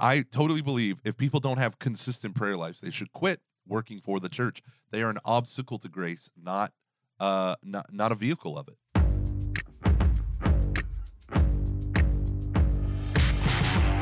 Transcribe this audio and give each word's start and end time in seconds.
I 0.00 0.22
totally 0.22 0.62
believe 0.62 1.00
if 1.04 1.16
people 1.16 1.40
don't 1.40 1.58
have 1.58 1.80
consistent 1.80 2.36
prayer 2.36 2.56
lives, 2.56 2.80
they 2.80 2.90
should 2.90 3.12
quit 3.12 3.40
working 3.66 3.98
for 4.00 4.20
the 4.20 4.28
church. 4.28 4.62
They 4.92 5.02
are 5.02 5.10
an 5.10 5.18
obstacle 5.24 5.76
to 5.78 5.88
grace, 5.88 6.30
not 6.40 6.72
uh 7.18 7.56
not 7.64 7.92
not 7.92 8.12
a 8.12 8.14
vehicle 8.14 8.56
of 8.56 8.68
it. 8.68 8.76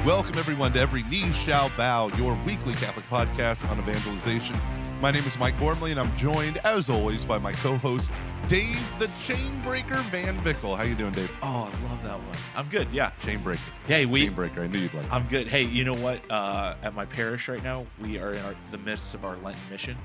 Welcome 0.05 0.37
everyone 0.39 0.75
to 0.75 0.81
Every 0.81 1.03
Knee 1.05 1.33
Shall 1.33 1.71
Bow, 1.79 2.11
your 2.19 2.39
weekly 2.45 2.75
Catholic 2.75 3.07
podcast 3.07 3.67
on 3.71 3.79
evangelization. 3.79 4.57
My 5.01 5.11
name 5.11 5.25
is 5.25 5.39
Mike 5.39 5.59
Gormley, 5.59 5.91
and 5.91 6.01
I'm 6.01 6.15
joined, 6.17 6.57
as 6.59 6.89
always, 6.89 7.23
by 7.23 7.39
my 7.39 7.53
co-host 7.53 8.15
Dave 8.49 8.83
the 8.99 9.07
Chainbreaker 9.07 10.03
Van 10.11 10.39
Vickle. 10.39 10.75
How 10.75 10.85
you 10.85 10.95
doing, 10.95 11.13
Dave? 11.13 11.31
Oh, 11.43 11.71
I 11.71 11.89
love 11.91 12.03
that 12.03 12.19
one. 12.19 12.37
I'm 12.55 12.67
good. 12.69 12.89
Yeah. 12.93 13.11
Chainbreaker. 13.21 13.59
Hey, 13.87 14.07
we. 14.07 14.29
Chainbreaker. 14.29 14.61
I 14.61 14.67
knew 14.69 14.79
you'd 14.79 14.95
like. 14.95 15.05
it. 15.05 15.13
I'm 15.13 15.25
good. 15.29 15.49
Hey, 15.49 15.65
you 15.65 15.85
know 15.85 15.95
what? 15.95 16.21
Uh, 16.31 16.77
at 16.83 16.95
my 16.95 17.05
parish 17.05 17.47
right 17.49 17.63
now, 17.63 17.85
we 18.01 18.19
are 18.19 18.33
in 18.33 18.43
our, 18.45 18.55
the 18.71 18.79
midst 18.79 19.15
of 19.15 19.25
our 19.27 19.37
Lenten 19.37 19.61
mission, 19.71 19.99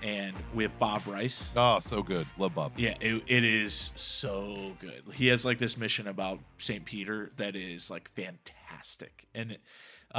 and 0.00 0.32
we 0.54 0.62
have 0.62 0.78
Bob 0.78 1.02
Rice. 1.06 1.50
Oh, 1.56 1.80
so 1.80 2.00
good. 2.02 2.28
Love 2.38 2.54
Bob. 2.54 2.72
Yeah, 2.76 2.94
it, 3.00 3.24
it 3.26 3.42
is 3.42 3.90
so 3.96 4.74
good. 4.78 5.02
He 5.12 5.26
has 5.26 5.44
like 5.44 5.58
this 5.58 5.76
mission 5.76 6.06
about 6.06 6.38
St. 6.58 6.84
Peter 6.84 7.32
that 7.36 7.56
is 7.56 7.90
like 7.90 8.08
fantastic. 8.10 9.26
And 9.34 9.58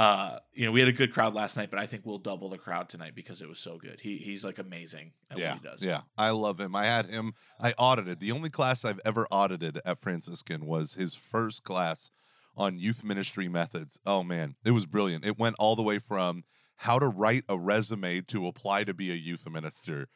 uh, 0.00 0.38
you 0.54 0.64
know, 0.64 0.72
we 0.72 0.80
had 0.80 0.88
a 0.88 0.94
good 0.94 1.12
crowd 1.12 1.34
last 1.34 1.58
night, 1.58 1.68
but 1.68 1.78
I 1.78 1.84
think 1.84 2.06
we'll 2.06 2.16
double 2.16 2.48
the 2.48 2.56
crowd 2.56 2.88
tonight 2.88 3.14
because 3.14 3.42
it 3.42 3.48
was 3.50 3.58
so 3.58 3.76
good. 3.76 4.00
He 4.00 4.16
he's 4.16 4.46
like 4.46 4.58
amazing 4.58 5.12
at 5.30 5.36
yeah, 5.36 5.50
what 5.50 5.60
he 5.60 5.68
does. 5.68 5.82
Yeah, 5.82 6.00
I 6.16 6.30
love 6.30 6.58
him. 6.58 6.74
I 6.74 6.86
had 6.86 7.10
him. 7.10 7.34
I 7.60 7.74
audited. 7.76 8.18
The 8.18 8.32
only 8.32 8.48
class 8.48 8.82
I've 8.82 9.00
ever 9.04 9.26
audited 9.30 9.78
at 9.84 9.98
Franciscan 9.98 10.64
was 10.64 10.94
his 10.94 11.14
first 11.14 11.64
class 11.64 12.10
on 12.56 12.78
youth 12.78 13.04
ministry 13.04 13.46
methods. 13.46 14.00
Oh 14.06 14.22
man, 14.22 14.56
it 14.64 14.70
was 14.70 14.86
brilliant. 14.86 15.26
It 15.26 15.38
went 15.38 15.56
all 15.58 15.76
the 15.76 15.82
way 15.82 15.98
from 15.98 16.44
how 16.76 16.98
to 16.98 17.06
write 17.06 17.44
a 17.46 17.58
resume 17.58 18.22
to 18.22 18.46
apply 18.46 18.84
to 18.84 18.94
be 18.94 19.10
a 19.10 19.16
youth 19.16 19.46
minister 19.50 20.08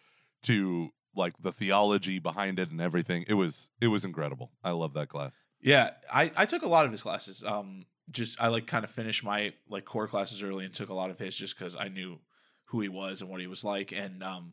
to 0.45 0.93
like 1.15 1.35
the 1.39 1.53
theology 1.53 2.19
behind 2.19 2.59
it 2.59 2.71
and 2.71 2.81
everything. 2.81 3.27
It 3.29 3.35
was 3.35 3.71
it 3.83 3.89
was 3.89 4.03
incredible. 4.03 4.51
I 4.65 4.71
love 4.71 4.95
that 4.95 5.11
class. 5.11 5.45
Yeah, 5.61 5.91
I, 6.11 6.31
I 6.39 6.47
took 6.47 6.63
a 6.63 6.69
lot 6.69 6.87
of 6.87 6.93
his 6.93 7.03
classes. 7.03 7.45
Um, 7.45 7.85
just 8.11 8.41
I 8.41 8.49
like 8.49 8.67
kind 8.67 8.85
of 8.85 8.91
finished 8.91 9.25
my 9.25 9.53
like 9.69 9.85
core 9.85 10.07
classes 10.07 10.43
early 10.43 10.65
and 10.65 10.75
took 10.75 10.89
a 10.89 10.95
lot 10.95 11.11
of 11.11 11.19
his 11.19 11.37
just 11.37 11.59
because 11.59 11.77
I 11.77 11.89
knew 11.89 12.19
who 12.67 12.81
he 12.81 12.89
was 12.89 13.21
and 13.21 13.31
what 13.31 13.41
he 13.41 13.47
was 13.47 13.65
like. 13.65 13.93
And 13.93 14.23
um, 14.23 14.53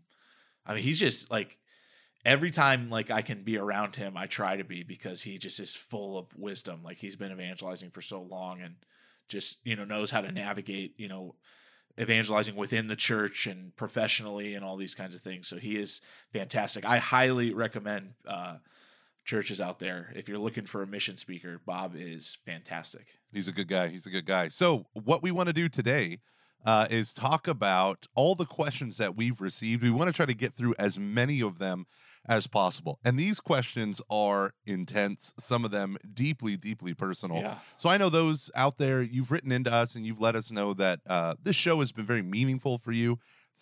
I 0.66 0.74
mean, 0.74 0.84
he's 0.84 1.00
just 1.00 1.32
like 1.32 1.58
every 2.26 2.52
time 2.52 2.90
like 2.90 3.12
I 3.12 3.22
can 3.22 3.44
be 3.44 3.58
around 3.58 3.96
him, 3.96 4.16
I 4.16 4.28
try 4.28 4.56
to 4.56 4.64
be 4.64 4.84
because 4.84 5.24
he 5.24 5.38
just 5.38 5.60
is 5.60 5.76
full 5.76 6.18
of 6.18 6.36
wisdom. 6.38 6.82
Like 6.84 6.98
he's 6.98 7.16
been 7.16 7.32
evangelizing 7.32 7.90
for 7.90 8.02
so 8.02 8.22
long 8.22 8.62
and 8.62 8.76
just 9.28 9.60
you 9.64 9.76
know 9.76 9.86
knows 9.86 10.12
how 10.12 10.22
to 10.22 10.32
navigate 10.32 10.94
you 10.98 11.08
know 11.08 11.36
evangelizing 12.00 12.56
within 12.56 12.88
the 12.88 12.96
church 12.96 13.48
and 13.48 13.76
professionally 13.76 14.54
and 14.56 14.64
all 14.64 14.78
these 14.78 14.96
kinds 14.96 15.16
of 15.16 15.22
things. 15.22 15.48
So 15.48 15.58
he 15.58 15.78
is 15.78 16.02
fantastic. 16.32 16.86
I 16.86 16.98
highly 16.98 17.54
recommend 17.54 18.14
uh, 18.26 18.58
churches 19.24 19.62
out 19.62 19.80
there 19.80 20.12
if 20.16 20.28
you're 20.28 20.38
looking 20.38 20.66
for 20.66 20.82
a 20.82 20.88
mission 20.88 21.18
speaker. 21.18 21.62
Bob 21.66 21.94
is 21.96 22.38
fantastic. 22.46 23.08
He's 23.32 23.48
a 23.48 23.52
good 23.52 23.68
guy. 23.68 23.88
He's 23.88 24.06
a 24.06 24.10
good 24.10 24.26
guy. 24.26 24.50
So, 24.50 24.86
what 24.94 25.24
we 25.24 25.32
want 25.32 25.48
to 25.48 25.54
do 25.54 25.70
today 25.70 26.20
uh, 26.66 26.88
is 26.90 27.14
talk 27.14 27.48
about 27.48 28.08
all 28.16 28.36
the 28.36 28.46
questions 28.46 28.98
that 28.98 29.16
we've 29.16 29.42
received. 29.42 29.84
We 29.84 29.92
want 29.92 30.10
to 30.10 30.14
try 30.14 30.26
to 30.26 30.34
get 30.34 30.54
through 30.54 30.76
as 30.78 31.00
many 31.00 31.42
of 31.42 31.60
them 31.60 31.86
as 32.28 32.46
possible. 32.46 33.00
And 33.04 33.18
these 33.18 33.40
questions 33.40 34.00
are 34.10 34.52
intense, 34.66 35.34
some 35.40 35.66
of 35.66 35.72
them 35.72 35.98
deeply, 36.14 36.56
deeply 36.56 36.94
personal. 36.94 37.38
Yeah. 37.38 37.56
So, 37.78 37.90
I 37.90 37.98
know 37.98 38.10
those 38.10 38.52
out 38.56 38.78
there, 38.78 39.02
you've 39.02 39.32
written 39.32 39.52
into 39.52 39.72
us 39.72 39.96
and 39.96 40.06
you've 40.06 40.22
let 40.22 40.36
us 40.36 40.52
know 40.52 40.74
that 40.76 41.00
uh, 41.08 41.36
this 41.42 41.56
show 41.56 41.80
has 41.80 41.92
been 41.92 42.06
very 42.06 42.22
meaningful 42.22 42.78
for 42.78 42.92
you. 42.92 43.20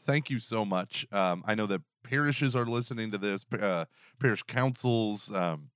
Thank 0.09 0.31
you 0.31 0.39
so 0.39 0.65
much. 0.65 1.05
Um, 1.11 1.43
I 1.45 1.53
know 1.53 1.67
that 1.67 1.81
parishes 2.03 2.55
are 2.55 2.65
listening 2.65 3.11
to 3.11 3.19
this, 3.19 3.45
uh, 3.59 3.85
parish 4.19 4.41
councils, 4.43 5.31
um, 5.31 5.69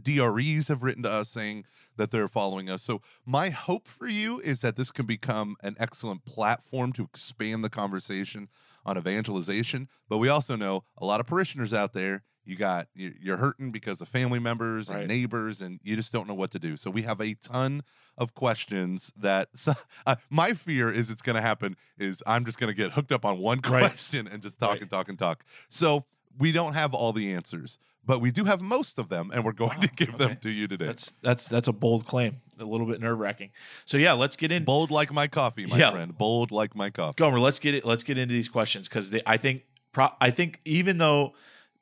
DREs 0.00 0.66
have 0.68 0.82
written 0.82 1.04
to 1.04 1.10
us 1.10 1.28
saying 1.28 1.64
that 1.96 2.10
they're 2.10 2.26
following 2.26 2.68
us. 2.68 2.82
So, 2.82 3.00
my 3.24 3.50
hope 3.50 3.86
for 3.86 4.08
you 4.08 4.40
is 4.40 4.60
that 4.62 4.74
this 4.74 4.90
can 4.90 5.06
become 5.06 5.56
an 5.62 5.76
excellent 5.78 6.24
platform 6.24 6.92
to 6.94 7.04
expand 7.04 7.62
the 7.62 7.70
conversation 7.70 8.48
on 8.84 8.98
evangelization. 8.98 9.88
But 10.08 10.18
we 10.18 10.28
also 10.28 10.56
know 10.56 10.84
a 10.98 11.06
lot 11.06 11.20
of 11.20 11.26
parishioners 11.26 11.72
out 11.72 11.92
there. 11.92 12.24
You 12.44 12.56
got 12.56 12.88
you- 12.94 13.14
you're 13.20 13.36
hurting 13.36 13.70
because 13.70 14.00
of 14.00 14.08
family 14.08 14.38
members 14.38 14.88
and 14.88 14.98
Right. 15.00 15.06
neighbors, 15.08 15.60
and 15.60 15.78
you 15.82 15.94
just 15.96 16.12
don't 16.12 16.26
know 16.26 16.34
what 16.34 16.50
to 16.52 16.58
do. 16.58 16.76
So 16.76 16.90
we 16.90 17.02
have 17.02 17.20
a 17.20 17.34
ton 17.34 17.82
of 18.18 18.34
questions 18.34 19.12
that 19.16 19.48
so, 19.54 19.74
uh, 20.06 20.16
my 20.30 20.52
fear 20.52 20.90
is 20.90 21.10
it's 21.10 21.22
going 21.22 21.36
to 21.36 21.42
happen. 21.42 21.76
Is 21.98 22.22
I'm 22.26 22.44
just 22.44 22.58
going 22.58 22.68
to 22.70 22.74
get 22.76 22.92
hooked 22.92 23.12
up 23.12 23.24
on 23.24 23.38
one 23.38 23.60
Right. 23.68 23.80
question 23.80 24.26
and 24.26 24.42
just 24.42 24.58
talk 24.58 24.70
Right. 24.72 24.80
and 24.82 24.90
talk 24.90 25.08
and 25.08 25.18
talk. 25.18 25.44
So 25.68 26.06
we 26.38 26.52
don't 26.52 26.74
have 26.74 26.94
all 26.94 27.12
the 27.12 27.32
answers, 27.32 27.78
but 28.06 28.20
we 28.20 28.30
do 28.30 28.44
have 28.44 28.62
most 28.62 28.98
of 28.98 29.08
them, 29.10 29.30
and 29.34 29.44
we're 29.44 29.52
going 29.52 29.80
to 29.80 29.86
Wow, 29.88 29.92
give 29.96 30.16
them 30.18 30.36
to 30.40 30.48
you 30.50 30.66
today. 30.68 30.86
That's 30.86 31.12
that's 31.22 31.46
that's 31.48 31.68
a 31.68 31.72
bold 31.72 32.06
claim, 32.06 32.40
a 32.58 32.64
little 32.64 32.86
bit 32.86 33.00
nerve 33.00 33.18
wracking. 33.18 33.50
So 33.84 33.96
yeah, 33.98 34.12
let's 34.14 34.36
get 34.36 34.50
in. 34.50 34.64
Bold 34.64 34.90
like 34.90 35.12
my 35.12 35.26
coffee, 35.28 35.66
my 35.66 35.76
Yeah. 35.76 35.90
friend. 35.90 36.16
Bold 36.16 36.50
like 36.52 36.74
my 36.74 36.88
coffee. 36.90 37.16
Gomer, 37.16 37.38
let's 37.40 37.58
get 37.58 37.74
it. 37.74 37.84
Let's 37.84 38.02
get 38.04 38.16
into 38.16 38.32
these 38.32 38.48
questions 38.48 38.88
because 38.88 39.14
I 39.26 39.36
think 39.36 39.64
pro, 39.92 40.08
I 40.20 40.30
think 40.30 40.60
even 40.64 40.98
though 40.98 41.34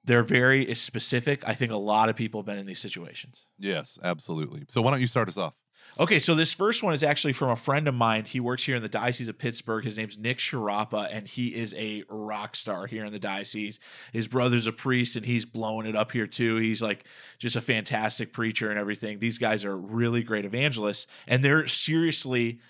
they're 0.05 0.23
very 0.23 0.75
specific, 0.75 1.43
I 1.47 1.55
think 1.55 1.71
a 1.71 1.77
lot 1.77 2.09
of 2.09 2.17
people 2.17 2.41
have 2.41 2.47
been 2.47 2.59
in 2.59 2.67
these 2.67 2.79
situations. 2.79 3.47
Yes, 3.59 3.99
absolutely. 4.03 4.65
So 4.69 4.81
why 4.83 4.91
don't 4.91 5.01
you 5.01 5.07
start 5.07 5.29
us 5.29 5.37
off? 5.37 5.55
Okay, 5.99 6.19
so 6.19 6.35
this 6.35 6.53
first 6.53 6.83
one 6.83 6.93
is 6.93 7.03
actually 7.03 7.33
from 7.33 7.51
a 7.51 7.57
friend 7.57 7.89
of 7.89 7.95
mine. 7.95 8.25
He 8.25 8.41
works 8.41 8.65
here 8.65 8.77
in 8.77 8.83
the 8.83 8.89
Diocese 8.89 9.29
of 9.29 9.39
Pittsburgh. 9.39 9.85
His 9.85 9.97
name's 9.97 10.19
Nick 10.19 10.39
Sharapa, 10.39 11.09
and 11.11 11.27
he 11.27 11.49
is 11.49 11.75
a 11.77 12.05
rock 12.09 12.55
star 12.57 12.87
here 12.87 13.05
in 13.05 13.13
the 13.13 13.19
diocese. 13.19 13.81
His 14.13 14.29
brother's 14.29 14.67
a 14.67 14.73
priest, 14.73 15.17
and 15.17 15.27
he's 15.27 15.45
blowing 15.45 15.87
it 15.87 15.97
up 15.97 16.13
here 16.13 16.27
too. 16.27 16.57
He's 16.57 16.83
like 16.83 17.05
just 17.39 17.57
a 17.57 17.61
fantastic 17.61 18.33
preacher 18.33 18.71
and 18.71 18.79
everything. 18.79 19.19
These 19.19 19.39
guys 19.39 19.65
are 19.65 19.77
really 19.77 20.23
great 20.23 20.45
evangelists, 20.45 21.07
and 21.27 21.45
they're 21.45 21.67
seriously 21.67 22.61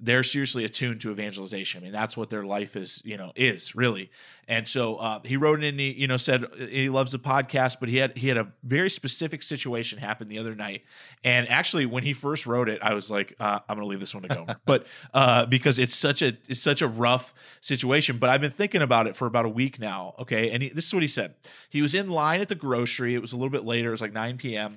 they're 0.00 0.22
seriously 0.22 0.64
attuned 0.64 1.00
to 1.00 1.10
evangelization. 1.10 1.82
I 1.82 1.84
mean, 1.84 1.92
that's 1.92 2.16
what 2.16 2.30
their 2.30 2.44
life 2.44 2.76
is, 2.76 3.02
you 3.04 3.16
know, 3.16 3.32
is 3.34 3.74
really. 3.74 4.10
And 4.46 4.66
so 4.66 4.96
uh, 4.96 5.20
he 5.24 5.36
wrote 5.36 5.58
in, 5.58 5.64
and 5.64 5.80
he, 5.80 5.92
you 5.92 6.06
know, 6.06 6.16
said 6.16 6.44
he 6.70 6.88
loves 6.88 7.12
the 7.12 7.18
podcast, 7.18 7.80
but 7.80 7.88
he 7.88 7.98
had 7.98 8.16
he 8.16 8.28
had 8.28 8.36
a 8.36 8.52
very 8.62 8.88
specific 8.88 9.42
situation 9.42 9.98
happen 9.98 10.28
the 10.28 10.38
other 10.38 10.54
night. 10.54 10.84
And 11.22 11.48
actually, 11.48 11.84
when 11.84 12.02
he 12.02 12.12
first 12.12 12.46
wrote 12.46 12.68
it, 12.68 12.80
I 12.82 12.94
was 12.94 13.10
like, 13.10 13.34
uh, 13.40 13.60
I'm 13.68 13.76
going 13.76 13.86
to 13.86 13.90
leave 13.90 14.00
this 14.00 14.14
one 14.14 14.22
to 14.22 14.28
Gomer, 14.28 14.56
but 14.64 14.86
uh, 15.12 15.46
because 15.46 15.78
it's 15.78 15.94
such 15.94 16.22
a 16.22 16.28
it's 16.48 16.60
such 16.60 16.80
a 16.80 16.88
rough 16.88 17.34
situation. 17.60 18.18
But 18.18 18.30
I've 18.30 18.40
been 18.40 18.50
thinking 18.50 18.82
about 18.82 19.06
it 19.06 19.16
for 19.16 19.26
about 19.26 19.44
a 19.44 19.50
week 19.50 19.78
now. 19.78 20.14
Okay, 20.18 20.50
and 20.50 20.62
he, 20.62 20.70
this 20.70 20.86
is 20.86 20.94
what 20.94 21.02
he 21.02 21.08
said. 21.08 21.34
He 21.68 21.82
was 21.82 21.94
in 21.94 22.08
line 22.08 22.40
at 22.40 22.48
the 22.48 22.54
grocery. 22.54 23.14
It 23.14 23.20
was 23.20 23.32
a 23.32 23.36
little 23.36 23.50
bit 23.50 23.64
later. 23.64 23.88
It 23.88 23.92
was 23.92 24.00
like 24.00 24.12
9 24.12 24.38
p.m. 24.38 24.72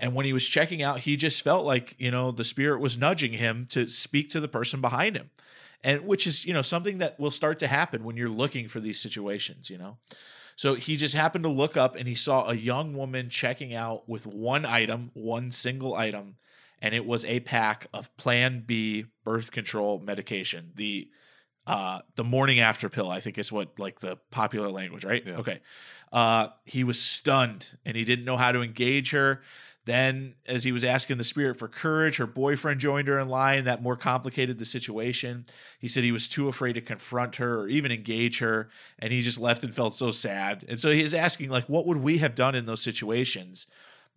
And 0.00 0.14
when 0.14 0.26
he 0.26 0.32
was 0.32 0.48
checking 0.48 0.82
out, 0.82 1.00
he 1.00 1.16
just 1.16 1.42
felt 1.42 1.64
like, 1.64 1.94
you 1.98 2.10
know, 2.10 2.30
the 2.32 2.44
spirit 2.44 2.80
was 2.80 2.98
nudging 2.98 3.32
him 3.32 3.66
to 3.70 3.86
speak 3.88 4.30
to 4.30 4.40
the 4.40 4.48
person 4.48 4.80
behind 4.80 5.16
him. 5.16 5.30
And 5.82 6.06
which 6.06 6.26
is, 6.26 6.44
you 6.44 6.52
know, 6.52 6.62
something 6.62 6.98
that 6.98 7.18
will 7.18 7.30
start 7.30 7.58
to 7.60 7.66
happen 7.66 8.04
when 8.04 8.16
you're 8.16 8.28
looking 8.28 8.66
for 8.66 8.80
these 8.80 9.00
situations, 9.00 9.70
you 9.70 9.78
know. 9.78 9.98
So 10.56 10.74
he 10.74 10.96
just 10.96 11.14
happened 11.14 11.44
to 11.44 11.50
look 11.50 11.76
up 11.78 11.96
and 11.96 12.06
he 12.06 12.14
saw 12.14 12.48
a 12.48 12.54
young 12.54 12.94
woman 12.94 13.30
checking 13.30 13.74
out 13.74 14.06
with 14.06 14.26
one 14.26 14.66
item, 14.66 15.10
one 15.14 15.52
single 15.52 15.94
item, 15.94 16.36
and 16.82 16.94
it 16.94 17.06
was 17.06 17.24
a 17.24 17.40
pack 17.40 17.86
of 17.94 18.14
Plan 18.18 18.64
B 18.66 19.06
birth 19.24 19.52
control 19.52 20.00
medication. 20.00 20.72
The 20.74 21.08
uh 21.66 22.00
the 22.16 22.24
morning 22.24 22.60
after 22.60 22.90
pill, 22.90 23.10
I 23.10 23.20
think 23.20 23.38
is 23.38 23.50
what 23.50 23.78
like 23.78 24.00
the 24.00 24.18
popular 24.30 24.70
language, 24.70 25.04
right? 25.04 25.22
Yeah. 25.26 25.38
Okay. 25.38 25.60
Uh 26.12 26.48
he 26.66 26.84
was 26.84 27.00
stunned 27.00 27.78
and 27.86 27.96
he 27.96 28.04
didn't 28.04 28.26
know 28.26 28.36
how 28.36 28.52
to 28.52 28.60
engage 28.60 29.12
her. 29.12 29.40
Then, 29.90 30.36
as 30.46 30.62
he 30.62 30.70
was 30.70 30.84
asking 30.84 31.18
the 31.18 31.24
spirit 31.24 31.56
for 31.56 31.66
courage, 31.66 32.18
her 32.18 32.26
boyfriend 32.28 32.78
joined 32.78 33.08
her 33.08 33.18
in 33.18 33.28
line. 33.28 33.64
That 33.64 33.82
more 33.82 33.96
complicated 33.96 34.60
the 34.60 34.64
situation. 34.64 35.46
He 35.80 35.88
said 35.88 36.04
he 36.04 36.12
was 36.12 36.28
too 36.28 36.46
afraid 36.46 36.74
to 36.74 36.80
confront 36.80 37.36
her 37.36 37.62
or 37.62 37.68
even 37.68 37.90
engage 37.90 38.38
her, 38.38 38.68
and 39.00 39.12
he 39.12 39.20
just 39.20 39.40
left 39.40 39.64
and 39.64 39.74
felt 39.74 39.96
so 39.96 40.12
sad. 40.12 40.64
And 40.68 40.78
so 40.78 40.92
he's 40.92 41.12
asking, 41.12 41.50
like, 41.50 41.64
what 41.64 41.86
would 41.86 41.96
we 41.96 42.18
have 42.18 42.36
done 42.36 42.54
in 42.54 42.66
those 42.66 42.80
situations? 42.80 43.66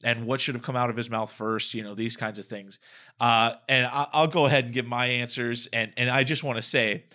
And 0.04 0.28
what 0.28 0.40
should 0.40 0.54
have 0.54 0.64
come 0.64 0.76
out 0.76 0.92
of 0.92 0.96
his 0.96 1.10
mouth 1.10 1.34
first? 1.34 1.74
You 1.74 1.82
know, 1.82 1.96
these 1.96 2.18
kinds 2.18 2.38
of 2.38 2.46
things. 2.46 2.78
Uh, 3.20 3.54
and 3.68 3.88
I- 3.88 4.10
I'll 4.14 4.28
go 4.28 4.46
ahead 4.46 4.66
and 4.66 4.74
give 4.76 4.86
my 4.86 5.08
answers. 5.08 5.66
And 5.74 5.92
and 5.98 6.08
I 6.08 6.24
just 6.24 6.44
want 6.44 6.58
to 6.58 6.62
say, 6.62 7.06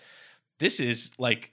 this 0.59 0.81
is 0.81 1.13
like 1.17 1.53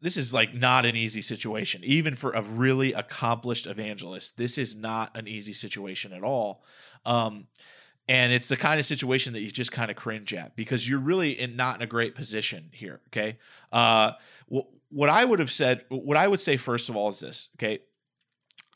this 0.00 0.16
is 0.16 0.32
like 0.32 0.54
not 0.54 0.84
an 0.84 0.96
easy 0.96 1.22
situation. 1.22 1.82
Even 1.84 2.14
for 2.14 2.32
a 2.32 2.42
really 2.42 2.92
accomplished 2.92 3.66
evangelist 3.66 4.36
this 4.36 4.58
is 4.58 4.76
not 4.76 5.16
an 5.16 5.28
easy 5.28 5.52
situation 5.52 6.12
at 6.12 6.22
all. 6.22 6.62
Um 7.04 7.46
and 8.08 8.32
it's 8.32 8.48
the 8.48 8.56
kind 8.56 8.80
of 8.80 8.86
situation 8.86 9.34
that 9.34 9.40
you 9.40 9.50
just 9.50 9.70
kind 9.70 9.90
of 9.90 9.96
cringe 9.96 10.34
at 10.34 10.56
because 10.56 10.88
you're 10.88 10.98
really 10.98 11.30
in 11.30 11.54
not 11.54 11.76
in 11.76 11.82
a 11.82 11.86
great 11.86 12.14
position 12.14 12.70
here 12.72 13.00
okay? 13.08 13.38
Uh 13.72 14.12
wh- 14.52 14.66
what 14.90 15.08
i 15.08 15.24
would 15.24 15.38
have 15.38 15.50
said 15.50 15.84
what 15.88 16.16
i 16.16 16.26
would 16.26 16.40
say 16.40 16.56
first 16.56 16.88
of 16.88 16.96
all 16.96 17.08
is 17.10 17.20
this 17.20 17.48
okay? 17.56 17.80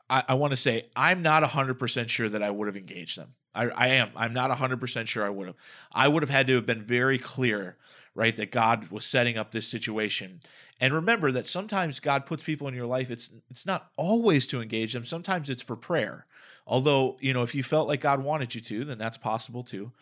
I, 0.08 0.22
I 0.28 0.34
want 0.34 0.52
to 0.52 0.56
say 0.56 0.88
i'm 0.94 1.22
not 1.22 1.42
100% 1.42 2.08
sure 2.08 2.28
that 2.28 2.42
i 2.42 2.50
would 2.50 2.68
have 2.68 2.76
engaged 2.76 3.18
them. 3.18 3.34
I, 3.54 3.68
I 3.68 3.86
am. 3.88 4.10
I'm 4.16 4.34
not 4.34 4.50
100% 4.50 5.06
sure 5.06 5.24
I 5.24 5.30
would 5.30 5.46
have. 5.46 5.56
I 5.92 6.08
would 6.08 6.22
have 6.22 6.30
had 6.30 6.46
to 6.48 6.56
have 6.56 6.66
been 6.66 6.82
very 6.82 7.18
clear, 7.18 7.76
right, 8.14 8.36
that 8.36 8.52
God 8.52 8.90
was 8.90 9.04
setting 9.04 9.36
up 9.36 9.52
this 9.52 9.68
situation. 9.68 10.40
And 10.80 10.94
remember 10.94 11.32
that 11.32 11.46
sometimes 11.46 12.00
God 12.00 12.26
puts 12.26 12.44
people 12.44 12.68
in 12.68 12.74
your 12.74 12.86
life. 12.86 13.10
It's 13.10 13.30
it's 13.50 13.66
not 13.66 13.90
always 13.96 14.46
to 14.48 14.60
engage 14.60 14.92
them. 14.92 15.04
Sometimes 15.04 15.50
it's 15.50 15.62
for 15.62 15.76
prayer. 15.76 16.26
Although, 16.66 17.18
you 17.20 17.34
know, 17.34 17.42
if 17.42 17.54
you 17.54 17.62
felt 17.62 17.88
like 17.88 18.00
God 18.00 18.22
wanted 18.22 18.54
you 18.54 18.60
to, 18.62 18.84
then 18.84 18.98
that's 18.98 19.18
possible 19.18 19.62
too. 19.62 19.92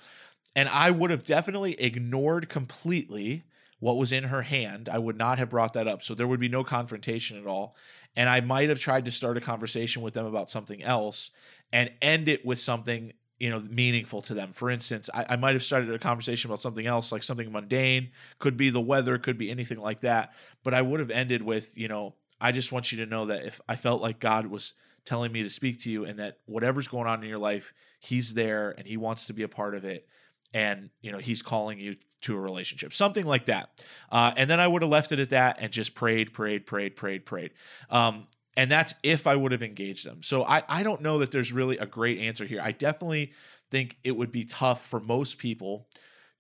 And 0.55 0.69
I 0.69 0.91
would 0.91 1.11
have 1.11 1.25
definitely 1.25 1.81
ignored 1.81 2.49
completely 2.49 3.43
what 3.81 3.97
was 3.97 4.13
in 4.13 4.25
her 4.25 4.43
hand. 4.43 4.89
I 4.89 4.99
would 4.99 5.17
not 5.17 5.39
have 5.39 5.51
brought 5.51 5.73
that 5.73 5.89
up. 5.89 6.03
So 6.03 6.15
there 6.15 6.27
would 6.27 6.39
be 6.39 6.49
no 6.49 6.63
confrontation 6.63 7.37
at 7.37 7.47
all. 7.47 7.75
And 8.15 8.29
I 8.29 8.41
might 8.41 8.69
have 8.69 8.79
tried 8.79 9.07
to 9.07 9.11
start 9.11 9.37
a 9.37 9.41
conversation 9.41 10.03
with 10.03 10.15
them 10.15 10.27
about 10.27 10.51
something 10.51 10.83
else 10.83 11.33
and 11.73 11.91
end 12.01 12.29
it 12.29 12.45
with 12.47 12.61
something 12.61 13.13
you 13.43 13.51
know 13.51 13.61
meaningful 13.69 14.23
to 14.23 14.35
them. 14.35 14.53
For 14.53 14.71
instance 14.71 15.11
I, 15.13 15.27
I, 15.31 15.37
might 15.37 15.55
have 15.55 15.65
started 15.65 15.91
a 15.91 15.99
conversation 15.99 16.49
about 16.49 16.61
something 16.61 16.87
else 16.87 17.11
like 17.11 17.25
something 17.25 17.51
mundane. 17.51 18.11
Could 18.39 18.57
be 18.57 18.71
the 18.71 18.81
weather 18.81 19.19
could 19.19 19.37
be 19.37 19.51
anything 19.51 19.81
like 19.81 20.01
that. 20.03 20.33
But 20.63 20.75
i 20.75 20.81
would 20.81 21.01
have 21.01 21.11
ended 21.11 21.43
with 21.43 21.77
you 21.77 21.89
know 21.89 22.15
i 22.41 22.53
just 22.53 22.71
want 22.71 22.93
you 22.93 22.99
to 22.99 23.07
know 23.07 23.27
that 23.27 23.45
if 23.45 23.61
i 23.69 23.75
felt 23.75 24.01
like 24.01 24.21
god 24.21 24.47
was 24.47 24.75
telling 25.05 25.33
me 25.33 25.43
to 25.43 25.51
speak 25.51 25.81
to 25.81 25.91
you 25.91 26.05
and 26.05 26.21
that 26.21 26.39
whatever's 26.47 26.87
going 26.87 27.09
on 27.09 27.21
in 27.25 27.29
your 27.29 27.41
life 27.41 27.75
he's 27.99 28.35
there 28.35 28.75
and 28.79 28.87
he 28.87 28.97
wants 28.97 29.27
to 29.27 29.33
be 29.33 29.43
a 29.43 29.49
part 29.49 29.75
of 29.75 29.85
it. 29.85 30.07
And 30.55 30.91
you 31.01 31.11
know 31.11 31.19
he's 31.19 31.43
calling 31.43 31.81
you 31.81 31.97
to 32.21 32.37
a 32.37 32.41
relationship 32.41 32.93
something 32.93 33.27
like 33.27 33.47
that. 33.47 33.71
Uh, 34.13 34.33
and 34.37 34.49
then 34.49 34.61
i 34.61 34.69
would 34.69 34.83
have 34.83 34.91
left 34.91 35.11
it 35.11 35.19
at 35.19 35.31
that 35.31 35.57
and 35.59 35.73
just 35.73 35.97
prayed 35.97 36.33
prayed 36.33 36.65
prayed 36.65 36.95
prayed 36.95 37.27
prayed. 37.27 37.51
Um, 37.91 38.29
and 38.57 38.71
that's 38.71 38.95
if 39.03 39.27
I 39.27 39.37
would 39.37 39.53
have 39.53 39.63
engaged 39.63 40.07
them. 40.07 40.23
So 40.23 40.45
I, 40.45 40.63
I 40.69 40.83
don't 40.83 41.01
know 41.01 41.19
that 41.19 41.31
there's 41.31 41.53
really 41.53 41.79
a 41.79 41.87
great 41.87 42.19
answer 42.19 42.45
here. 42.45 42.61
I 42.63 42.73
definitely 42.73 43.33
think 43.71 43.97
it 44.05 44.17
would 44.17 44.31
be 44.31 44.45
tough 44.45 44.85
for 44.85 45.01
most 45.01 45.39
people 45.39 45.89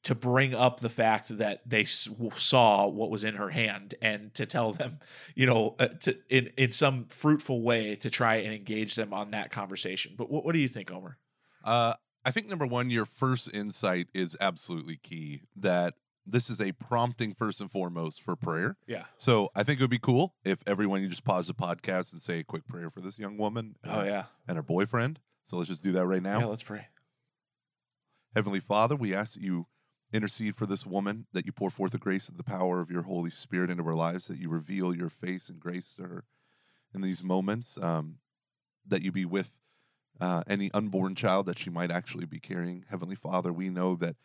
to 0.04 0.14
bring 0.14 0.52
up 0.54 0.80
the 0.80 0.88
fact 0.88 1.36
that 1.38 1.62
they 1.64 1.84
saw 1.84 2.86
what 2.88 3.10
was 3.10 3.22
in 3.22 3.36
her 3.36 3.50
hand 3.50 3.94
and 4.02 4.34
to 4.34 4.44
tell 4.44 4.72
them, 4.72 4.98
you 5.34 5.46
know, 5.46 5.76
uh, 5.78 5.86
to, 5.86 6.18
in 6.28 6.50
in 6.56 6.72
some 6.72 7.06
fruitful 7.06 7.62
way 7.62 7.94
to 7.96 8.10
try 8.10 8.36
and 8.36 8.52
engage 8.52 8.96
them 8.96 9.14
on 9.14 9.30
that 9.30 9.50
conversation. 9.52 10.14
But 10.16 10.30
what, 10.30 10.44
what 10.44 10.54
do 10.54 10.58
you 10.58 10.68
think, 10.68 10.88
Gomer? 10.88 11.18
Uh, 11.64 11.94
I 12.24 12.30
think 12.32 12.48
number 12.48 12.66
one, 12.66 12.90
your 12.90 13.04
first 13.04 13.54
insight 13.54 14.08
is 14.12 14.36
absolutely 14.40 14.96
key. 14.96 15.42
That 15.56 15.94
this 16.26 16.48
is 16.48 16.60
a 16.60 16.72
prompting 16.72 17.34
first 17.34 17.60
and 17.60 17.70
foremost 17.70 18.22
for 18.22 18.36
prayer. 18.36 18.76
Yeah. 18.86 19.04
So 19.16 19.50
I 19.54 19.62
think 19.62 19.80
it 19.80 19.82
would 19.82 19.90
be 19.90 19.98
cool 19.98 20.34
if 20.44 20.58
everyone 20.66 21.02
you 21.02 21.08
just 21.08 21.24
pause 21.24 21.46
the 21.46 21.54
podcast 21.54 22.12
and 22.12 22.22
say 22.22 22.40
a 22.40 22.44
quick 22.44 22.66
prayer 22.66 22.90
for 22.90 23.00
this 23.00 23.18
young 23.18 23.36
woman. 23.36 23.76
Oh 23.84 24.00
and, 24.00 24.08
yeah. 24.08 24.24
And 24.46 24.56
her 24.56 24.62
boyfriend. 24.62 25.18
So 25.44 25.56
let's 25.56 25.68
just 25.68 25.82
do 25.82 25.92
that 25.92 26.06
right 26.06 26.22
now. 26.22 26.40
Yeah, 26.40 26.46
let's 26.46 26.62
pray. 26.62 26.86
Heavenly 28.34 28.60
Father, 28.60 28.96
we 28.96 29.14
ask 29.14 29.34
that 29.34 29.42
you 29.42 29.66
intercede 30.12 30.54
for 30.54 30.66
this 30.66 30.86
woman, 30.86 31.26
that 31.32 31.46
you 31.46 31.52
pour 31.52 31.70
forth 31.70 31.92
the 31.92 31.98
grace 31.98 32.28
and 32.28 32.38
the 32.38 32.44
power 32.44 32.80
of 32.80 32.90
your 32.90 33.02
Holy 33.02 33.30
Spirit 33.30 33.70
into 33.70 33.82
her 33.84 33.94
lives, 33.94 34.28
that 34.28 34.38
you 34.38 34.48
reveal 34.48 34.94
your 34.94 35.08
face 35.08 35.48
and 35.48 35.58
grace 35.58 35.94
to 35.96 36.02
her 36.02 36.24
in 36.94 37.00
these 37.00 37.22
moments, 37.22 37.78
um, 37.80 38.18
that 38.86 39.02
you 39.02 39.10
be 39.10 39.24
with 39.24 39.60
uh, 40.20 40.42
any 40.46 40.70
unborn 40.72 41.14
child 41.14 41.46
that 41.46 41.58
she 41.58 41.70
might 41.70 41.90
actually 41.90 42.26
be 42.26 42.38
carrying. 42.38 42.84
Heavenly 42.88 43.16
Father, 43.16 43.52
we 43.52 43.68
know 43.68 43.96
that 43.96 44.16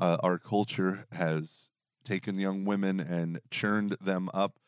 uh, 0.00 0.18
our 0.22 0.38
culture 0.38 1.06
has 1.12 1.70
taken 2.04 2.38
young 2.38 2.64
women 2.64 3.00
and 3.00 3.40
churned 3.50 3.92
them 4.00 4.30
up, 4.32 4.58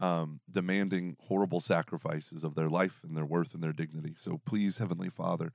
um, 0.00 0.40
demanding 0.50 1.16
horrible 1.28 1.60
sacrifices 1.60 2.44
of 2.44 2.54
their 2.54 2.68
life 2.68 3.00
and 3.02 3.16
their 3.16 3.24
worth 3.24 3.54
and 3.54 3.62
their 3.62 3.72
dignity. 3.72 4.14
So 4.16 4.40
please, 4.44 4.78
Heavenly 4.78 5.10
Father, 5.10 5.52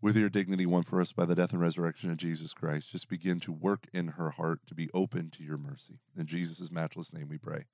with 0.00 0.16
your 0.16 0.28
dignity 0.28 0.66
won 0.66 0.82
for 0.82 1.00
us 1.00 1.12
by 1.12 1.24
the 1.24 1.34
death 1.34 1.52
and 1.52 1.60
resurrection 1.60 2.10
of 2.10 2.18
Jesus 2.18 2.52
Christ, 2.52 2.92
just 2.92 3.08
begin 3.08 3.40
to 3.40 3.52
work 3.52 3.86
in 3.92 4.08
her 4.08 4.30
heart 4.30 4.60
to 4.66 4.74
be 4.74 4.90
open 4.92 5.30
to 5.30 5.42
your 5.42 5.58
mercy. 5.58 6.00
In 6.16 6.26
Jesus' 6.26 6.70
matchless 6.70 7.12
name 7.12 7.28
we 7.28 7.38
pray. 7.38 7.64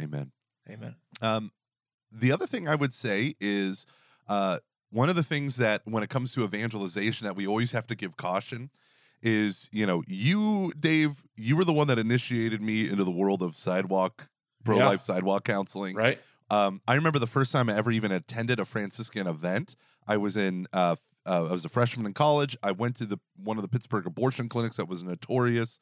Amen. 0.00 0.32
Amen. 0.68 0.96
Um, 1.20 1.52
the 2.10 2.32
other 2.32 2.46
thing 2.46 2.68
I 2.68 2.74
would 2.74 2.92
say 2.92 3.34
is 3.40 3.86
uh, 4.28 4.58
one 4.90 5.08
of 5.08 5.16
the 5.16 5.22
things 5.22 5.56
that 5.56 5.82
when 5.84 6.02
it 6.02 6.08
comes 6.08 6.34
to 6.34 6.44
evangelization 6.44 7.26
that 7.26 7.36
we 7.36 7.46
always 7.46 7.72
have 7.72 7.86
to 7.88 7.94
give 7.94 8.16
caution 8.16 8.70
is 9.22 9.68
you 9.72 9.86
know 9.86 10.02
you 10.06 10.72
Dave 10.78 11.24
you 11.36 11.56
were 11.56 11.64
the 11.64 11.72
one 11.72 11.88
that 11.88 11.98
initiated 11.98 12.62
me 12.62 12.88
into 12.88 13.04
the 13.04 13.10
world 13.10 13.42
of 13.42 13.56
sidewalk 13.56 14.28
pro 14.64 14.76
life 14.78 15.00
yeah. 15.00 15.14
sidewalk 15.14 15.44
counseling 15.44 15.96
right 15.96 16.20
um, 16.50 16.80
I 16.88 16.94
remember 16.94 17.18
the 17.18 17.26
first 17.26 17.52
time 17.52 17.68
I 17.68 17.76
ever 17.76 17.90
even 17.90 18.10
attended 18.10 18.58
a 18.58 18.64
Franciscan 18.64 19.26
event 19.26 19.76
I 20.06 20.16
was 20.16 20.36
in 20.36 20.66
uh, 20.72 20.96
uh, 21.26 21.46
I 21.48 21.52
was 21.52 21.64
a 21.64 21.68
freshman 21.68 22.06
in 22.06 22.14
college 22.14 22.56
I 22.62 22.72
went 22.72 22.96
to 22.96 23.06
the 23.06 23.18
one 23.36 23.58
of 23.58 23.62
the 23.62 23.68
Pittsburgh 23.68 24.06
abortion 24.06 24.48
clinics 24.48 24.76
that 24.76 24.88
was 24.88 25.02
notorious 25.02 25.80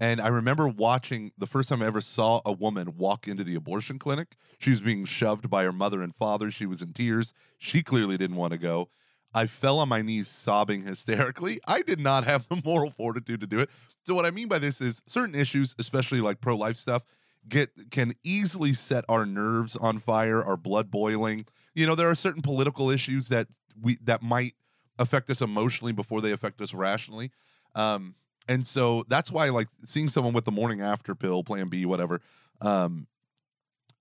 and 0.00 0.20
I 0.20 0.28
remember 0.28 0.66
watching 0.66 1.32
the 1.38 1.46
first 1.46 1.68
time 1.68 1.82
I 1.82 1.86
ever 1.86 2.00
saw 2.00 2.40
a 2.44 2.52
woman 2.52 2.96
walk 2.96 3.28
into 3.28 3.44
the 3.44 3.54
abortion 3.54 4.00
clinic. 4.00 4.36
She 4.58 4.70
was 4.70 4.80
being 4.80 5.04
shoved 5.04 5.48
by 5.48 5.62
her 5.62 5.72
mother 5.72 6.02
and 6.02 6.12
father. 6.12 6.50
She 6.50 6.66
was 6.66 6.82
in 6.82 6.92
tears. 6.92 7.32
She 7.58 7.82
clearly 7.82 8.16
didn't 8.16 8.34
want 8.34 8.52
to 8.52 8.58
go. 8.58 8.88
I 9.34 9.46
fell 9.46 9.78
on 9.78 9.88
my 9.88 10.02
knees 10.02 10.28
sobbing 10.28 10.82
hysterically. 10.82 11.60
I 11.66 11.82
did 11.82 12.00
not 12.00 12.24
have 12.24 12.48
the 12.48 12.60
moral 12.64 12.90
fortitude 12.90 13.40
to 13.40 13.46
do 13.46 13.58
it. 13.58 13.70
So 14.02 14.14
what 14.14 14.24
I 14.24 14.30
mean 14.30 14.48
by 14.48 14.58
this 14.58 14.80
is 14.80 15.02
certain 15.06 15.34
issues, 15.34 15.74
especially 15.78 16.20
like 16.20 16.40
pro-life 16.40 16.76
stuff, 16.76 17.04
get 17.48 17.70
can 17.90 18.12
easily 18.22 18.72
set 18.72 19.04
our 19.08 19.24
nerves 19.24 19.76
on 19.76 19.98
fire, 19.98 20.42
our 20.42 20.56
blood 20.56 20.90
boiling. 20.90 21.46
You 21.74 21.86
know, 21.86 21.94
there 21.94 22.10
are 22.10 22.14
certain 22.14 22.42
political 22.42 22.90
issues 22.90 23.28
that 23.28 23.46
we 23.80 23.96
that 24.04 24.22
might 24.22 24.54
affect 24.98 25.30
us 25.30 25.40
emotionally 25.40 25.92
before 25.92 26.20
they 26.20 26.32
affect 26.32 26.60
us 26.60 26.74
rationally. 26.74 27.30
Um, 27.74 28.14
and 28.48 28.66
so 28.66 29.04
that's 29.08 29.30
why 29.30 29.48
like 29.48 29.68
seeing 29.84 30.08
someone 30.08 30.34
with 30.34 30.44
the 30.44 30.52
morning 30.52 30.80
after 30.80 31.14
pill, 31.14 31.42
plan 31.44 31.68
B, 31.68 31.86
whatever, 31.86 32.20
um, 32.60 33.06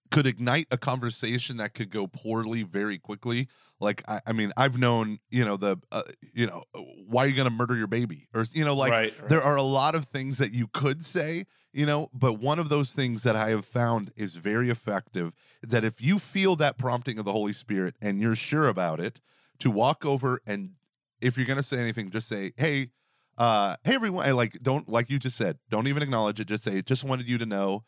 could 0.09 0.25
ignite 0.25 0.67
a 0.71 0.77
conversation 0.77 1.57
that 1.57 1.73
could 1.73 1.89
go 1.89 2.07
poorly 2.07 2.63
very 2.63 2.97
quickly. 2.97 3.47
Like, 3.81 4.03
I, 4.07 4.21
I 4.27 4.33
mean, 4.33 4.51
I've 4.55 4.77
known, 4.77 5.19
you 5.29 5.43
know, 5.43 5.57
the, 5.57 5.77
uh, 5.91 6.03
you 6.33 6.47
know, 6.47 6.63
why 7.07 7.25
are 7.25 7.27
you 7.27 7.35
going 7.35 7.49
to 7.49 7.53
murder 7.53 7.75
your 7.75 7.87
baby? 7.87 8.27
Or, 8.33 8.45
you 8.53 8.63
know, 8.63 8.75
like 8.75 8.91
right, 8.91 9.19
right. 9.19 9.29
there 9.29 9.41
are 9.41 9.57
a 9.57 9.61
lot 9.61 9.95
of 9.95 10.05
things 10.05 10.37
that 10.37 10.53
you 10.53 10.67
could 10.67 11.03
say, 11.03 11.45
you 11.73 11.85
know, 11.85 12.09
but 12.13 12.39
one 12.39 12.59
of 12.59 12.69
those 12.69 12.93
things 12.93 13.23
that 13.23 13.35
I 13.35 13.49
have 13.49 13.65
found 13.65 14.11
is 14.15 14.35
very 14.35 14.69
effective 14.69 15.33
is 15.63 15.71
that 15.71 15.83
if 15.83 16.01
you 16.01 16.19
feel 16.19 16.55
that 16.57 16.77
prompting 16.77 17.17
of 17.19 17.25
the 17.25 17.31
Holy 17.31 17.53
Spirit 17.53 17.95
and 18.01 18.21
you're 18.21 18.35
sure 18.35 18.67
about 18.67 18.99
it, 18.99 19.19
to 19.59 19.69
walk 19.69 20.05
over 20.05 20.41
and 20.47 20.71
if 21.21 21.37
you're 21.37 21.45
going 21.45 21.57
to 21.57 21.63
say 21.63 21.77
anything, 21.77 22.09
just 22.09 22.27
say, 22.27 22.51
hey, 22.57 22.89
uh, 23.37 23.75
hey 23.83 23.93
everyone, 23.93 24.31
like 24.35 24.53
don't 24.61 24.89
like 24.89 25.09
you 25.09 25.19
just 25.19 25.37
said, 25.37 25.59
don't 25.69 25.87
even 25.87 26.01
acknowledge 26.01 26.39
it. 26.39 26.47
Just 26.47 26.63
say, 26.63 26.81
just 26.81 27.03
wanted 27.03 27.29
you 27.29 27.37
to 27.37 27.45
know 27.45 27.83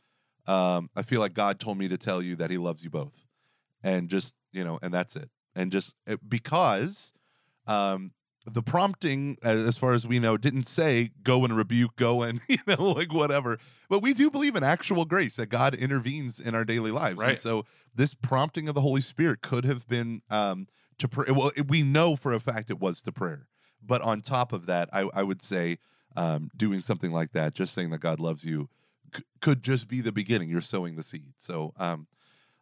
um, 0.48 0.90
I 0.96 1.04
feel 1.04 1.20
like 1.20 1.34
God 1.34 1.60
told 1.60 1.78
me 1.78 1.88
to 1.88 1.98
tell 1.98 2.22
you 2.22 2.36
that 2.38 2.52
He 2.52 2.58
loves 2.58 2.84
you 2.84 2.90
both, 2.90 3.14
and 3.84 4.10
just 4.10 4.36
you 4.52 4.64
know, 4.64 4.80
and 4.82 4.94
that's 4.94 5.16
it. 5.16 5.30
And 5.56 5.72
just 5.72 5.94
eh, 6.08 6.18
because 6.28 7.14
um, 7.68 8.12
the 8.46 8.62
prompting, 8.62 9.38
as 9.44 9.78
far 9.78 9.94
as 9.94 10.06
we 10.06 10.20
know, 10.20 10.38
didn't 10.38 10.68
say 10.68 11.12
go 11.24 11.46
and 11.46 11.56
rebuke, 11.56 11.96
go 11.96 12.24
and 12.24 12.42
you 12.50 12.58
know, 12.68 12.92
like 12.92 13.14
whatever. 13.14 13.58
But 13.90 14.02
we 14.02 14.14
do 14.14 14.30
believe 14.30 14.56
in 14.56 14.64
actual 14.64 15.06
grace 15.06 15.36
that 15.36 15.48
God 15.48 15.76
intervenes 15.76 16.40
in 16.40 16.56
our 16.56 16.66
daily 16.66 16.92
lives, 16.92 17.18
right. 17.18 17.32
and 17.32 17.40
so 17.40 17.66
this 17.96 18.14
prompting 18.14 18.68
of 18.68 18.76
the 18.76 18.82
Holy 18.82 19.02
Spirit 19.02 19.42
could 19.42 19.66
have 19.66 19.88
been 19.88 20.22
um, 20.30 20.68
to 20.98 21.08
pray. 21.08 21.26
Well, 21.30 21.52
we 21.68 21.84
know 21.84 22.16
for 22.16 22.34
a 22.34 22.40
fact 22.40 22.70
it 22.70 22.80
was 22.80 23.02
to 23.04 23.12
prayer. 23.12 23.48
But 23.86 24.02
on 24.02 24.22
top 24.22 24.54
of 24.54 24.66
that, 24.68 24.90
I, 24.94 25.10
I 25.14 25.24
would 25.24 25.42
say 25.42 25.78
um, 26.16 26.50
doing 26.56 26.80
something 26.80 27.12
like 27.12 27.34
that, 27.34 27.54
just 27.54 27.74
saying 27.74 27.90
that 27.90 28.00
God 28.00 28.20
loves 28.20 28.46
you 28.46 28.70
could 29.42 29.64
just 29.64 29.88
be 29.88 30.02
the 30.02 30.12
beginning. 30.12 30.50
You're 30.50 30.62
sowing 30.62 30.96
the 30.96 31.04
seed. 31.04 31.34
So, 31.38 31.74
um, 31.78 32.08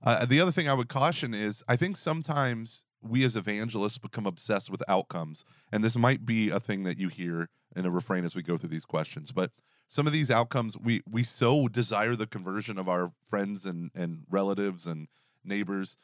uh, 0.04 0.26
the 0.26 0.40
other 0.40 0.52
thing 0.52 0.68
I 0.68 0.74
would 0.74 0.90
caution 0.90 1.34
is 1.34 1.64
I 1.68 1.76
think 1.76 1.98
sometimes 1.98 2.86
we 3.02 3.24
as 3.24 3.36
evangelists 3.36 3.98
become 3.98 4.26
obsessed 4.26 4.70
with 4.70 4.84
outcomes, 4.88 5.44
and 5.72 5.84
this 5.84 5.98
might 5.98 6.26
be 6.26 6.50
a 6.50 6.60
thing 6.60 6.84
that 6.84 7.00
you 7.00 7.10
hear 7.10 7.50
in 7.76 7.86
a 7.86 7.92
refrain 7.92 8.26
as 8.26 8.36
we 8.36 8.42
go 8.42 8.58
through 8.58 8.70
these 8.70 8.86
questions. 8.86 9.32
But 9.32 9.52
some 9.88 10.08
of 10.08 10.14
these 10.14 10.32
outcomes, 10.32 10.78
we 10.78 11.02
we 11.10 11.24
so 11.24 11.68
desire 11.68 12.16
the 12.16 12.28
conversion 12.28 12.78
of 12.78 12.88
our 12.88 13.12
friends 13.30 13.66
and 13.66 13.92
and 13.96 14.24
relatives 14.30 14.86
and 14.86 15.08
neighbors 15.44 15.98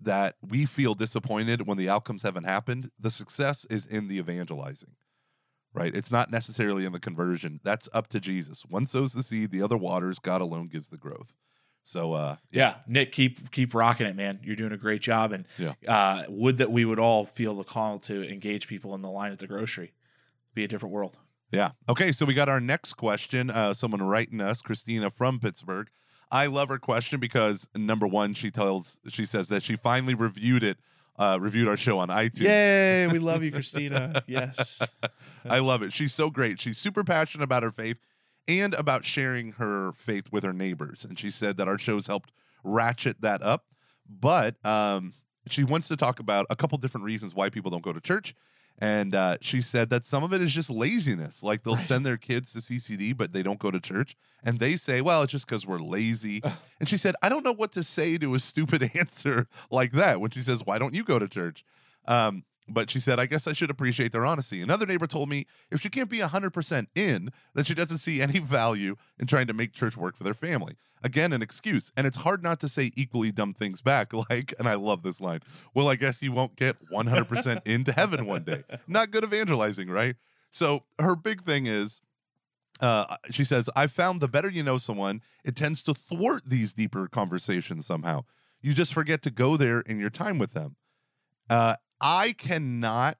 that 0.00 0.34
we 0.40 0.64
feel 0.64 0.94
disappointed 0.94 1.66
when 1.66 1.76
the 1.76 1.88
outcomes 1.88 2.22
haven't 2.22 2.44
happened. 2.44 2.90
The 2.98 3.10
success 3.10 3.66
is 3.66 3.86
in 3.86 4.08
the 4.08 4.18
evangelizing 4.18 4.96
right? 5.72 5.94
It's 5.94 6.10
not 6.10 6.30
necessarily 6.30 6.84
in 6.84 6.92
the 6.92 7.00
conversion. 7.00 7.60
That's 7.62 7.88
up 7.92 8.08
to 8.08 8.20
Jesus. 8.20 8.64
One 8.68 8.86
sows 8.86 9.12
the 9.12 9.22
seed, 9.22 9.50
the 9.50 9.62
other 9.62 9.76
waters. 9.76 10.18
God 10.18 10.40
alone 10.40 10.66
gives 10.68 10.88
the 10.88 10.96
growth. 10.96 11.34
So, 11.82 12.12
uh, 12.12 12.36
yeah. 12.50 12.60
yeah, 12.60 12.74
Nick, 12.86 13.12
keep 13.12 13.50
keep 13.50 13.74
rocking 13.74 14.06
it, 14.06 14.14
man. 14.16 14.40
You're 14.42 14.56
doing 14.56 14.72
a 14.72 14.76
great 14.76 15.00
job, 15.00 15.32
and 15.32 15.44
yeah. 15.58 15.72
uh, 15.88 16.24
would 16.28 16.58
that 16.58 16.70
we 16.70 16.84
would 16.84 16.98
all 16.98 17.26
feel 17.26 17.54
the 17.54 17.64
call 17.64 17.98
to 18.00 18.30
engage 18.30 18.68
people 18.68 18.94
in 18.94 19.02
the 19.02 19.10
line 19.10 19.32
at 19.32 19.38
the 19.38 19.46
grocery. 19.46 19.92
Be 20.54 20.64
a 20.64 20.68
different 20.68 20.94
world. 20.94 21.18
Yeah. 21.52 21.70
Okay. 21.88 22.12
So 22.12 22.26
we 22.26 22.34
got 22.34 22.48
our 22.48 22.60
next 22.60 22.94
question. 22.94 23.50
Uh, 23.50 23.72
someone 23.72 24.02
writing 24.02 24.40
us, 24.40 24.62
Christina 24.62 25.10
from 25.10 25.40
Pittsburgh. 25.40 25.88
I 26.30 26.46
love 26.46 26.68
her 26.68 26.78
question 26.78 27.18
because 27.18 27.68
number 27.74 28.06
one, 28.06 28.34
she 28.34 28.50
tells 28.50 29.00
she 29.08 29.24
says 29.24 29.48
that 29.48 29.62
she 29.62 29.74
finally 29.74 30.14
reviewed 30.14 30.62
it 30.62 30.78
uh, 31.20 31.38
reviewed 31.38 31.68
our 31.68 31.76
show 31.76 31.98
on 31.98 32.08
iTunes. 32.08 32.40
Yay, 32.40 33.06
we 33.08 33.18
love 33.18 33.44
you, 33.44 33.52
Christina. 33.52 34.22
Yes. 34.26 34.80
I 35.44 35.58
love 35.58 35.82
it. 35.82 35.92
She's 35.92 36.14
so 36.14 36.30
great. 36.30 36.58
She's 36.58 36.78
super 36.78 37.04
passionate 37.04 37.44
about 37.44 37.62
her 37.62 37.70
faith 37.70 38.00
and 38.58 38.74
about 38.74 39.04
sharing 39.04 39.52
her 39.52 39.92
faith 39.92 40.32
with 40.32 40.42
her 40.42 40.52
neighbors. 40.52 41.04
And 41.04 41.18
she 41.18 41.30
said 41.30 41.56
that 41.58 41.68
our 41.68 41.78
shows 41.78 42.06
helped 42.06 42.32
ratchet 42.64 43.20
that 43.20 43.42
up. 43.42 43.66
But 44.08 44.64
um, 44.66 45.14
she 45.48 45.62
wants 45.62 45.88
to 45.88 45.96
talk 45.96 46.18
about 46.18 46.46
a 46.50 46.56
couple 46.56 46.76
different 46.78 47.04
reasons 47.04 47.34
why 47.34 47.48
people 47.48 47.70
don't 47.70 47.82
go 47.82 47.92
to 47.92 48.00
church. 48.00 48.34
And 48.82 49.14
uh, 49.14 49.36
she 49.42 49.60
said 49.60 49.90
that 49.90 50.06
some 50.06 50.24
of 50.24 50.32
it 50.32 50.40
is 50.40 50.52
just 50.52 50.70
laziness. 50.70 51.42
Like 51.42 51.62
they'll 51.62 51.76
send 51.76 52.06
their 52.06 52.16
kids 52.16 52.52
to 52.54 52.58
CCD, 52.60 53.14
but 53.14 53.32
they 53.32 53.42
don't 53.42 53.58
go 53.58 53.70
to 53.70 53.78
church. 53.78 54.16
And 54.42 54.58
they 54.58 54.74
say, 54.76 55.02
well, 55.02 55.22
it's 55.22 55.32
just 55.32 55.46
because 55.46 55.66
we're 55.66 55.80
lazy. 55.80 56.40
and 56.80 56.88
she 56.88 56.96
said, 56.96 57.14
I 57.22 57.28
don't 57.28 57.44
know 57.44 57.52
what 57.52 57.72
to 57.72 57.82
say 57.82 58.16
to 58.18 58.34
a 58.34 58.38
stupid 58.38 58.90
answer 58.98 59.46
like 59.70 59.92
that 59.92 60.20
when 60.20 60.30
she 60.30 60.40
says, 60.40 60.64
why 60.64 60.78
don't 60.78 60.94
you 60.94 61.04
go 61.04 61.18
to 61.18 61.28
church? 61.28 61.62
Um, 62.08 62.44
but 62.72 62.90
she 62.90 63.00
said, 63.00 63.18
I 63.18 63.26
guess 63.26 63.46
I 63.46 63.52
should 63.52 63.70
appreciate 63.70 64.12
their 64.12 64.24
honesty. 64.24 64.60
Another 64.62 64.86
neighbor 64.86 65.06
told 65.06 65.28
me 65.28 65.46
if 65.70 65.80
she 65.80 65.90
can't 65.90 66.08
be 66.08 66.18
100% 66.18 66.86
in, 66.94 67.30
then 67.54 67.64
she 67.64 67.74
doesn't 67.74 67.98
see 67.98 68.20
any 68.20 68.38
value 68.38 68.96
in 69.18 69.26
trying 69.26 69.46
to 69.48 69.52
make 69.52 69.72
church 69.72 69.96
work 69.96 70.16
for 70.16 70.24
their 70.24 70.34
family. 70.34 70.76
Again, 71.02 71.32
an 71.32 71.42
excuse. 71.42 71.90
And 71.96 72.06
it's 72.06 72.18
hard 72.18 72.42
not 72.42 72.60
to 72.60 72.68
say 72.68 72.92
equally 72.94 73.32
dumb 73.32 73.54
things 73.54 73.82
back, 73.82 74.12
like, 74.30 74.54
and 74.58 74.68
I 74.68 74.74
love 74.74 75.02
this 75.02 75.20
line, 75.20 75.40
well, 75.74 75.88
I 75.88 75.96
guess 75.96 76.22
you 76.22 76.32
won't 76.32 76.56
get 76.56 76.76
100% 76.92 77.60
into 77.66 77.92
heaven 77.92 78.26
one 78.26 78.44
day. 78.44 78.64
Not 78.86 79.10
good 79.10 79.24
evangelizing, 79.24 79.88
right? 79.88 80.16
So 80.50 80.84
her 80.98 81.16
big 81.16 81.42
thing 81.42 81.66
is, 81.66 82.00
uh, 82.80 83.16
she 83.30 83.44
says, 83.44 83.68
I 83.76 83.86
found 83.86 84.20
the 84.20 84.28
better 84.28 84.48
you 84.48 84.62
know 84.62 84.78
someone, 84.78 85.20
it 85.44 85.54
tends 85.54 85.82
to 85.82 85.94
thwart 85.94 86.44
these 86.46 86.74
deeper 86.74 87.08
conversations 87.08 87.86
somehow. 87.86 88.24
You 88.62 88.72
just 88.74 88.94
forget 88.94 89.22
to 89.22 89.30
go 89.30 89.56
there 89.56 89.80
in 89.80 89.98
your 89.98 90.10
time 90.10 90.38
with 90.38 90.52
them. 90.52 90.76
Uh, 91.48 91.74
I 92.00 92.32
cannot 92.32 93.18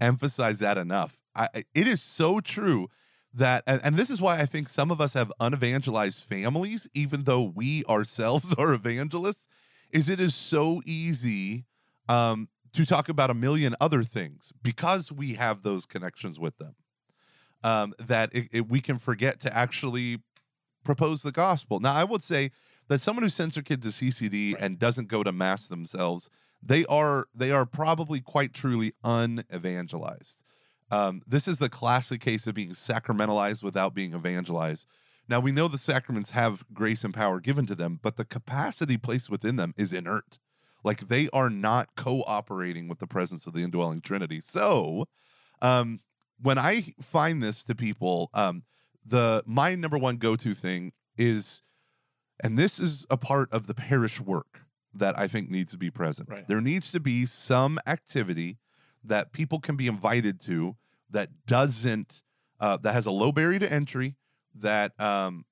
emphasize 0.00 0.58
that 0.58 0.78
enough. 0.78 1.20
I, 1.34 1.48
it 1.54 1.86
is 1.86 2.02
so 2.02 2.40
true 2.40 2.88
that, 3.32 3.62
and, 3.66 3.80
and, 3.84 3.94
this 3.94 4.10
is 4.10 4.20
why 4.20 4.40
I 4.40 4.46
think 4.46 4.68
some 4.68 4.90
of 4.90 5.00
us 5.00 5.14
have 5.14 5.32
unevangelized 5.38 6.24
families, 6.24 6.88
even 6.94 7.22
though 7.24 7.44
we 7.44 7.84
ourselves 7.84 8.52
are 8.58 8.72
evangelists, 8.74 9.46
is 9.90 10.08
it 10.08 10.18
is 10.18 10.34
so 10.34 10.82
easy 10.84 11.64
um, 12.08 12.48
to 12.72 12.84
talk 12.84 13.08
about 13.08 13.30
a 13.30 13.34
million 13.34 13.76
other 13.80 14.02
things 14.02 14.52
because 14.62 15.12
we 15.12 15.34
have 15.34 15.62
those 15.62 15.86
connections 15.86 16.40
with 16.40 16.58
them. 16.58 16.74
Um, 17.62 17.92
that 17.98 18.30
it, 18.32 18.48
it, 18.52 18.68
we 18.68 18.80
can 18.80 18.98
forget 18.98 19.38
to 19.40 19.54
actually 19.54 20.22
propose 20.82 21.22
the 21.22 21.30
gospel. 21.30 21.78
Now, 21.78 21.94
I 21.94 22.04
would 22.04 22.22
say 22.22 22.52
that 22.88 23.02
someone 23.02 23.22
who 23.22 23.28
sends 23.28 23.54
their 23.54 23.62
kid 23.62 23.82
to 23.82 23.88
CCD 23.88 24.54
right. 24.54 24.62
and 24.62 24.78
doesn't 24.78 25.08
go 25.08 25.22
to 25.22 25.30
mass 25.30 25.66
themselves 25.66 26.30
they 26.62 26.84
are 26.86 27.26
they 27.34 27.52
are 27.52 27.66
probably 27.66 28.20
quite 28.20 28.52
truly 28.52 28.92
unevangelized. 29.04 30.42
Um, 30.90 31.22
this 31.26 31.46
is 31.46 31.58
the 31.58 31.68
classic 31.68 32.20
case 32.20 32.46
of 32.46 32.54
being 32.54 32.70
sacramentalized 32.70 33.62
without 33.62 33.94
being 33.94 34.14
evangelized. 34.14 34.86
Now 35.28 35.40
we 35.40 35.52
know 35.52 35.68
the 35.68 35.78
sacraments 35.78 36.32
have 36.32 36.64
grace 36.72 37.04
and 37.04 37.14
power 37.14 37.40
given 37.40 37.66
to 37.66 37.74
them, 37.74 38.00
but 38.02 38.16
the 38.16 38.24
capacity 38.24 38.96
placed 38.96 39.30
within 39.30 39.56
them 39.56 39.74
is 39.76 39.92
inert. 39.92 40.38
Like 40.82 41.08
they 41.08 41.28
are 41.32 41.50
not 41.50 41.94
cooperating 41.96 42.88
with 42.88 42.98
the 42.98 43.06
presence 43.06 43.46
of 43.46 43.52
the 43.52 43.62
indwelling 43.62 44.00
Trinity. 44.00 44.40
So, 44.40 45.06
um, 45.62 46.00
when 46.42 46.58
I 46.58 46.94
find 47.00 47.42
this 47.42 47.64
to 47.66 47.74
people, 47.74 48.30
um, 48.32 48.64
the 49.04 49.42
my 49.46 49.74
number 49.74 49.98
one 49.98 50.16
go 50.16 50.36
to 50.36 50.54
thing 50.54 50.92
is, 51.16 51.62
and 52.42 52.58
this 52.58 52.80
is 52.80 53.06
a 53.10 53.16
part 53.16 53.52
of 53.52 53.66
the 53.66 53.74
parish 53.74 54.20
work 54.20 54.62
that 54.94 55.18
I 55.18 55.28
think 55.28 55.50
needs 55.50 55.72
to 55.72 55.78
be 55.78 55.90
present. 55.90 56.28
Right. 56.28 56.46
There 56.48 56.60
needs 56.60 56.90
to 56.92 57.00
be 57.00 57.26
some 57.26 57.78
activity 57.86 58.58
that 59.04 59.32
people 59.32 59.60
can 59.60 59.76
be 59.76 59.86
invited 59.86 60.40
to 60.42 60.76
that 61.10 61.30
doesn't 61.46 62.22
uh, 62.60 62.76
that 62.78 62.92
has 62.92 63.06
a 63.06 63.10
low 63.10 63.32
barrier 63.32 63.58
to 63.58 63.72
entry 63.72 64.16
that 64.54 64.98
um, 65.00 65.44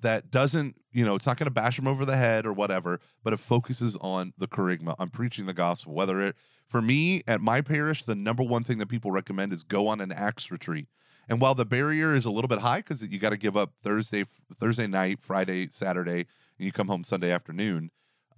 that 0.00 0.30
doesn't 0.30 0.76
you 0.92 1.04
know 1.04 1.14
it's 1.14 1.26
not 1.26 1.36
going 1.36 1.46
to 1.46 1.52
bash 1.52 1.76
them 1.76 1.88
over 1.88 2.04
the 2.04 2.16
head 2.16 2.46
or 2.46 2.52
whatever 2.52 3.00
but 3.24 3.32
it 3.32 3.38
focuses 3.38 3.96
on 4.00 4.32
the 4.38 4.46
kerygma 4.46 4.94
on 4.98 5.08
preaching 5.08 5.46
the 5.46 5.54
gospel 5.54 5.94
whether 5.94 6.20
it 6.20 6.36
for 6.66 6.80
me 6.80 7.22
at 7.26 7.40
my 7.40 7.60
parish 7.60 8.04
the 8.04 8.14
number 8.14 8.42
one 8.42 8.62
thing 8.62 8.78
that 8.78 8.88
people 8.88 9.10
recommend 9.10 9.52
is 9.52 9.64
go 9.64 9.86
on 9.88 10.00
an 10.00 10.12
ACTS 10.12 10.50
retreat 10.50 10.86
and 11.28 11.40
while 11.40 11.54
the 11.54 11.64
barrier 11.64 12.14
is 12.14 12.24
a 12.24 12.30
little 12.30 12.48
bit 12.48 12.60
high 12.60 12.78
because 12.78 13.04
you 13.04 13.18
got 13.18 13.30
to 13.32 13.38
give 13.38 13.56
up 13.56 13.72
thursday 13.82 14.24
thursday 14.54 14.86
night 14.86 15.20
friday 15.20 15.68
saturday 15.68 16.20
and 16.20 16.26
you 16.58 16.72
come 16.72 16.88
home 16.88 17.04
sunday 17.04 17.30
afternoon 17.30 17.90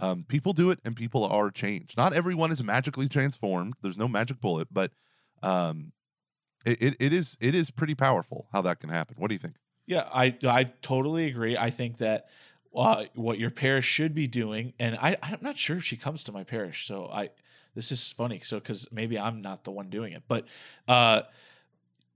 um, 0.03 0.25
people 0.27 0.53
do 0.53 0.71
it 0.71 0.81
and 0.85 0.97
people 0.97 1.25
are 1.25 1.51
changed. 1.51 1.97
Not 1.97 2.13
everyone 2.13 2.51
is 2.51 2.63
magically 2.63 3.09
transformed. 3.09 3.75
There's 3.83 3.97
no 3.97 4.09
magic 4.09 4.41
bullet, 4.41 4.67
but 4.71 4.91
um, 5.43 5.93
it, 6.67 6.83
it, 6.83 6.97
it 6.99 7.13
is 7.13 7.39
it 7.41 7.55
is 7.55 7.71
pretty 7.71 7.95
powerful 7.95 8.49
how 8.53 8.63
that 8.63 8.81
can 8.81 8.91
happen. 8.91 9.15
What 9.19 9.29
do 9.29 9.35
you 9.35 9.39
think? 9.39 9.55
Yeah, 9.87 10.09
I 10.13 10.37
I 10.45 10.65
totally 10.83 11.27
agree. 11.27 11.57
I 11.57 11.71
think 11.71 11.99
that 11.99 12.27
uh, 12.75 13.05
what 13.15 13.39
your 13.39 13.51
parish 13.51 13.87
should 13.87 14.13
be 14.13 14.27
doing, 14.27 14.75
and 14.81 14.97
I 14.97 15.17
I'm 15.23 15.39
not 15.41 15.57
sure 15.57 15.77
if 15.77 15.85
she 15.85 15.97
comes 15.97 16.25
to 16.25 16.33
my 16.33 16.43
parish, 16.43 16.85
so 16.85 17.09
I 17.09 17.31
this 17.77 17.93
is 17.93 18.13
funny. 18.13 18.41
So 18.41 18.59
because 18.59 18.89
maybe 18.91 19.19
I'm 19.19 19.41
not 19.41 19.63
the 19.63 19.71
one 19.71 19.89
doing 19.89 20.13
it, 20.15 20.25
but 20.27 20.49
uh, 20.89 21.23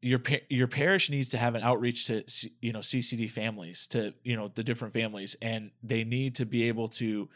your 0.03 0.21
your 0.49 0.67
parish 0.67 1.09
needs 1.09 1.29
to 1.31 1.39
have 1.39 1.55
an 1.55 1.63
outreach 1.63 2.07
to 2.07 2.25
you 2.61 2.73
know 2.73 2.81
CCD 2.81 3.31
families 3.31 3.87
to 3.89 4.13
you 4.25 4.37
know 4.37 4.49
the 4.49 4.65
different 4.65 4.93
families, 4.93 5.37
and 5.41 5.71
they 5.85 6.03
need 6.03 6.35
to 6.37 6.47
be 6.47 6.67
able 6.67 6.89
to 6.89 7.29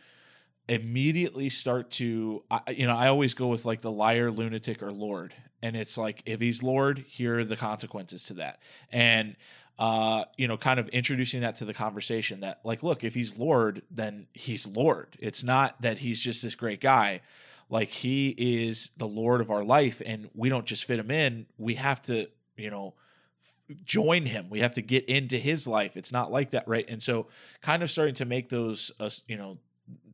immediately 0.70 1.48
start 1.48 1.90
to 1.90 2.44
you 2.68 2.86
know 2.86 2.96
i 2.96 3.08
always 3.08 3.34
go 3.34 3.48
with 3.48 3.64
like 3.64 3.80
the 3.80 3.90
liar 3.90 4.30
lunatic 4.30 4.82
or 4.82 4.92
lord. 4.92 5.34
And 5.62 5.76
it's 5.76 5.98
like 5.98 6.22
if 6.24 6.40
he's 6.40 6.62
lord 6.62 7.04
here 7.08 7.40
are 7.40 7.44
the 7.44 7.56
consequences 7.56 8.22
to 8.24 8.34
that. 8.34 8.60
And 8.92 9.34
uh 9.80 10.24
you 10.38 10.46
know 10.46 10.56
kind 10.56 10.78
of 10.78 10.88
introducing 10.90 11.40
that 11.40 11.56
to 11.56 11.64
the 11.64 11.74
conversation 11.74 12.40
that 12.40 12.60
like 12.64 12.84
look 12.84 13.02
if 13.02 13.14
he's 13.14 13.36
lord 13.36 13.82
then 13.90 14.28
he's 14.32 14.64
lord. 14.64 15.08
It's 15.18 15.42
not 15.42 15.82
that 15.82 15.98
he's 15.98 16.22
just 16.22 16.42
this 16.42 16.54
great 16.54 16.80
guy. 16.80 17.20
Like 17.68 17.88
he 17.88 18.34
is 18.38 18.90
the 18.96 19.08
lord 19.08 19.40
of 19.40 19.50
our 19.50 19.64
life 19.64 20.00
and 20.06 20.30
we 20.34 20.48
don't 20.48 20.66
just 20.66 20.84
fit 20.84 21.00
him 21.00 21.10
in. 21.10 21.46
We 21.58 21.74
have 21.74 22.00
to 22.02 22.28
you 22.56 22.70
know 22.70 22.94
join 23.84 24.24
him. 24.24 24.50
We 24.50 24.60
have 24.60 24.74
to 24.74 24.82
get 24.82 25.04
into 25.06 25.36
his 25.36 25.66
life. 25.66 25.96
It's 25.96 26.12
not 26.12 26.30
like 26.30 26.50
that 26.50 26.68
right? 26.68 26.88
And 26.88 27.02
so 27.02 27.26
kind 27.60 27.82
of 27.82 27.90
starting 27.90 28.14
to 28.16 28.24
make 28.24 28.50
those 28.50 28.92
uh, 29.00 29.10
you 29.26 29.36
know 29.36 29.58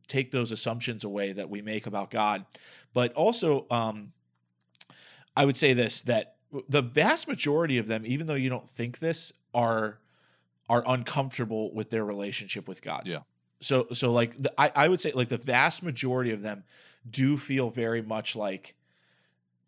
take 0.07 0.31
those 0.31 0.51
assumptions 0.51 1.03
away 1.03 1.31
that 1.33 1.49
we 1.49 1.61
make 1.61 1.87
about 1.87 2.09
God. 2.11 2.45
But 2.93 3.13
also, 3.13 3.65
um, 3.69 4.13
I 5.35 5.45
would 5.45 5.57
say 5.57 5.73
this 5.73 6.01
that 6.01 6.35
the 6.69 6.81
vast 6.81 7.27
majority 7.27 7.77
of 7.77 7.87
them, 7.87 8.03
even 8.05 8.27
though 8.27 8.35
you 8.35 8.49
don't 8.49 8.67
think 8.67 8.99
this, 8.99 9.33
are 9.53 9.99
are 10.69 10.83
uncomfortable 10.85 11.73
with 11.73 11.89
their 11.89 12.03
relationship 12.03 12.67
with 12.67 12.81
God. 12.81 13.03
Yeah. 13.05 13.19
So 13.59 13.87
so 13.93 14.11
like 14.11 14.41
the, 14.41 14.53
I 14.57 14.71
I 14.75 14.87
would 14.87 15.01
say 15.01 15.11
like 15.11 15.29
the 15.29 15.37
vast 15.37 15.83
majority 15.83 16.31
of 16.31 16.41
them 16.41 16.63
do 17.09 17.37
feel 17.37 17.69
very 17.69 18.01
much 18.01 18.35
like 18.35 18.75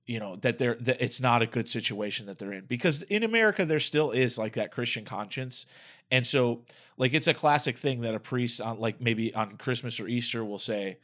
you 0.05 0.19
know 0.19 0.35
that 0.37 0.57
they're 0.57 0.75
that 0.75 1.01
it's 1.01 1.21
not 1.21 1.41
a 1.41 1.45
good 1.45 1.69
situation 1.69 2.25
that 2.25 2.39
they're 2.39 2.53
in 2.53 2.65
because 2.65 3.03
in 3.03 3.23
America 3.23 3.65
there 3.65 3.79
still 3.79 4.11
is 4.11 4.37
like 4.37 4.53
that 4.53 4.71
Christian 4.71 5.05
conscience 5.05 5.65
and 6.11 6.25
so, 6.25 6.63
like, 6.97 7.13
it's 7.13 7.27
a 7.27 7.33
classic 7.33 7.77
thing 7.77 8.01
that 8.01 8.15
a 8.15 8.19
priest, 8.19 8.61
on, 8.61 8.79
like 8.79 8.99
maybe 8.99 9.33
on 9.33 9.57
Christmas 9.57 9.99
or 9.99 10.07
Easter, 10.07 10.43
will 10.43 10.59
say, 10.59 10.97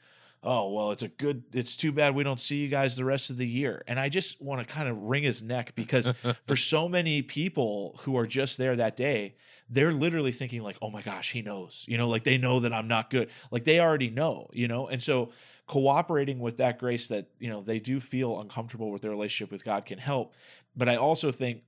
"Oh, 0.44 0.74
well, 0.74 0.92
it's 0.92 1.04
a 1.04 1.08
good. 1.08 1.44
It's 1.54 1.76
too 1.76 1.92
bad 1.92 2.16
we 2.16 2.24
don't 2.24 2.40
see 2.40 2.58
you 2.58 2.70
guys 2.70 2.96
the 2.96 3.06
rest 3.06 3.30
of 3.30 3.38
the 3.38 3.48
year." 3.48 3.84
And 3.88 4.00
I 4.00 4.10
just 4.10 4.42
want 4.42 4.66
to 4.66 4.74
kind 4.74 4.90
of 4.90 4.98
wring 4.98 5.24
his 5.24 5.44
neck 5.44 5.74
because 5.76 6.10
for 6.46 6.56
so 6.56 6.90
many 6.90 7.22
people 7.22 8.00
who 8.02 8.18
are 8.18 8.28
just 8.28 8.58
there 8.58 8.76
that 8.76 8.98
day, 8.98 9.36
they're 9.70 9.94
literally 9.94 10.32
thinking 10.32 10.64
like, 10.64 10.78
"Oh 10.82 10.90
my 10.90 11.02
gosh, 11.02 11.32
he 11.32 11.42
knows." 11.42 11.86
You 11.88 11.98
know, 11.98 12.10
like 12.10 12.24
they 12.24 12.38
know 12.38 12.62
that 12.62 12.74
I'm 12.74 12.88
not 12.88 13.10
good. 13.10 13.30
Like 13.52 13.64
they 13.66 13.80
already 13.80 14.10
know. 14.10 14.50
You 14.54 14.68
know, 14.68 14.88
and 14.88 15.02
so 15.02 15.32
cooperating 15.68 16.40
with 16.40 16.58
that 16.58 16.78
grace 16.78 17.08
that 17.08 17.28
you 17.40 17.50
know 17.50 17.62
they 17.62 17.80
do 17.80 18.00
feel 18.00 18.40
uncomfortable 18.40 18.92
with 18.92 19.02
their 19.02 19.12
relationship 19.12 19.52
with 19.52 19.64
God 19.64 19.86
can 19.86 20.00
help. 20.00 20.34
But 20.76 20.90
I 20.90 20.96
also 20.98 21.32
think 21.32 21.62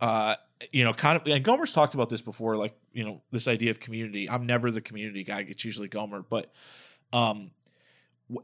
uh, 0.00 0.36
you 0.72 0.84
know, 0.84 0.92
kind 0.92 1.20
of, 1.20 1.26
and 1.26 1.44
Gomer's 1.44 1.72
talked 1.72 1.94
about 1.94 2.08
this 2.08 2.22
before, 2.22 2.56
like, 2.56 2.76
you 2.92 3.04
know, 3.04 3.22
this 3.30 3.46
idea 3.46 3.70
of 3.70 3.80
community. 3.80 4.28
I'm 4.28 4.46
never 4.46 4.70
the 4.70 4.80
community 4.80 5.24
guy, 5.24 5.44
it's 5.48 5.64
usually 5.64 5.88
Gomer, 5.88 6.22
but 6.22 6.52
um, 7.12 7.52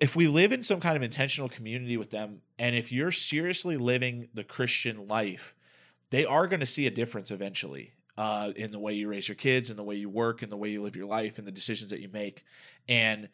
if 0.00 0.16
we 0.16 0.28
live 0.28 0.52
in 0.52 0.62
some 0.62 0.80
kind 0.80 0.96
of 0.96 1.02
intentional 1.02 1.48
community 1.48 1.96
with 1.96 2.10
them, 2.10 2.42
and 2.58 2.74
if 2.76 2.92
you're 2.92 3.12
seriously 3.12 3.76
living 3.76 4.28
the 4.32 4.44
Christian 4.44 5.06
life, 5.06 5.54
they 6.10 6.24
are 6.24 6.46
going 6.46 6.60
to 6.60 6.66
see 6.66 6.86
a 6.86 6.90
difference 6.90 7.30
eventually 7.30 7.92
uh, 8.16 8.52
in 8.56 8.70
the 8.70 8.78
way 8.78 8.94
you 8.94 9.08
raise 9.08 9.28
your 9.28 9.34
kids, 9.34 9.70
in 9.70 9.76
the 9.76 9.82
way 9.82 9.96
you 9.96 10.08
work, 10.08 10.42
in 10.42 10.50
the 10.50 10.56
way 10.56 10.70
you 10.70 10.82
live 10.82 10.96
your 10.96 11.06
life, 11.06 11.38
in 11.38 11.44
the 11.44 11.52
decisions 11.52 11.90
that 11.90 12.00
you 12.00 12.08
make. 12.08 12.44
And 12.88 13.28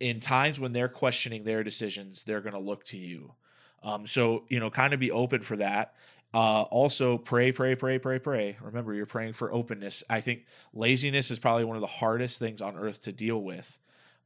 in 0.00 0.20
times 0.20 0.58
when 0.58 0.72
they're 0.72 0.88
questioning 0.88 1.44
their 1.44 1.62
decisions, 1.62 2.24
they're 2.24 2.40
going 2.40 2.54
to 2.54 2.58
look 2.58 2.84
to 2.84 2.96
you. 2.96 3.34
Um, 3.82 4.06
so, 4.06 4.44
you 4.48 4.58
know, 4.58 4.70
kind 4.70 4.94
of 4.94 5.00
be 5.00 5.10
open 5.10 5.42
for 5.42 5.56
that. 5.56 5.94
Uh, 6.34 6.62
also, 6.70 7.18
pray, 7.18 7.52
pray, 7.52 7.74
pray, 7.74 7.98
pray, 7.98 8.18
pray. 8.18 8.56
Remember, 8.62 8.94
you're 8.94 9.04
praying 9.04 9.34
for 9.34 9.52
openness. 9.52 10.02
I 10.08 10.20
think 10.22 10.46
laziness 10.72 11.30
is 11.30 11.38
probably 11.38 11.64
one 11.64 11.76
of 11.76 11.82
the 11.82 11.86
hardest 11.86 12.38
things 12.38 12.62
on 12.62 12.76
earth 12.76 13.02
to 13.02 13.12
deal 13.12 13.42
with, 13.42 13.78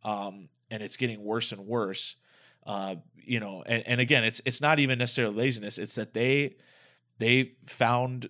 um, 0.05 0.49
and 0.71 0.83
it's 0.83 0.97
getting 0.97 1.25
worse 1.25 1.51
and 1.51 1.67
worse. 1.67 2.15
Uh, 2.65 2.97
you 3.17 3.41
know, 3.41 3.65
and, 3.67 3.83
and 3.87 4.01
again, 4.01 4.23
it's 4.23 4.41
it's 4.45 4.61
not 4.61 4.79
even 4.79 4.99
necessarily 5.01 5.35
laziness. 5.35 5.79
It's 5.79 5.97
that 5.97 6.15
they 6.15 6.57
they 7.19 7.53
found 7.65 8.29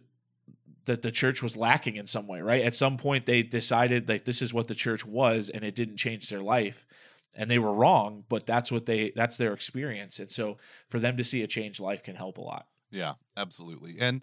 that 0.87 1.03
the 1.03 1.11
church 1.11 1.43
was 1.43 1.57
lacking 1.57 1.97
in 1.97 2.07
some 2.07 2.27
way, 2.27 2.41
right? 2.41 2.63
At 2.63 2.75
some 2.75 2.97
point, 2.97 3.27
they 3.27 3.43
decided 3.43 4.07
that 4.07 4.25
this 4.25 4.41
is 4.41 4.55
what 4.55 4.69
the 4.69 4.75
church 4.75 5.05
was, 5.05 5.51
and 5.51 5.65
it 5.65 5.75
didn't 5.75 5.97
change 5.99 6.31
their 6.31 6.43
life, 6.43 6.87
and 7.35 7.51
they 7.51 7.59
were 7.59 7.75
wrong. 7.75 8.25
But 8.31 8.47
that's 8.47 8.73
what 8.73 8.87
they 8.87 9.11
that's 9.15 9.37
their 9.37 9.53
experience, 9.53 10.19
and 10.19 10.31
so 10.31 10.57
for 10.89 10.99
them 10.99 11.19
to 11.19 11.25
see 11.25 11.43
a 11.43 11.47
changed 11.47 11.81
life 11.81 12.03
can 12.03 12.17
help 12.17 12.39
a 12.39 12.43
lot. 12.43 12.67
Yeah, 12.91 13.15
absolutely. 13.37 13.97
And 14.01 14.23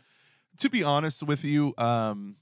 to 0.59 0.69
be 0.69 0.83
honest 0.83 1.23
with 1.23 1.43
you, 1.43 1.73
um, 1.77 2.37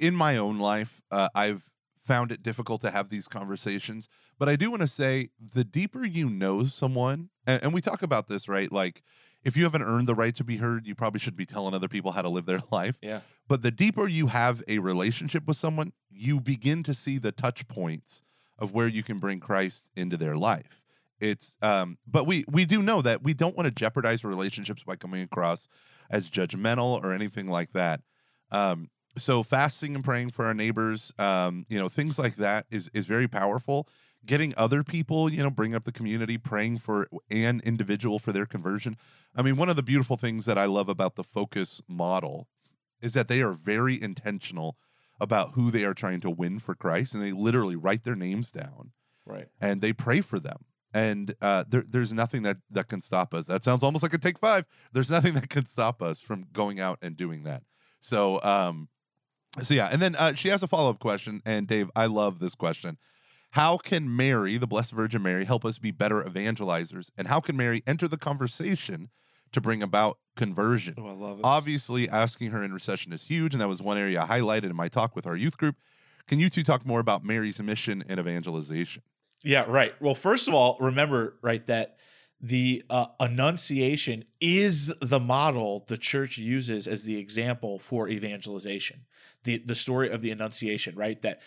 in 0.00 0.14
my 0.14 0.36
own 0.36 0.58
life, 0.58 1.02
uh, 1.10 1.28
I've 1.34 1.70
found 2.06 2.30
it 2.30 2.42
difficult 2.42 2.80
to 2.82 2.90
have 2.90 3.08
these 3.08 3.28
conversations. 3.28 4.08
But 4.38 4.48
I 4.48 4.56
do 4.56 4.70
want 4.70 4.82
to 4.82 4.86
say 4.86 5.30
the 5.38 5.64
deeper 5.64 6.04
you 6.04 6.30
know 6.30 6.64
someone, 6.64 7.30
and, 7.46 7.62
and, 7.64 7.74
we 7.74 7.80
talk 7.80 8.02
about 8.02 8.28
this, 8.28 8.48
right? 8.48 8.70
Like, 8.70 9.02
if 9.44 9.56
you 9.56 9.64
haven't 9.64 9.82
earned 9.82 10.06
the 10.06 10.14
right 10.14 10.34
to 10.36 10.44
be 10.44 10.56
heard, 10.58 10.86
you 10.86 10.94
probably 10.94 11.20
should 11.20 11.36
be 11.36 11.46
telling 11.46 11.74
other 11.74 11.88
people 11.88 12.12
how 12.12 12.22
to 12.22 12.28
live 12.28 12.46
their 12.46 12.62
life. 12.70 12.96
Yeah. 13.02 13.20
But 13.48 13.62
the 13.62 13.70
deeper 13.70 14.06
you 14.06 14.28
have 14.28 14.62
a 14.68 14.78
relationship 14.78 15.46
with 15.46 15.56
someone, 15.56 15.92
you 16.10 16.40
begin 16.40 16.82
to 16.84 16.94
see 16.94 17.18
the 17.18 17.32
touch 17.32 17.66
points 17.68 18.22
of 18.58 18.72
where 18.72 18.88
you 18.88 19.02
can 19.02 19.18
bring 19.18 19.40
Christ 19.40 19.90
into 19.96 20.16
their 20.16 20.36
life. 20.36 20.82
It's 21.20 21.56
um, 21.62 21.98
but 22.06 22.26
we 22.26 22.44
we 22.48 22.64
do 22.64 22.82
know 22.82 23.02
that 23.02 23.22
we 23.22 23.34
don't 23.34 23.56
want 23.56 23.66
to 23.66 23.70
jeopardize 23.70 24.24
relationships 24.24 24.82
by 24.82 24.96
coming 24.96 25.22
across 25.22 25.68
as 26.10 26.30
judgmental 26.30 27.02
or 27.02 27.12
anything 27.12 27.48
like 27.48 27.72
that. 27.72 28.00
Um, 28.50 28.90
so 29.16 29.42
fasting 29.42 29.94
and 29.94 30.04
praying 30.04 30.30
for 30.30 30.44
our 30.44 30.54
neighbors, 30.54 31.12
um, 31.18 31.64
you 31.68 31.78
know, 31.78 31.88
things 31.88 32.18
like 32.18 32.36
that 32.36 32.66
is 32.70 32.90
is 32.92 33.06
very 33.06 33.28
powerful. 33.28 33.88
Getting 34.24 34.54
other 34.56 34.82
people, 34.82 35.32
you 35.32 35.42
know, 35.42 35.50
bring 35.50 35.74
up 35.74 35.84
the 35.84 35.92
community, 35.92 36.36
praying 36.36 36.78
for 36.78 37.08
an 37.30 37.60
individual 37.64 38.18
for 38.18 38.32
their 38.32 38.46
conversion. 38.46 38.96
I 39.36 39.42
mean, 39.42 39.56
one 39.56 39.68
of 39.68 39.76
the 39.76 39.84
beautiful 39.84 40.16
things 40.16 40.46
that 40.46 40.58
I 40.58 40.66
love 40.66 40.88
about 40.88 41.14
the 41.14 41.22
focus 41.22 41.80
model 41.88 42.48
is 43.00 43.12
that 43.12 43.28
they 43.28 43.40
are 43.40 43.52
very 43.52 44.00
intentional 44.02 44.76
about 45.20 45.52
who 45.52 45.70
they 45.70 45.84
are 45.84 45.94
trying 45.94 46.20
to 46.20 46.30
win 46.30 46.58
for 46.58 46.74
Christ, 46.74 47.14
and 47.14 47.22
they 47.22 47.32
literally 47.32 47.76
write 47.76 48.02
their 48.02 48.16
names 48.16 48.50
down, 48.50 48.90
right? 49.24 49.46
And 49.60 49.80
they 49.80 49.92
pray 49.92 50.20
for 50.20 50.40
them 50.40 50.64
and 50.96 51.34
uh, 51.42 51.64
there, 51.68 51.84
there's 51.86 52.12
nothing 52.12 52.42
that 52.42 52.56
that 52.70 52.88
can 52.88 53.02
stop 53.02 53.34
us. 53.34 53.44
That 53.46 53.62
sounds 53.62 53.82
almost 53.82 54.02
like 54.02 54.14
a 54.14 54.18
take 54.18 54.38
five. 54.38 54.66
There's 54.92 55.10
nothing 55.10 55.34
that 55.34 55.50
can 55.50 55.66
stop 55.66 56.00
us 56.00 56.20
from 56.20 56.46
going 56.52 56.80
out 56.80 56.98
and 57.02 57.16
doing 57.16 57.42
that. 57.42 57.62
So, 58.00 58.42
um, 58.42 58.88
so 59.60 59.74
yeah. 59.74 59.90
And 59.92 60.00
then 60.00 60.16
uh, 60.16 60.32
she 60.32 60.48
has 60.48 60.62
a 60.62 60.66
follow 60.66 60.90
up 60.90 60.98
question, 60.98 61.42
and 61.44 61.66
Dave, 61.66 61.90
I 61.94 62.06
love 62.06 62.38
this 62.38 62.54
question. 62.54 62.96
How 63.50 63.76
can 63.76 64.14
Mary, 64.14 64.56
the 64.56 64.66
Blessed 64.66 64.92
Virgin 64.92 65.22
Mary, 65.22 65.44
help 65.44 65.66
us 65.66 65.78
be 65.78 65.90
better 65.90 66.22
evangelizers? 66.22 67.10
And 67.16 67.28
how 67.28 67.40
can 67.40 67.56
Mary 67.56 67.82
enter 67.86 68.08
the 68.08 68.16
conversation 68.18 69.10
to 69.52 69.60
bring 69.60 69.82
about 69.82 70.18
conversion? 70.34 70.94
Oh, 70.96 71.08
I 71.08 71.12
love 71.12 71.38
it. 71.38 71.44
Obviously, 71.44 72.08
asking 72.08 72.52
her 72.52 72.64
intercession 72.64 73.12
is 73.12 73.24
huge, 73.24 73.54
and 73.54 73.60
that 73.60 73.68
was 73.68 73.82
one 73.82 73.98
area 73.98 74.22
I 74.22 74.26
highlighted 74.26 74.70
in 74.70 74.76
my 74.76 74.88
talk 74.88 75.14
with 75.14 75.26
our 75.26 75.36
youth 75.36 75.58
group. 75.58 75.76
Can 76.26 76.38
you 76.38 76.48
two 76.48 76.62
talk 76.62 76.86
more 76.86 77.00
about 77.00 77.22
Mary's 77.22 77.62
mission 77.62 78.02
and 78.08 78.18
evangelization? 78.18 79.02
Yeah, 79.42 79.64
right. 79.68 79.92
Well, 80.00 80.14
first 80.14 80.48
of 80.48 80.54
all, 80.54 80.76
remember, 80.80 81.36
right, 81.42 81.64
that 81.66 81.96
the 82.40 82.82
uh, 82.90 83.06
Annunciation 83.20 84.24
is 84.40 84.92
the 85.00 85.20
model 85.20 85.84
the 85.88 85.96
church 85.96 86.38
uses 86.38 86.86
as 86.86 87.04
the 87.04 87.18
example 87.18 87.78
for 87.78 88.08
evangelization. 88.08 89.04
The 89.44 89.58
the 89.58 89.74
story 89.74 90.10
of 90.10 90.22
the 90.22 90.30
Annunciation, 90.30 90.94
right? 90.96 91.20
That 91.22 91.40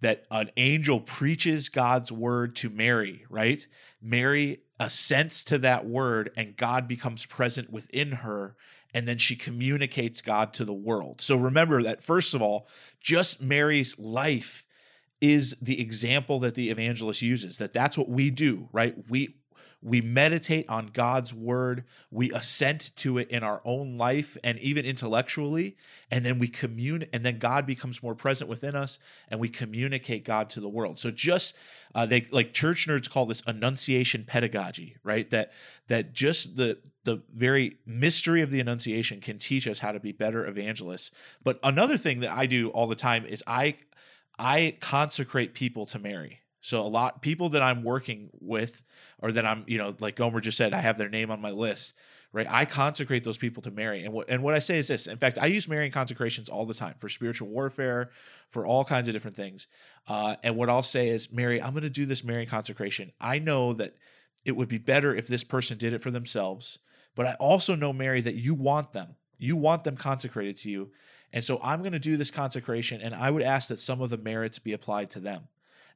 that 0.00 0.26
an 0.30 0.50
angel 0.56 1.00
preaches 1.00 1.68
God's 1.68 2.12
word 2.12 2.54
to 2.56 2.70
Mary, 2.70 3.24
right? 3.30 3.66
Mary 4.02 4.60
assents 4.78 5.42
to 5.44 5.58
that 5.58 5.86
word 5.86 6.30
and 6.36 6.56
God 6.56 6.86
becomes 6.86 7.24
present 7.24 7.70
within 7.70 8.12
her 8.12 8.56
and 8.92 9.08
then 9.08 9.18
she 9.18 9.36
communicates 9.36 10.20
God 10.20 10.52
to 10.54 10.64
the 10.64 10.74
world. 10.74 11.20
So 11.20 11.36
remember 11.36 11.82
that 11.82 12.02
first 12.02 12.34
of 12.34 12.42
all, 12.42 12.68
just 13.00 13.42
Mary's 13.42 13.98
life 13.98 14.65
is 15.20 15.56
the 15.62 15.80
example 15.80 16.38
that 16.38 16.54
the 16.54 16.70
evangelist 16.70 17.22
uses 17.22 17.58
that 17.58 17.72
that's 17.72 17.96
what 17.96 18.08
we 18.08 18.30
do 18.30 18.68
right 18.72 18.94
we 19.08 19.34
we 19.82 20.00
meditate 20.00 20.68
on 20.68 20.90
God's 20.92 21.32
word, 21.32 21.84
we 22.10 22.32
assent 22.32 22.96
to 22.96 23.18
it 23.18 23.30
in 23.30 23.44
our 23.44 23.60
own 23.64 23.96
life 23.98 24.36
and 24.42 24.58
even 24.58 24.84
intellectually, 24.84 25.76
and 26.10 26.24
then 26.24 26.40
we 26.40 26.48
commune, 26.48 27.04
and 27.12 27.24
then 27.24 27.38
God 27.38 27.66
becomes 27.66 28.02
more 28.02 28.16
present 28.16 28.48
within 28.48 28.74
us, 28.74 28.98
and 29.28 29.38
we 29.38 29.48
communicate 29.48 30.24
God 30.24 30.50
to 30.50 30.60
the 30.60 30.68
world. 30.68 30.98
So 30.98 31.10
just 31.10 31.56
uh, 31.94 32.04
they 32.04 32.26
like 32.32 32.52
church 32.52 32.88
nerds 32.88 33.08
call 33.08 33.26
this 33.26 33.42
annunciation 33.46 34.24
pedagogy, 34.26 34.96
right? 35.04 35.30
That 35.30 35.52
that 35.88 36.12
just 36.12 36.56
the 36.56 36.78
the 37.04 37.22
very 37.32 37.76
mystery 37.86 38.42
of 38.42 38.50
the 38.50 38.60
annunciation 38.60 39.20
can 39.20 39.38
teach 39.38 39.68
us 39.68 39.78
how 39.78 39.92
to 39.92 40.00
be 40.00 40.10
better 40.10 40.46
evangelists. 40.46 41.12
But 41.44 41.60
another 41.62 41.96
thing 41.96 42.20
that 42.20 42.32
I 42.32 42.46
do 42.46 42.70
all 42.70 42.88
the 42.88 42.96
time 42.96 43.24
is 43.24 43.44
I 43.46 43.76
I 44.38 44.76
consecrate 44.80 45.54
people 45.54 45.86
to 45.86 45.98
Mary. 45.98 46.40
So 46.60 46.82
a 46.82 46.88
lot 46.88 47.22
people 47.22 47.50
that 47.50 47.62
I'm 47.62 47.84
working 47.84 48.30
with, 48.40 48.82
or 49.20 49.30
that 49.32 49.46
I'm, 49.46 49.64
you 49.68 49.78
know, 49.78 49.94
like 50.00 50.16
Gomer 50.16 50.40
just 50.40 50.58
said, 50.58 50.74
I 50.74 50.80
have 50.80 50.98
their 50.98 51.08
name 51.08 51.30
on 51.30 51.40
my 51.40 51.52
list, 51.52 51.94
right? 52.32 52.46
I 52.50 52.64
consecrate 52.64 53.22
those 53.22 53.38
people 53.38 53.62
to 53.62 53.70
Mary. 53.70 54.04
And 54.04 54.12
what 54.12 54.28
and 54.28 54.42
what 54.42 54.54
I 54.54 54.58
say 54.58 54.78
is 54.78 54.88
this. 54.88 55.06
In 55.06 55.16
fact, 55.16 55.38
I 55.40 55.46
use 55.46 55.68
Marian 55.68 55.92
consecrations 55.92 56.48
all 56.48 56.66
the 56.66 56.74
time 56.74 56.94
for 56.98 57.08
spiritual 57.08 57.48
warfare, 57.48 58.10
for 58.48 58.66
all 58.66 58.84
kinds 58.84 59.06
of 59.06 59.14
different 59.14 59.36
things. 59.36 59.68
Uh, 60.08 60.36
and 60.42 60.56
what 60.56 60.68
I'll 60.68 60.82
say 60.82 61.08
is, 61.08 61.32
Mary, 61.32 61.62
I'm 61.62 61.70
going 61.70 61.82
to 61.84 61.90
do 61.90 62.04
this 62.04 62.24
Marian 62.24 62.48
consecration. 62.48 63.12
I 63.20 63.38
know 63.38 63.72
that 63.74 63.94
it 64.44 64.56
would 64.56 64.68
be 64.68 64.78
better 64.78 65.14
if 65.14 65.28
this 65.28 65.44
person 65.44 65.78
did 65.78 65.92
it 65.92 66.02
for 66.02 66.10
themselves, 66.10 66.80
but 67.14 67.26
I 67.26 67.34
also 67.34 67.74
know, 67.74 67.92
Mary, 67.92 68.20
that 68.22 68.34
you 68.34 68.54
want 68.54 68.92
them. 68.92 69.14
You 69.38 69.56
want 69.56 69.84
them 69.84 69.96
consecrated 69.96 70.56
to 70.58 70.70
you. 70.70 70.90
And 71.32 71.44
so 71.44 71.60
I'm 71.62 71.80
going 71.80 71.92
to 71.92 71.98
do 71.98 72.16
this 72.16 72.30
consecration, 72.30 73.00
and 73.00 73.14
I 73.14 73.30
would 73.30 73.42
ask 73.42 73.68
that 73.68 73.80
some 73.80 74.00
of 74.00 74.10
the 74.10 74.16
merits 74.16 74.58
be 74.58 74.72
applied 74.72 75.10
to 75.10 75.20
them. 75.20 75.48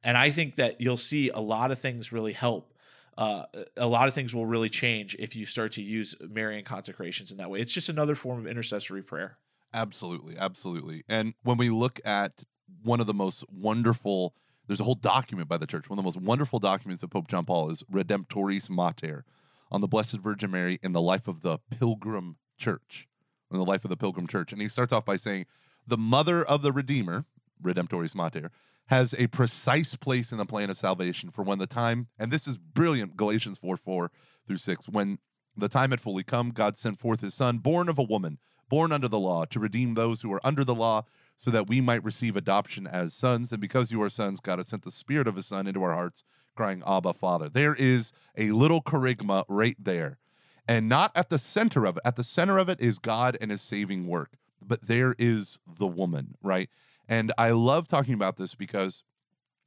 And 0.03 0.17
I 0.17 0.29
think 0.31 0.55
that 0.55 0.81
you'll 0.81 0.97
see 0.97 1.29
a 1.29 1.39
lot 1.39 1.71
of 1.71 1.79
things 1.79 2.11
really 2.11 2.33
help. 2.33 2.73
Uh, 3.17 3.43
a 3.77 3.87
lot 3.87 4.07
of 4.07 4.13
things 4.13 4.33
will 4.33 4.45
really 4.45 4.69
change 4.69 5.15
if 5.19 5.35
you 5.35 5.45
start 5.45 5.73
to 5.73 5.81
use 5.81 6.15
Marian 6.21 6.63
consecrations 6.63 7.31
in 7.31 7.37
that 7.37 7.49
way. 7.49 7.59
It's 7.59 7.73
just 7.73 7.89
another 7.89 8.15
form 8.15 8.39
of 8.39 8.47
intercessory 8.47 9.03
prayer. 9.03 9.37
Absolutely, 9.73 10.35
absolutely. 10.37 11.03
And 11.07 11.33
when 11.43 11.57
we 11.57 11.69
look 11.69 11.99
at 12.03 12.43
one 12.83 12.99
of 12.99 13.07
the 13.07 13.13
most 13.13 13.43
wonderful, 13.51 14.33
there's 14.67 14.79
a 14.79 14.83
whole 14.83 14.95
document 14.95 15.49
by 15.49 15.57
the 15.57 15.67
church. 15.67 15.89
One 15.89 15.99
of 15.99 16.03
the 16.03 16.07
most 16.07 16.21
wonderful 16.21 16.59
documents 16.59 17.03
of 17.03 17.09
Pope 17.09 17.27
John 17.27 17.45
Paul 17.45 17.69
is 17.69 17.83
Redemptoris 17.83 18.69
Mater 18.69 19.25
on 19.71 19.81
the 19.81 19.87
Blessed 19.87 20.17
Virgin 20.17 20.51
Mary 20.51 20.79
in 20.81 20.93
the 20.93 21.01
life 21.01 21.27
of 21.27 21.41
the 21.41 21.59
Pilgrim 21.69 22.37
Church 22.57 23.07
in 23.51 23.57
the 23.57 23.65
life 23.65 23.83
of 23.83 23.89
the 23.89 23.97
Pilgrim 23.97 24.27
Church. 24.27 24.51
And 24.51 24.61
he 24.61 24.67
starts 24.67 24.93
off 24.93 25.05
by 25.05 25.15
saying, 25.15 25.45
The 25.85 25.97
mother 25.97 26.43
of 26.43 26.61
the 26.61 26.71
Redeemer, 26.71 27.25
Redemptoris 27.61 28.15
Mater, 28.15 28.51
has 28.87 29.13
a 29.17 29.27
precise 29.27 29.95
place 29.95 30.31
in 30.31 30.37
the 30.37 30.45
plan 30.45 30.69
of 30.69 30.77
salvation 30.77 31.29
for 31.29 31.43
when 31.43 31.59
the 31.59 31.67
time, 31.67 32.07
and 32.19 32.31
this 32.31 32.47
is 32.47 32.57
brilliant, 32.57 33.15
Galatians 33.15 33.57
4 33.57 33.77
4 33.77 34.11
through 34.47 34.57
6, 34.57 34.89
when 34.89 35.19
the 35.55 35.69
time 35.69 35.91
had 35.91 36.01
fully 36.01 36.23
come, 36.23 36.51
God 36.51 36.77
sent 36.77 36.99
forth 36.99 37.21
his 37.21 37.33
son, 37.33 37.59
born 37.59 37.89
of 37.89 37.97
a 37.97 38.03
woman, 38.03 38.37
born 38.69 38.91
under 38.91 39.07
the 39.07 39.19
law, 39.19 39.45
to 39.45 39.59
redeem 39.59 39.93
those 39.93 40.21
who 40.21 40.33
are 40.33 40.45
under 40.45 40.63
the 40.63 40.75
law, 40.75 41.03
so 41.37 41.49
that 41.51 41.67
we 41.67 41.81
might 41.81 42.03
receive 42.03 42.35
adoption 42.35 42.85
as 42.85 43.13
sons. 43.13 43.51
And 43.51 43.59
because 43.59 43.91
you 43.91 44.01
are 44.01 44.09
sons, 44.09 44.39
God 44.39 44.59
has 44.59 44.67
sent 44.67 44.83
the 44.83 44.91
spirit 44.91 45.27
of 45.27 45.35
his 45.35 45.47
son 45.47 45.67
into 45.67 45.81
our 45.83 45.93
hearts, 45.93 46.23
crying, 46.55 46.83
Abba, 46.85 47.13
Father. 47.13 47.49
There 47.49 47.75
is 47.75 48.13
a 48.37 48.51
little 48.51 48.81
kerygma 48.81 49.45
right 49.47 49.75
there 49.79 50.19
and 50.67 50.87
not 50.87 51.11
at 51.15 51.29
the 51.29 51.37
center 51.37 51.85
of 51.85 51.97
it. 51.97 52.03
At 52.05 52.15
the 52.15 52.23
center 52.23 52.57
of 52.57 52.69
it 52.69 52.79
is 52.79 52.99
God 52.99 53.37
and 53.41 53.51
his 53.51 53.61
saving 53.61 54.07
work, 54.07 54.37
but 54.61 54.87
there 54.87 55.15
is 55.17 55.59
the 55.79 55.87
woman, 55.87 56.35
right? 56.41 56.69
And 57.07 57.31
I 57.37 57.51
love 57.51 57.87
talking 57.87 58.13
about 58.13 58.37
this 58.37 58.55
because 58.55 59.03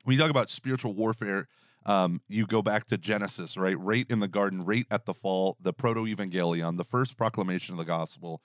when 0.04 0.14
you 0.14 0.20
talk 0.20 0.30
about 0.30 0.50
spiritual 0.50 0.94
warfare, 0.94 1.48
um, 1.86 2.22
you 2.28 2.46
go 2.46 2.62
back 2.62 2.86
to 2.86 2.96
Genesis, 2.96 3.56
right? 3.56 3.78
Right 3.78 4.06
in 4.08 4.20
the 4.20 4.28
garden, 4.28 4.64
right 4.64 4.86
at 4.90 5.04
the 5.04 5.14
fall, 5.14 5.56
the 5.60 5.72
proto 5.72 6.04
evangelion, 6.04 6.78
the 6.78 6.84
first 6.84 7.16
proclamation 7.16 7.74
of 7.74 7.78
the 7.78 7.84
gospel 7.84 8.40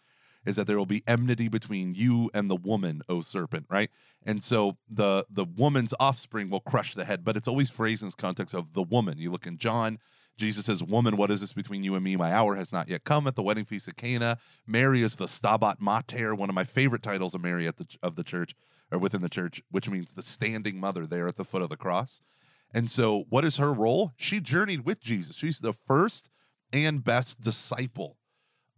is 0.45 0.55
that 0.55 0.67
there 0.67 0.77
will 0.77 0.85
be 0.85 1.03
enmity 1.07 1.47
between 1.47 1.93
you 1.95 2.29
and 2.33 2.49
the 2.49 2.55
woman, 2.55 3.01
O 3.09 3.21
serpent, 3.21 3.65
right? 3.69 3.89
And 4.25 4.43
so 4.43 4.77
the 4.89 5.25
the 5.29 5.45
woman's 5.45 5.93
offspring 5.99 6.49
will 6.49 6.61
crush 6.61 6.93
the 6.93 7.05
head, 7.05 7.23
but 7.23 7.35
it's 7.35 7.47
always 7.47 7.69
phrased 7.69 8.01
in 8.01 8.07
this 8.07 8.15
context 8.15 8.55
of 8.55 8.73
the 8.73 8.83
woman. 8.83 9.17
You 9.17 9.31
look 9.31 9.45
in 9.45 9.57
John 9.57 9.99
Jesus 10.39 10.65
says, 10.65 10.81
Woman, 10.81 11.17
what 11.17 11.29
is 11.29 11.41
this 11.41 11.53
between 11.53 11.83
you 11.83 11.95
and 11.95 12.03
me? 12.03 12.15
My 12.15 12.33
hour 12.33 12.55
has 12.55 12.71
not 12.71 12.89
yet 12.89 13.03
come 13.03 13.27
at 13.27 13.35
the 13.35 13.43
wedding 13.43 13.65
feast 13.65 13.87
of 13.87 13.95
Cana. 13.95 14.37
Mary 14.65 15.03
is 15.03 15.17
the 15.17 15.27
Stabat 15.27 15.79
Mater, 15.79 16.33
one 16.33 16.49
of 16.49 16.55
my 16.55 16.63
favorite 16.63 17.03
titles 17.03 17.35
of 17.35 17.41
Mary 17.41 17.67
at 17.67 17.77
the, 17.77 17.85
of 18.01 18.15
the 18.15 18.23
church 18.23 18.55
or 18.91 18.97
within 18.97 19.21
the 19.21 19.29
church, 19.29 19.61
which 19.69 19.89
means 19.89 20.13
the 20.13 20.21
standing 20.21 20.79
mother 20.79 21.05
there 21.05 21.27
at 21.27 21.35
the 21.35 21.45
foot 21.45 21.61
of 21.61 21.69
the 21.69 21.77
cross. 21.77 22.21
And 22.73 22.89
so, 22.89 23.25
what 23.29 23.45
is 23.45 23.57
her 23.57 23.73
role? 23.73 24.13
She 24.15 24.39
journeyed 24.39 24.85
with 24.85 24.99
Jesus. 24.99 25.35
She's 25.35 25.59
the 25.59 25.73
first 25.73 26.29
and 26.71 27.03
best 27.03 27.41
disciple 27.41 28.17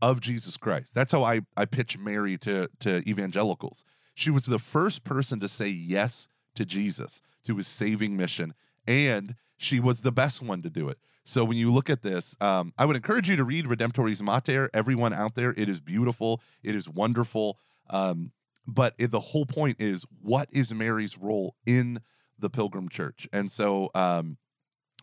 of 0.01 0.19
Jesus 0.21 0.57
Christ. 0.57 0.95
That's 0.95 1.11
how 1.11 1.23
I, 1.23 1.41
I 1.55 1.65
pitch 1.65 1.97
Mary 1.97 2.37
to, 2.39 2.69
to 2.79 3.07
evangelicals. 3.07 3.85
She 4.15 4.31
was 4.31 4.45
the 4.45 4.59
first 4.59 5.03
person 5.03 5.39
to 5.41 5.47
say 5.47 5.67
yes 5.69 6.27
to 6.55 6.65
Jesus, 6.65 7.21
to 7.45 7.57
his 7.57 7.67
saving 7.67 8.17
mission, 8.17 8.53
and 8.87 9.35
she 9.57 9.79
was 9.79 10.01
the 10.01 10.11
best 10.11 10.41
one 10.41 10.61
to 10.63 10.69
do 10.69 10.89
it. 10.89 10.97
So 11.23 11.45
when 11.45 11.57
you 11.57 11.71
look 11.71 11.89
at 11.89 12.01
this, 12.01 12.35
um, 12.41 12.73
I 12.77 12.85
would 12.85 12.95
encourage 12.95 13.29
you 13.29 13.35
to 13.35 13.43
read 13.43 13.65
Redemptoris 13.65 14.21
Mater. 14.21 14.69
Everyone 14.73 15.13
out 15.13 15.35
there, 15.35 15.53
it 15.55 15.69
is 15.69 15.79
beautiful, 15.79 16.41
it 16.63 16.75
is 16.75 16.89
wonderful. 16.89 17.59
Um, 17.89 18.31
but 18.67 18.95
it, 18.97 19.11
the 19.11 19.19
whole 19.19 19.45
point 19.45 19.77
is, 19.79 20.05
what 20.21 20.47
is 20.51 20.73
Mary's 20.73 21.17
role 21.17 21.55
in 21.65 21.99
the 22.39 22.49
Pilgrim 22.49 22.89
Church? 22.89 23.27
And 23.31 23.51
so 23.51 23.89
um, 23.93 24.37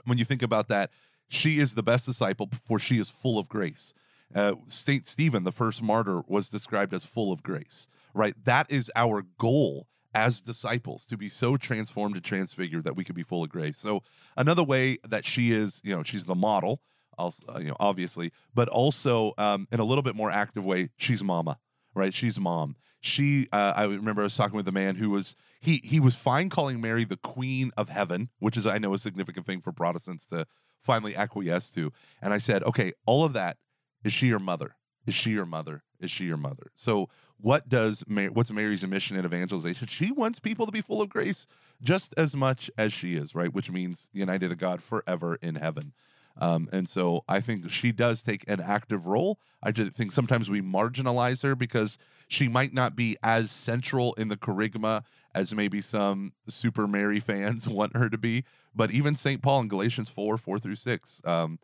when 0.04 0.18
you 0.18 0.24
think 0.24 0.42
about 0.42 0.68
that, 0.68 0.90
she 1.28 1.58
is 1.58 1.74
the 1.74 1.82
best 1.82 2.06
disciple, 2.06 2.48
for 2.66 2.78
she 2.78 2.98
is 2.98 3.10
full 3.10 3.38
of 3.38 3.48
grace. 3.48 3.94
Uh, 4.34 4.54
Saint 4.66 5.06
Stephen, 5.06 5.44
the 5.44 5.52
first 5.52 5.82
martyr, 5.82 6.22
was 6.26 6.48
described 6.48 6.94
as 6.94 7.04
full 7.04 7.32
of 7.32 7.42
grace. 7.42 7.88
Right, 8.14 8.34
that 8.44 8.70
is 8.70 8.90
our 8.96 9.22
goal 9.38 9.86
as 10.18 10.42
disciples 10.42 11.06
to 11.06 11.16
be 11.16 11.28
so 11.28 11.56
transformed 11.56 12.16
and 12.16 12.24
transfigured 12.24 12.82
that 12.82 12.96
we 12.96 13.04
could 13.04 13.14
be 13.14 13.22
full 13.22 13.44
of 13.44 13.50
grace. 13.50 13.78
So 13.78 14.02
another 14.36 14.64
way 14.64 14.98
that 15.08 15.24
she 15.24 15.52
is, 15.52 15.80
you 15.84 15.94
know, 15.94 16.02
she's 16.02 16.24
the 16.24 16.34
model, 16.34 16.80
also, 17.16 17.44
uh, 17.48 17.58
you 17.60 17.68
know, 17.68 17.76
obviously, 17.78 18.32
but 18.52 18.68
also 18.68 19.32
um, 19.38 19.68
in 19.70 19.78
a 19.78 19.84
little 19.84 20.02
bit 20.02 20.16
more 20.16 20.30
active 20.30 20.64
way, 20.64 20.90
she's 20.96 21.22
mama, 21.22 21.58
right? 21.94 22.12
She's 22.12 22.38
mom. 22.40 22.74
She, 23.00 23.46
uh, 23.52 23.74
I 23.76 23.84
remember 23.84 24.22
I 24.22 24.24
was 24.24 24.36
talking 24.36 24.56
with 24.56 24.66
a 24.66 24.72
man 24.72 24.96
who 24.96 25.10
was 25.10 25.36
he 25.60 25.80
he 25.84 26.00
was 26.00 26.16
fine 26.16 26.48
calling 26.48 26.80
Mary 26.80 27.04
the 27.04 27.16
Queen 27.16 27.70
of 27.76 27.88
Heaven, 27.88 28.28
which 28.40 28.56
is 28.56 28.66
I 28.66 28.78
know 28.78 28.92
a 28.92 28.98
significant 28.98 29.46
thing 29.46 29.60
for 29.60 29.70
Protestants 29.70 30.26
to 30.28 30.46
finally 30.80 31.14
acquiesce 31.14 31.70
to. 31.74 31.92
And 32.20 32.34
I 32.34 32.38
said, 32.38 32.64
okay, 32.64 32.90
all 33.06 33.24
of 33.24 33.34
that 33.34 33.56
is 34.02 34.12
she 34.12 34.26
your 34.26 34.40
mother? 34.40 34.74
Is 35.06 35.14
she 35.14 35.30
your 35.30 35.46
mother? 35.46 35.84
Is 36.00 36.10
she 36.10 36.24
your 36.24 36.36
mother? 36.36 36.72
So 36.74 37.08
what 37.40 37.68
does 37.68 38.04
Mary, 38.08 38.30
what's 38.30 38.50
Mary's 38.50 38.86
mission 38.86 39.16
in 39.16 39.24
evangelization? 39.24 39.86
She 39.86 40.10
wants 40.10 40.40
people 40.40 40.66
to 40.66 40.72
be 40.72 40.80
full 40.80 41.00
of 41.00 41.08
grace 41.08 41.46
just 41.80 42.12
as 42.16 42.34
much 42.34 42.70
as 42.76 42.92
she 42.92 43.14
is, 43.14 43.34
right? 43.34 43.52
Which 43.52 43.70
means 43.70 44.10
united 44.12 44.48
to 44.50 44.56
God 44.56 44.82
forever 44.82 45.38
in 45.40 45.54
heaven. 45.54 45.92
Um, 46.40 46.68
and 46.72 46.88
so 46.88 47.24
I 47.28 47.40
think 47.40 47.70
she 47.70 47.90
does 47.92 48.22
take 48.22 48.48
an 48.48 48.60
active 48.60 49.06
role. 49.06 49.40
I 49.62 49.72
just 49.72 49.92
think 49.92 50.12
sometimes 50.12 50.48
we 50.48 50.62
marginalize 50.62 51.42
her 51.42 51.56
because 51.56 51.98
she 52.28 52.48
might 52.48 52.72
not 52.72 52.94
be 52.94 53.16
as 53.22 53.50
central 53.50 54.14
in 54.14 54.28
the 54.28 54.36
kerygma 54.36 55.02
as 55.34 55.54
maybe 55.54 55.80
some 55.80 56.32
Super 56.46 56.86
Mary 56.86 57.20
fans 57.20 57.68
want 57.68 57.96
her 57.96 58.08
to 58.08 58.18
be. 58.18 58.44
But 58.74 58.92
even 58.92 59.16
St. 59.16 59.42
Paul 59.42 59.60
in 59.60 59.68
Galatians 59.68 60.08
4 60.08 60.38
4 60.38 60.58
through 60.58 60.76
6 60.76 61.22
um, 61.24 61.58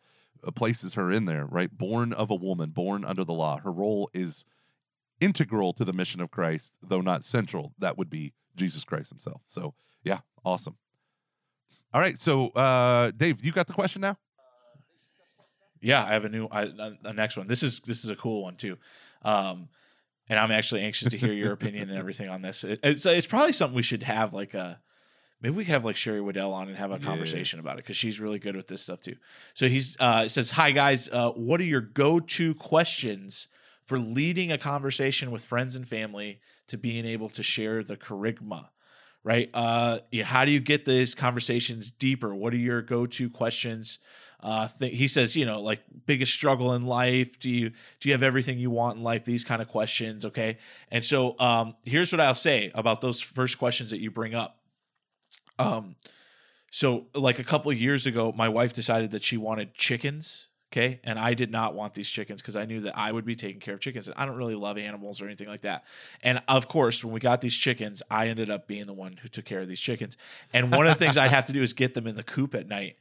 places 0.55 0.95
her 0.95 1.11
in 1.11 1.27
there, 1.27 1.47
right? 1.47 1.71
Born 1.71 2.13
of 2.13 2.31
a 2.31 2.35
woman, 2.35 2.71
born 2.71 3.05
under 3.05 3.25
the 3.25 3.33
law. 3.33 3.59
Her 3.59 3.73
role 3.73 4.11
is 4.13 4.45
integral 5.25 5.73
to 5.73 5.85
the 5.85 5.93
mission 5.93 6.21
of 6.21 6.31
Christ, 6.31 6.77
though 6.83 7.01
not 7.01 7.25
central. 7.25 7.73
That 7.79 7.97
would 7.97 8.11
be 8.11 8.35
Jesus 8.55 8.85
Christ 8.85 9.09
himself. 9.09 9.41
So, 9.47 9.75
yeah, 10.05 10.19
awesome. 10.45 10.77
All 11.95 12.01
right. 12.01 12.19
So, 12.21 12.49
uh, 12.49 13.11
Dave, 13.17 13.43
you 13.45 13.53
got 13.53 13.67
the 13.67 13.73
question 13.73 14.03
now? 14.03 14.19
Yeah, 15.81 16.05
I 16.05 16.13
have 16.13 16.25
a 16.25 16.29
new 16.29 16.47
I, 16.51 16.71
a 17.05 17.13
next 17.13 17.37
one. 17.37 17.47
This 17.47 17.63
is 17.63 17.81
this 17.81 18.05
is 18.05 18.11
a 18.11 18.17
cool 18.17 18.43
one 18.43 18.57
too, 18.57 18.79
um, 19.23 19.69
and 20.31 20.39
I'm 20.39 20.51
actually 20.51 20.81
anxious 20.81 21.11
to 21.11 21.19
hear 21.19 21.33
your 21.33 21.53
opinion 21.59 21.91
and 21.91 21.99
everything 21.99 22.31
on 22.31 22.41
this. 22.41 22.65
It, 22.65 22.81
it's 22.83 23.05
it's 23.05 23.27
probably 23.27 23.53
something 23.53 23.77
we 23.77 23.83
should 23.83 24.03
have 24.03 24.33
like 24.33 24.55
a 24.55 24.81
maybe 25.43 25.55
we 25.55 25.65
have 25.67 25.85
like 25.85 25.97
Sherry 25.97 26.23
Weddell 26.23 26.55
on 26.55 26.69
and 26.69 26.79
have 26.79 26.91
a 26.91 26.99
conversation 26.99 27.59
yes. 27.59 27.65
about 27.65 27.75
it 27.75 27.85
because 27.85 27.99
she's 27.99 28.19
really 28.19 28.39
good 28.39 28.57
with 28.57 28.67
this 28.67 28.81
stuff 28.81 29.01
too. 29.01 29.17
So 29.53 29.69
he's 29.69 29.99
uh, 30.01 30.27
says, 30.27 30.53
"Hi 30.53 30.71
guys, 30.71 31.11
uh, 31.13 31.33
what 31.33 31.61
are 31.61 31.65
your 31.65 31.83
go 31.83 32.19
to 32.19 32.55
questions 32.55 33.49
for 33.85 33.99
leading 33.99 34.51
a 34.51 34.59
conversation 34.59 35.31
with 35.31 35.45
friends 35.45 35.77
and 35.77 35.87
family 35.87 36.41
to 36.69 36.77
being 36.77 37.05
able 37.05 37.29
to 37.29 37.43
share 37.43 37.85
the 37.85 37.97
kerygma 37.97 38.69
Right? 39.25 39.49
Uh, 39.55 40.01
how 40.23 40.45
do 40.45 40.51
you 40.51 40.61
get 40.61 40.85
these 40.85 41.15
conversations 41.15 41.91
deeper? 41.91 42.35
What 42.35 42.53
are 42.53 42.59
your 42.59 42.83
go 42.83 43.07
to 43.07 43.31
questions? 43.31 43.99
Uh, 44.39 44.69
th- 44.79 44.95
he 44.95 45.09
says, 45.09 45.35
you 45.35 45.47
know, 45.47 45.63
like 45.63 45.81
biggest 46.05 46.35
struggle 46.35 46.75
in 46.75 46.85
life. 46.85 47.39
Do 47.39 47.49
you 47.49 47.71
do 47.71 48.11
you 48.11 48.13
have 48.13 48.23
everything 48.23 48.59
you 48.59 48.71
want 48.71 48.99
in 48.99 49.03
life? 49.03 49.25
These 49.25 49.43
kind 49.43 49.63
of 49.63 49.69
questions, 49.69 50.27
okay. 50.27 50.59
And 50.91 51.03
so, 51.03 51.37
um, 51.39 51.75
here's 51.87 52.13
what 52.13 52.21
I'll 52.21 52.35
say 52.35 52.71
about 52.75 53.01
those 53.01 53.23
first 53.23 53.59
questions 53.59 53.91
that 53.93 54.01
you 54.01 54.11
bring 54.11 54.35
up. 54.35 54.59
Um, 55.59 55.97
so 56.71 57.07
like 57.15 57.39
a 57.39 57.45
couple 57.45 57.73
years 57.73 58.07
ago, 58.07 58.31
my 58.37 58.51
wife 58.51 58.75
decided 58.75 59.13
that 59.13 59.23
she 59.23 59.39
wanted 59.39 59.73
chickens. 59.73 60.49
Okay. 60.75 60.99
And 61.05 61.21
I 61.21 61.35
did 61.35 61.53
not 61.53 61.75
want 61.75 61.95
these 61.95 62.11
chickens 62.11 62.43
because 62.43 62.57
I 62.57 62.65
knew 62.65 62.81
that 62.81 62.99
I 62.99 63.13
would 63.13 63.25
be 63.25 63.37
taking 63.37 63.61
care 63.61 63.75
of 63.75 63.81
chickens. 63.81 64.09
And 64.09 64.17
I 64.19 64.27
don't 64.27 64.35
really 64.35 64.57
love 64.57 64.77
animals 64.77 65.23
or 65.23 65.27
anything 65.27 65.47
like 65.47 65.61
that. 65.61 65.85
And 66.21 66.43
of 66.49 66.67
course, 66.67 67.05
when 67.05 67.15
we 67.15 67.21
got 67.21 67.41
these 67.41 67.57
chickens, 67.57 68.03
I 68.11 68.27
ended 68.27 68.51
up 68.51 68.67
being 68.67 68.87
the 68.87 68.93
one 68.93 69.17
who 69.23 69.29
took 69.29 69.45
care 69.45 69.61
of 69.61 69.69
these 69.69 69.81
chickens. 69.81 70.17
And 70.53 70.73
one 70.73 70.89
of 70.89 70.99
the 70.99 70.99
things 70.99 71.17
I'd 71.17 71.31
have 71.31 71.47
to 71.47 71.53
do 71.53 71.63
is 71.63 71.75
get 71.75 71.95
them 71.95 72.09
in 72.09 72.17
the 72.17 72.25
coop 72.25 72.57
at 72.57 72.67
night 72.67 72.97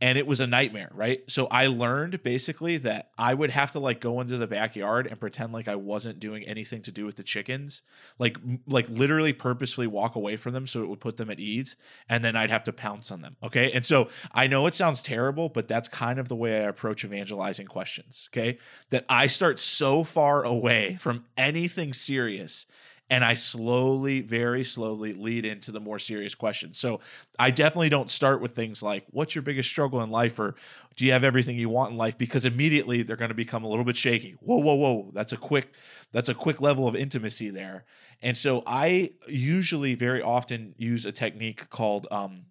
and 0.00 0.18
it 0.18 0.26
was 0.26 0.40
a 0.40 0.46
nightmare, 0.46 0.90
right? 0.92 1.22
So 1.30 1.46
I 1.50 1.68
learned 1.68 2.22
basically 2.22 2.76
that 2.78 3.10
I 3.16 3.32
would 3.32 3.50
have 3.50 3.70
to 3.72 3.78
like 3.78 4.00
go 4.00 4.20
into 4.20 4.36
the 4.36 4.46
backyard 4.46 5.06
and 5.06 5.18
pretend 5.18 5.52
like 5.52 5.68
I 5.68 5.76
wasn't 5.76 6.20
doing 6.20 6.44
anything 6.44 6.82
to 6.82 6.92
do 6.92 7.06
with 7.06 7.16
the 7.16 7.22
chickens, 7.22 7.82
like 8.18 8.36
like 8.66 8.88
literally 8.88 9.32
purposefully 9.32 9.86
walk 9.86 10.14
away 10.14 10.36
from 10.36 10.52
them 10.52 10.66
so 10.66 10.82
it 10.82 10.88
would 10.88 11.00
put 11.00 11.16
them 11.16 11.30
at 11.30 11.40
ease, 11.40 11.76
and 12.08 12.22
then 12.22 12.36
I'd 12.36 12.50
have 12.50 12.64
to 12.64 12.72
pounce 12.72 13.10
on 13.10 13.22
them. 13.22 13.36
Okay, 13.42 13.70
and 13.72 13.86
so 13.86 14.08
I 14.32 14.46
know 14.46 14.66
it 14.66 14.74
sounds 14.74 15.02
terrible, 15.02 15.48
but 15.48 15.66
that's 15.66 15.88
kind 15.88 16.18
of 16.18 16.28
the 16.28 16.36
way 16.36 16.60
I 16.60 16.68
approach 16.68 17.04
evangelizing 17.04 17.66
questions. 17.66 18.28
Okay, 18.32 18.58
that 18.90 19.06
I 19.08 19.28
start 19.28 19.58
so 19.58 20.04
far 20.04 20.44
away 20.44 20.96
from 21.00 21.24
anything 21.38 21.94
serious 21.94 22.66
and 23.08 23.24
I 23.24 23.34
slowly, 23.34 24.20
very 24.20 24.64
slowly 24.64 25.12
lead 25.12 25.44
into 25.44 25.70
the 25.70 25.80
more 25.80 25.98
serious 25.98 26.34
questions. 26.34 26.78
So 26.78 27.00
I 27.38 27.50
definitely 27.50 27.88
don't 27.88 28.10
start 28.10 28.40
with 28.40 28.52
things 28.56 28.82
like, 28.82 29.04
what's 29.10 29.34
your 29.34 29.42
biggest 29.42 29.70
struggle 29.70 30.02
in 30.02 30.10
life? 30.10 30.38
Or 30.38 30.56
do 30.96 31.06
you 31.06 31.12
have 31.12 31.22
everything 31.22 31.56
you 31.56 31.68
want 31.68 31.92
in 31.92 31.96
life? 31.96 32.18
Because 32.18 32.44
immediately 32.44 33.02
they're 33.02 33.16
going 33.16 33.28
to 33.30 33.34
become 33.34 33.62
a 33.62 33.68
little 33.68 33.84
bit 33.84 33.96
shaky. 33.96 34.34
Whoa, 34.40 34.58
whoa, 34.58 34.74
whoa. 34.74 35.10
That's 35.14 35.32
a 35.32 35.36
quick, 35.36 35.72
that's 36.10 36.28
a 36.28 36.34
quick 36.34 36.60
level 36.60 36.88
of 36.88 36.96
intimacy 36.96 37.50
there. 37.50 37.84
And 38.22 38.36
so 38.36 38.64
I 38.66 39.10
usually 39.28 39.94
very 39.94 40.22
often 40.22 40.74
use 40.76 41.06
a 41.06 41.12
technique 41.12 41.70
called 41.70 42.08
um, 42.10 42.46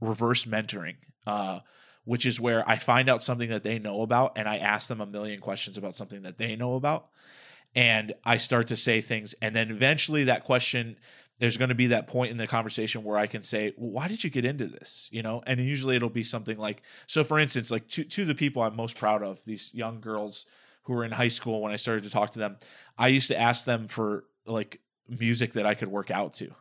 reverse 0.00 0.46
mentoring. 0.46 0.96
Uh, 1.26 1.60
which 2.04 2.24
is 2.24 2.40
where 2.40 2.66
I 2.66 2.76
find 2.76 3.10
out 3.10 3.22
something 3.22 3.50
that 3.50 3.64
they 3.64 3.78
know 3.78 4.00
about 4.00 4.32
and 4.34 4.48
I 4.48 4.56
ask 4.56 4.88
them 4.88 5.02
a 5.02 5.04
million 5.04 5.40
questions 5.40 5.76
about 5.76 5.94
something 5.94 6.22
that 6.22 6.38
they 6.38 6.56
know 6.56 6.72
about 6.72 7.08
and 7.74 8.12
I 8.24 8.36
start 8.36 8.68
to 8.68 8.76
say 8.76 9.00
things, 9.00 9.34
and 9.40 9.54
then 9.54 9.70
eventually 9.70 10.24
that 10.24 10.44
question 10.44 10.96
there's 11.40 11.56
going 11.56 11.68
to 11.68 11.74
be 11.74 11.86
that 11.86 12.08
point 12.08 12.32
in 12.32 12.36
the 12.36 12.48
conversation 12.48 13.04
where 13.04 13.16
I 13.16 13.28
can 13.28 13.44
say, 13.44 13.72
well, 13.76 13.90
"Why 13.90 14.08
did 14.08 14.24
you 14.24 14.30
get 14.30 14.44
into 14.44 14.66
this?" 14.66 15.08
You 15.12 15.22
know, 15.22 15.42
and 15.46 15.60
usually 15.60 15.94
it'll 15.96 16.10
be 16.10 16.24
something 16.24 16.56
like, 16.56 16.82
so 17.06 17.22
for 17.22 17.38
instance, 17.38 17.70
like 17.70 17.88
to 17.88 18.04
to 18.04 18.24
the 18.24 18.34
people 18.34 18.62
I'm 18.62 18.76
most 18.76 18.96
proud 18.96 19.22
of, 19.22 19.44
these 19.44 19.72
young 19.72 20.00
girls 20.00 20.46
who 20.82 20.94
were 20.94 21.04
in 21.04 21.12
high 21.12 21.28
school 21.28 21.62
when 21.62 21.72
I 21.72 21.76
started 21.76 22.04
to 22.04 22.10
talk 22.10 22.32
to 22.32 22.38
them, 22.38 22.56
I 22.96 23.08
used 23.08 23.28
to 23.28 23.38
ask 23.38 23.64
them 23.64 23.88
for 23.88 24.24
like 24.46 24.80
music 25.08 25.52
that 25.52 25.66
I 25.66 25.74
could 25.74 25.88
work 25.88 26.10
out 26.10 26.34
to 26.34 26.54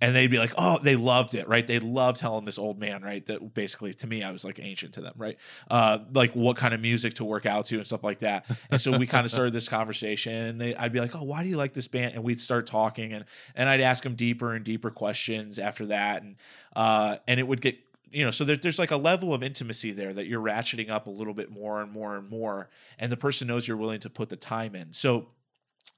and 0.00 0.14
they'd 0.14 0.30
be 0.30 0.38
like, 0.38 0.52
"Oh, 0.56 0.78
they 0.82 0.96
loved 0.96 1.34
it, 1.34 1.46
right? 1.48 1.66
They 1.66 1.78
loved 1.78 2.20
telling 2.20 2.44
this 2.44 2.58
old 2.58 2.78
man, 2.78 3.02
right? 3.02 3.24
That 3.26 3.54
basically, 3.54 3.92
to 3.94 4.06
me, 4.06 4.22
I 4.22 4.30
was 4.30 4.44
like 4.44 4.58
ancient 4.60 4.94
to 4.94 5.00
them, 5.00 5.14
right? 5.16 5.36
Uh, 5.70 5.98
like 6.14 6.32
what 6.32 6.56
kind 6.56 6.72
of 6.72 6.80
music 6.80 7.14
to 7.14 7.24
work 7.24 7.46
out 7.46 7.66
to 7.66 7.76
and 7.76 7.86
stuff 7.86 8.02
like 8.02 8.20
that. 8.20 8.46
And 8.70 8.80
so 8.80 8.96
we 8.96 9.06
kind 9.06 9.24
of 9.24 9.30
started 9.32 9.52
this 9.52 9.68
conversation, 9.68 10.32
and 10.32 10.60
they, 10.60 10.74
I'd 10.74 10.92
be 10.92 11.00
like, 11.00 11.14
"Oh, 11.14 11.24
why 11.24 11.42
do 11.42 11.48
you 11.48 11.56
like 11.56 11.74
this 11.74 11.88
band?" 11.88 12.14
And 12.14 12.24
we'd 12.24 12.40
start 12.40 12.66
talking, 12.66 13.12
and 13.12 13.24
and 13.54 13.68
I'd 13.68 13.80
ask 13.80 14.02
them 14.02 14.14
deeper 14.14 14.54
and 14.54 14.64
deeper 14.64 14.90
questions 14.90 15.58
after 15.58 15.86
that, 15.86 16.22
and 16.22 16.36
uh, 16.74 17.16
and 17.28 17.38
it 17.38 17.46
would 17.46 17.60
get 17.60 17.78
you 18.10 18.24
know 18.24 18.30
so 18.30 18.44
there, 18.44 18.56
there's 18.56 18.78
like 18.78 18.90
a 18.90 18.96
level 18.96 19.32
of 19.32 19.42
intimacy 19.42 19.92
there 19.92 20.12
that 20.12 20.26
you're 20.26 20.42
ratcheting 20.42 20.90
up 20.90 21.06
a 21.06 21.10
little 21.10 21.34
bit 21.34 21.50
more 21.50 21.80
and 21.80 21.92
more 21.92 22.16
and 22.16 22.28
more 22.28 22.68
and 22.98 23.10
the 23.10 23.16
person 23.16 23.46
knows 23.46 23.68
you're 23.68 23.76
willing 23.76 24.00
to 24.00 24.10
put 24.10 24.28
the 24.28 24.36
time 24.36 24.74
in 24.74 24.92
so 24.92 25.28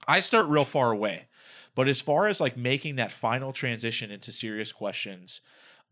i 0.06 0.20
start 0.20 0.46
real 0.48 0.64
far 0.64 0.92
away 0.92 1.26
but 1.74 1.88
as 1.88 2.00
far 2.00 2.28
as 2.28 2.40
like 2.40 2.56
making 2.56 2.96
that 2.96 3.12
final 3.12 3.52
transition 3.52 4.10
into 4.10 4.32
serious 4.32 4.72
questions, 4.72 5.40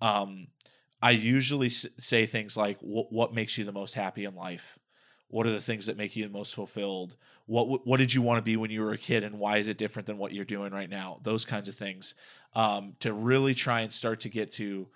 um, 0.01 0.49
I 1.03 1.13
usually 1.13 1.69
s- 1.69 1.87
say 1.99 2.27
things 2.27 2.57
like, 2.57 2.79
"What 2.81 3.35
makes 3.35 3.57
you 3.57 3.65
the 3.65 3.73
most 3.73 3.95
happy 3.95 4.25
in 4.25 4.35
life? 4.35 4.79
What 5.29 5.47
are 5.47 5.53
the 5.53 5.61
things 5.61 5.87
that 5.87 5.97
make 5.97 6.17
you 6.17 6.25
the 6.25 6.33
most 6.33 6.55
fulfilled? 6.55 7.17
What 7.47 7.87
what 7.87 7.99
did 7.99 8.13
you 8.13 8.21
want 8.21 8.39
to 8.39 8.43
be 8.43 8.57
when 8.57 8.71
you 8.71 8.83
were 8.83 8.93
a 8.93 8.99
kid, 8.99 9.25
and 9.25 9.39
why 9.39 9.59
is 9.59 9.69
it 9.69 9.79
different 9.79 10.07
than 10.07 10.19
what 10.19 10.33
you're 10.33 10.45
doing 10.45 10.73
right 10.73 10.91
now? 10.91 11.21
Those 11.23 11.45
kinds 11.45 11.69
of 11.69 11.75
things 11.75 12.15
um, 12.55 12.97
to 13.01 13.13
really 13.13 13.55
try 13.55 13.81
and 13.81 13.93
start 13.93 14.21
to 14.21 14.29
get 14.29 14.53
to 14.53 14.89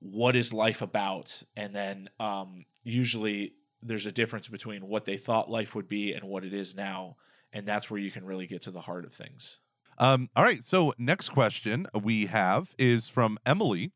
what 0.00 0.36
is 0.36 0.52
life 0.52 0.82
about, 0.82 1.42
and 1.56 1.74
then 1.74 2.08
um, 2.18 2.64
usually 2.82 3.54
there's 3.82 4.06
a 4.06 4.12
difference 4.12 4.48
between 4.48 4.88
what 4.88 5.04
they 5.04 5.16
thought 5.16 5.50
life 5.50 5.74
would 5.74 5.88
be 5.88 6.12
and 6.12 6.24
what 6.24 6.44
it 6.44 6.54
is 6.54 6.74
now, 6.74 7.16
and 7.52 7.66
that's 7.66 7.90
where 7.90 8.00
you 8.00 8.10
can 8.10 8.24
really 8.24 8.46
get 8.46 8.62
to 8.62 8.70
the 8.70 8.80
heart 8.80 9.04
of 9.04 9.12
things. 9.12 9.60
Um, 9.98 10.28
all 10.34 10.44
right. 10.44 10.62
So, 10.62 10.92
next 10.98 11.30
question 11.30 11.86
we 11.94 12.26
have 12.26 12.74
is 12.78 13.08
from 13.08 13.38
Emily. 13.46 13.92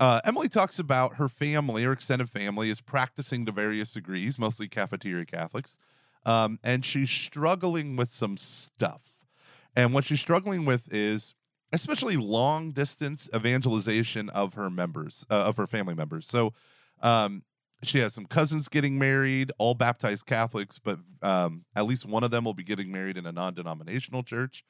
Uh, 0.00 0.20
Emily 0.24 0.48
talks 0.48 0.78
about 0.78 1.16
her 1.16 1.28
family, 1.28 1.82
her 1.82 1.92
extended 1.92 2.30
family, 2.30 2.70
is 2.70 2.80
practicing 2.80 3.44
to 3.46 3.52
various 3.52 3.92
degrees, 3.92 4.38
mostly 4.38 4.68
cafeteria 4.68 5.24
Catholics. 5.24 5.78
Um, 6.24 6.58
and 6.62 6.84
she's 6.84 7.10
struggling 7.10 7.96
with 7.96 8.10
some 8.10 8.36
stuff. 8.36 9.02
And 9.74 9.92
what 9.94 10.04
she's 10.04 10.20
struggling 10.20 10.64
with 10.64 10.92
is 10.92 11.34
especially 11.72 12.16
long 12.16 12.70
distance 12.70 13.28
evangelization 13.34 14.28
of 14.30 14.54
her 14.54 14.70
members, 14.70 15.26
uh, 15.30 15.44
of 15.46 15.56
her 15.56 15.66
family 15.66 15.94
members. 15.94 16.26
So, 16.26 16.52
um, 17.02 17.42
she 17.82 17.98
has 18.00 18.12
some 18.12 18.26
cousins 18.26 18.68
getting 18.68 18.98
married, 18.98 19.52
all 19.58 19.74
baptized 19.74 20.26
Catholics, 20.26 20.78
but 20.78 20.98
um, 21.22 21.64
at 21.76 21.86
least 21.86 22.06
one 22.06 22.24
of 22.24 22.30
them 22.30 22.44
will 22.44 22.54
be 22.54 22.64
getting 22.64 22.90
married 22.90 23.16
in 23.16 23.24
a 23.26 23.32
non 23.32 23.54
denominational 23.54 24.22
church. 24.22 24.64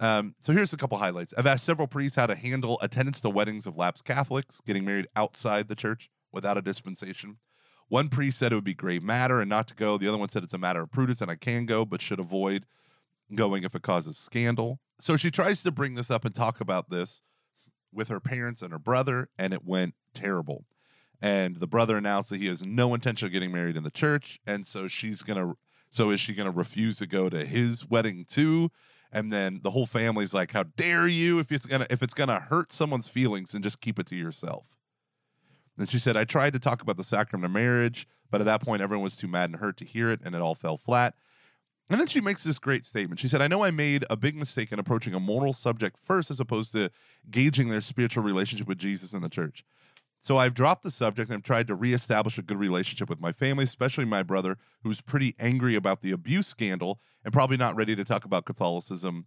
Um, 0.00 0.34
so 0.40 0.52
here's 0.52 0.72
a 0.72 0.76
couple 0.76 0.98
highlights. 0.98 1.34
I've 1.36 1.46
asked 1.46 1.64
several 1.64 1.88
priests 1.88 2.16
how 2.16 2.26
to 2.26 2.34
handle 2.36 2.78
attendance 2.80 3.20
to 3.20 3.30
weddings 3.30 3.66
of 3.66 3.76
lapsed 3.76 4.04
Catholics 4.04 4.60
getting 4.64 4.84
married 4.84 5.08
outside 5.16 5.68
the 5.68 5.74
church 5.74 6.08
without 6.32 6.58
a 6.58 6.62
dispensation. 6.62 7.38
One 7.88 8.08
priest 8.08 8.38
said 8.38 8.52
it 8.52 8.54
would 8.54 8.64
be 8.64 8.74
grave 8.74 9.02
matter 9.02 9.40
and 9.40 9.48
not 9.48 9.66
to 9.68 9.74
go. 9.74 9.96
The 9.96 10.08
other 10.08 10.18
one 10.18 10.28
said 10.28 10.44
it's 10.44 10.52
a 10.52 10.58
matter 10.58 10.82
of 10.82 10.92
prudence 10.92 11.20
and 11.20 11.30
I 11.30 11.36
can 11.36 11.66
go, 11.66 11.84
but 11.84 12.02
should 12.02 12.20
avoid 12.20 12.64
going 13.34 13.64
if 13.64 13.74
it 13.74 13.82
causes 13.82 14.18
scandal. 14.18 14.78
So 15.00 15.16
she 15.16 15.30
tries 15.30 15.62
to 15.62 15.72
bring 15.72 15.94
this 15.94 16.10
up 16.10 16.24
and 16.24 16.34
talk 16.34 16.60
about 16.60 16.90
this 16.90 17.22
with 17.92 18.08
her 18.08 18.20
parents 18.20 18.62
and 18.62 18.72
her 18.72 18.78
brother, 18.78 19.28
and 19.38 19.52
it 19.52 19.64
went 19.64 19.94
terrible. 20.14 20.66
And 21.20 21.56
the 21.56 21.66
brother 21.66 21.96
announced 21.96 22.30
that 22.30 22.40
he 22.40 22.46
has 22.46 22.64
no 22.64 22.94
intention 22.94 23.26
of 23.26 23.32
getting 23.32 23.52
married 23.52 23.76
in 23.76 23.82
the 23.82 23.90
church, 23.90 24.38
and 24.46 24.66
so 24.66 24.86
she's 24.86 25.22
gonna. 25.22 25.54
So 25.90 26.10
is 26.10 26.20
she 26.20 26.34
gonna 26.34 26.50
refuse 26.50 26.98
to 26.98 27.06
go 27.06 27.28
to 27.28 27.44
his 27.44 27.88
wedding 27.88 28.24
too? 28.28 28.70
And 29.10 29.32
then 29.32 29.60
the 29.62 29.70
whole 29.70 29.86
family's 29.86 30.34
like, 30.34 30.52
"How 30.52 30.64
dare 30.64 31.06
you? 31.06 31.38
If 31.38 31.50
it's 31.50 31.66
gonna 31.66 31.86
if 31.88 32.02
it's 32.02 32.14
gonna 32.14 32.40
hurt 32.40 32.72
someone's 32.72 33.08
feelings, 33.08 33.52
then 33.52 33.62
just 33.62 33.80
keep 33.80 33.98
it 33.98 34.06
to 34.06 34.16
yourself." 34.16 34.66
And 35.78 35.90
she 35.90 35.98
said, 35.98 36.16
"I 36.16 36.24
tried 36.24 36.52
to 36.52 36.58
talk 36.58 36.82
about 36.82 36.96
the 36.96 37.04
sacrament 37.04 37.46
of 37.46 37.52
marriage, 37.52 38.06
but 38.30 38.40
at 38.40 38.44
that 38.44 38.62
point, 38.62 38.82
everyone 38.82 39.04
was 39.04 39.16
too 39.16 39.28
mad 39.28 39.50
and 39.50 39.60
hurt 39.60 39.76
to 39.78 39.84
hear 39.84 40.10
it, 40.10 40.20
and 40.22 40.34
it 40.34 40.42
all 40.42 40.54
fell 40.54 40.76
flat." 40.76 41.14
And 41.90 41.98
then 41.98 42.06
she 42.06 42.20
makes 42.20 42.44
this 42.44 42.58
great 42.58 42.84
statement. 42.84 43.18
She 43.18 43.28
said, 43.28 43.40
I 43.40 43.46
know 43.46 43.64
I 43.64 43.70
made 43.70 44.04
a 44.10 44.16
big 44.16 44.36
mistake 44.36 44.72
in 44.72 44.78
approaching 44.78 45.14
a 45.14 45.20
moral 45.20 45.54
subject 45.54 45.96
first 45.98 46.30
as 46.30 46.38
opposed 46.38 46.72
to 46.72 46.90
gauging 47.30 47.70
their 47.70 47.80
spiritual 47.80 48.22
relationship 48.22 48.68
with 48.68 48.78
Jesus 48.78 49.14
and 49.14 49.24
the 49.24 49.30
church. 49.30 49.64
So 50.20 50.36
I've 50.36 50.54
dropped 50.54 50.82
the 50.82 50.90
subject 50.90 51.30
and 51.30 51.38
I've 51.38 51.44
tried 51.44 51.68
to 51.68 51.74
reestablish 51.74 52.38
a 52.38 52.42
good 52.42 52.58
relationship 52.58 53.08
with 53.08 53.20
my 53.20 53.32
family, 53.32 53.64
especially 53.64 54.04
my 54.04 54.22
brother, 54.22 54.56
who's 54.82 55.00
pretty 55.00 55.34
angry 55.38 55.74
about 55.74 56.00
the 56.00 56.10
abuse 56.10 56.46
scandal 56.46 57.00
and 57.24 57.32
probably 57.32 57.56
not 57.56 57.76
ready 57.76 57.94
to 57.94 58.04
talk 58.04 58.24
about 58.24 58.44
Catholicism 58.44 59.26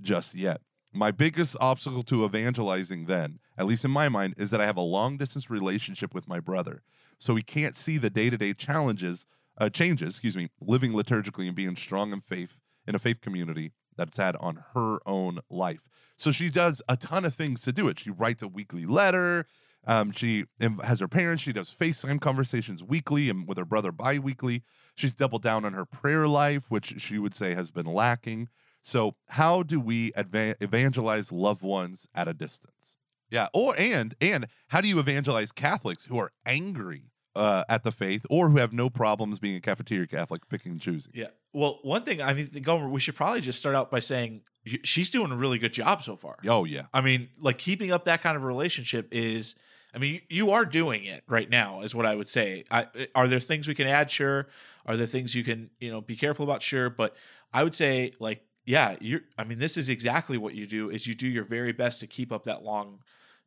just 0.00 0.34
yet. 0.34 0.62
My 0.92 1.10
biggest 1.10 1.56
obstacle 1.60 2.02
to 2.04 2.24
evangelizing 2.24 3.06
then, 3.06 3.38
at 3.56 3.66
least 3.66 3.84
in 3.84 3.90
my 3.90 4.08
mind, 4.08 4.34
is 4.36 4.50
that 4.50 4.60
I 4.60 4.66
have 4.66 4.76
a 4.76 4.82
long 4.82 5.16
distance 5.16 5.48
relationship 5.48 6.14
with 6.14 6.28
my 6.28 6.40
brother. 6.40 6.82
So 7.18 7.34
he 7.34 7.42
can't 7.42 7.76
see 7.76 7.98
the 7.98 8.10
day 8.10 8.30
to 8.30 8.36
day 8.36 8.52
challenges 8.52 9.26
uh, 9.58 9.68
changes, 9.68 10.14
excuse 10.14 10.36
me, 10.36 10.48
living 10.60 10.92
liturgically 10.92 11.46
and 11.46 11.54
being 11.54 11.76
strong 11.76 12.12
in 12.12 12.20
faith 12.20 12.60
in 12.86 12.94
a 12.94 12.98
faith 12.98 13.20
community 13.20 13.72
that's 13.96 14.16
had 14.16 14.36
on 14.36 14.64
her 14.74 14.98
own 15.06 15.40
life. 15.50 15.88
So 16.16 16.30
she 16.30 16.50
does 16.50 16.82
a 16.88 16.96
ton 16.96 17.24
of 17.24 17.34
things 17.34 17.62
to 17.62 17.72
do 17.72 17.88
it. 17.88 17.98
She 17.98 18.10
writes 18.10 18.42
a 18.42 18.48
weekly 18.48 18.84
letter. 18.84 19.46
Um, 19.86 20.12
she 20.12 20.44
has 20.82 21.00
her 21.00 21.08
parents. 21.08 21.42
She 21.42 21.52
does 21.52 21.74
FaceTime 21.74 22.20
conversations 22.20 22.82
weekly 22.82 23.28
and 23.28 23.48
with 23.48 23.58
her 23.58 23.64
brother 23.64 23.92
bi-weekly. 23.92 24.62
She's 24.94 25.14
doubled 25.14 25.42
down 25.42 25.64
on 25.64 25.72
her 25.72 25.84
prayer 25.84 26.28
life, 26.28 26.64
which 26.68 27.00
she 27.00 27.18
would 27.18 27.34
say 27.34 27.54
has 27.54 27.70
been 27.70 27.86
lacking. 27.86 28.48
So, 28.82 29.16
how 29.28 29.62
do 29.62 29.80
we 29.80 30.10
adva- 30.12 30.56
evangelize 30.60 31.32
loved 31.32 31.62
ones 31.62 32.08
at 32.14 32.28
a 32.28 32.34
distance? 32.34 32.98
Yeah, 33.30 33.48
or 33.54 33.74
and 33.78 34.14
and 34.20 34.46
how 34.68 34.80
do 34.80 34.88
you 34.88 34.98
evangelize 34.98 35.52
Catholics 35.52 36.04
who 36.06 36.18
are 36.18 36.30
angry 36.44 37.12
uh, 37.34 37.64
at 37.68 37.82
the 37.82 37.92
faith 37.92 38.26
or 38.28 38.50
who 38.50 38.58
have 38.58 38.72
no 38.72 38.90
problems 38.90 39.38
being 39.38 39.56
a 39.56 39.60
cafeteria 39.60 40.06
Catholic, 40.06 40.48
picking 40.48 40.72
and 40.72 40.80
choosing. 40.80 41.12
Yeah. 41.14 41.28
Well, 41.52 41.80
one 41.82 42.02
thing 42.02 42.20
I 42.22 42.32
mean, 42.34 42.48
Gomer, 42.62 42.88
we 42.88 43.00
should 43.00 43.14
probably 43.14 43.40
just 43.40 43.58
start 43.58 43.74
out 43.74 43.90
by 43.90 44.00
saying 44.00 44.42
she's 44.84 45.10
doing 45.10 45.32
a 45.32 45.36
really 45.36 45.58
good 45.58 45.72
job 45.72 46.02
so 46.02 46.16
far. 46.16 46.36
Oh 46.46 46.64
yeah. 46.64 46.86
I 46.92 47.00
mean, 47.00 47.28
like 47.38 47.58
keeping 47.58 47.90
up 47.90 48.04
that 48.04 48.22
kind 48.22 48.36
of 48.36 48.44
relationship 48.44 49.08
is. 49.12 49.54
I 49.94 49.98
mean, 49.98 50.22
you 50.28 50.50
are 50.52 50.64
doing 50.64 51.04
it 51.04 51.22
right 51.28 51.48
now, 51.48 51.82
is 51.82 51.94
what 51.94 52.06
I 52.06 52.14
would 52.14 52.28
say. 52.28 52.64
I, 52.70 52.86
are 53.14 53.28
there 53.28 53.40
things 53.40 53.68
we 53.68 53.74
can 53.74 53.86
add? 53.86 54.10
Sure. 54.10 54.48
Are 54.86 54.96
there 54.96 55.06
things 55.06 55.34
you 55.34 55.44
can, 55.44 55.70
you 55.80 55.90
know, 55.90 56.00
be 56.00 56.16
careful 56.16 56.44
about? 56.44 56.62
Sure. 56.62 56.88
But 56.88 57.14
I 57.52 57.62
would 57.62 57.74
say, 57.74 58.12
like, 58.18 58.42
yeah, 58.64 58.96
you're. 59.00 59.22
I 59.36 59.44
mean, 59.44 59.58
this 59.58 59.76
is 59.76 59.88
exactly 59.88 60.38
what 60.38 60.54
you 60.54 60.66
do. 60.66 60.88
Is 60.88 61.06
you 61.06 61.14
do 61.14 61.28
your 61.28 61.44
very 61.44 61.72
best 61.72 62.00
to 62.00 62.06
keep 62.06 62.32
up 62.32 62.44
that 62.44 62.62
long 62.62 63.00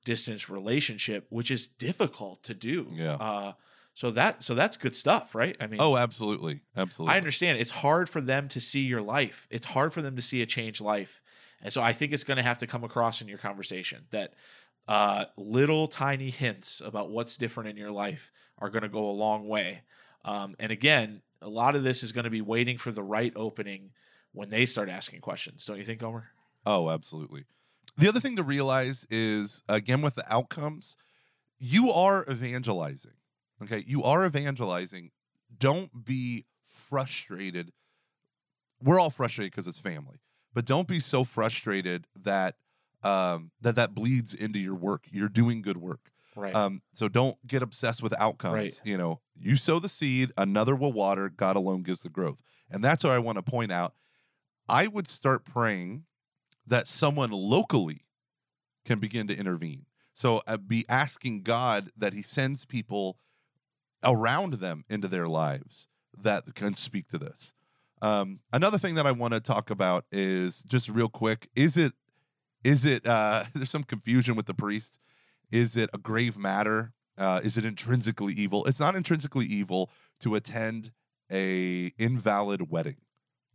distance 0.04 0.50
relationship, 0.50 1.26
which 1.30 1.50
is 1.52 1.68
difficult 1.68 2.44
to 2.44 2.54
do. 2.54 2.88
Yeah. 2.94 3.16
Uh, 3.16 3.54
so 3.94 4.12
that 4.12 4.44
so 4.44 4.54
that's 4.56 4.76
good 4.78 4.96
stuff, 4.96 5.34
right? 5.34 5.56
I 5.60 5.68
mean, 5.68 5.80
oh, 5.82 5.96
absolutely, 5.98 6.60
absolutely. 6.76 7.16
I 7.16 7.18
understand. 7.18 7.60
It's 7.60 7.72
hard 7.72 8.10
for 8.10 8.20
them 8.22 8.50
to 8.50 8.60
see 8.60 8.82
your 8.82 9.02
life. 9.02 9.48
It's 9.50 9.68
hard 9.68 9.94
for 9.94 10.02
them 10.02 10.18
to 10.18 10.22
see 10.22 10.42
a 10.42 10.46
changed 10.46 10.82
life, 10.82 11.22
and 11.62 11.72
so 11.72 11.82
I 11.82 11.94
think 11.94 12.12
it's 12.12 12.26
going 12.26 12.38
to 12.38 12.44
have 12.44 12.58
to 12.58 12.68
come 12.68 12.84
across 12.84 13.22
in 13.22 13.30
your 13.30 13.38
conversation 13.38 14.04
that 14.12 14.34
uh, 14.88 15.26
little 15.38 15.88
tiny 15.88 16.30
hints 16.30 16.82
about 16.82 17.10
what's 17.10 17.38
different 17.38 17.70
in 17.70 17.78
your 17.78 17.92
life 17.92 18.32
are 18.58 18.70
going 18.70 18.84
to 18.84 18.90
go 18.90 19.08
a 19.08 19.12
long 19.12 19.48
way. 19.48 19.82
Um, 20.24 20.56
and 20.60 20.72
again, 20.72 21.22
a 21.42 21.50
lot 21.50 21.76
of 21.76 21.84
this 21.84 22.04
is 22.04 22.12
going 22.12 22.24
to 22.24 22.30
be 22.30 22.42
waiting 22.42 22.78
for 22.78 22.92
the 22.92 23.04
right 23.04 23.34
opening 23.36 23.92
when 24.32 24.50
they 24.50 24.66
start 24.66 24.90
asking 24.90 25.22
questions. 25.22 25.66
Don't 25.66 25.78
you 25.78 25.84
think, 25.84 26.00
Gomer? 26.00 26.30
Oh, 26.66 26.90
absolutely. 26.90 27.46
The 27.98 28.08
other 28.08 28.20
thing 28.20 28.36
to 28.36 28.44
realize 28.44 29.08
is 29.10 29.64
again 29.70 30.02
with 30.02 30.16
the 30.16 30.34
outcomes, 30.34 30.98
you 31.60 31.92
are 31.92 32.26
evangelizing 32.30 33.14
Okay, 33.64 33.84
you 33.88 34.04
are 34.04 34.26
evangelizing. 34.26 35.12
Don't 35.58 36.06
be 36.06 36.46
frustrated. 36.64 37.72
We're 38.82 39.00
all 39.00 39.10
frustrated 39.10 39.52
because 39.52 39.68
it's 39.68 39.80
family, 39.80 40.20
but 40.54 40.66
don't 40.66 40.88
be 40.88 41.00
so 41.00 41.24
frustrated 41.24 42.08
that 42.16 42.56
um, 43.06 43.52
that 43.62 43.76
that 43.76 43.94
bleeds 43.94 44.34
into 44.34 44.60
your 44.60 44.76
work. 44.76 45.06
You're 45.12 45.30
doing 45.30 45.62
good 45.62 45.78
work. 45.78 46.12
Right. 46.36 46.56
Um, 46.56 46.82
so 46.92 47.08
don't 47.08 47.38
get 47.48 47.62
obsessed 47.62 48.04
with 48.04 48.14
outcomes. 48.20 48.54
Right. 48.54 48.82
You 48.84 48.98
know, 48.98 49.22
you 49.40 49.56
sow 49.56 49.80
the 49.80 49.88
seed, 49.88 50.32
another 50.38 50.76
will 50.76 50.92
water, 50.92 51.30
God 51.30 51.56
alone 51.56 51.84
gives 51.84 52.02
the 52.02 52.10
growth. 52.10 52.42
And 52.70 52.84
that's 52.84 53.04
what 53.04 53.14
I 53.14 53.20
want 53.20 53.38
to 53.38 53.44
point 53.44 53.72
out. 53.72 53.94
I 54.68 54.88
would 54.88 55.08
start 55.08 55.46
praying 55.46 56.06
that 56.66 56.88
someone 56.88 57.30
locally 57.30 58.02
can 58.84 59.00
begin 59.00 59.28
to 59.28 59.38
intervene. 59.38 59.86
So 60.14 60.42
uh, 60.48 60.58
be 60.58 60.84
asking 60.90 61.44
God 61.44 61.92
that 61.96 62.14
He 62.14 62.24
sends 62.24 62.66
people 62.66 63.18
around 64.04 64.56
them 64.56 64.84
into 64.90 65.08
their 65.08 65.28
lives 65.28 65.88
that 66.18 66.56
can 66.56 66.74
speak 66.74 67.08
to 67.10 67.18
this. 67.18 67.54
Um, 68.02 68.40
another 68.52 68.78
thing 68.78 68.96
that 68.96 69.06
I 69.06 69.12
want 69.12 69.34
to 69.34 69.40
talk 69.40 69.70
about 69.70 70.06
is 70.12 70.64
just 70.64 70.90
real 70.90 71.10
quick: 71.10 71.50
is 71.56 71.78
it 71.78 71.94
is 72.66 72.84
it 72.86 73.08
uh, 73.08 73.44
there's 73.54 73.70
some 73.70 73.84
confusion 73.84 74.36
with 74.36 74.48
the 74.48 74.54
priest? 74.54 75.00
Is 75.52 75.78
it 75.78 75.90
a 75.94 75.98
grave 75.98 76.38
matter? 76.38 76.92
Uh, 77.18 77.40
is 77.44 77.56
it 77.56 77.64
intrinsically 77.64 78.34
evil? 78.34 78.66
It's 78.66 78.80
not 78.80 78.96
intrinsically 78.96 79.46
evil 79.46 79.90
to 80.20 80.36
attend 80.36 80.92
a 81.32 81.94
invalid 81.98 82.70
wedding 82.70 82.98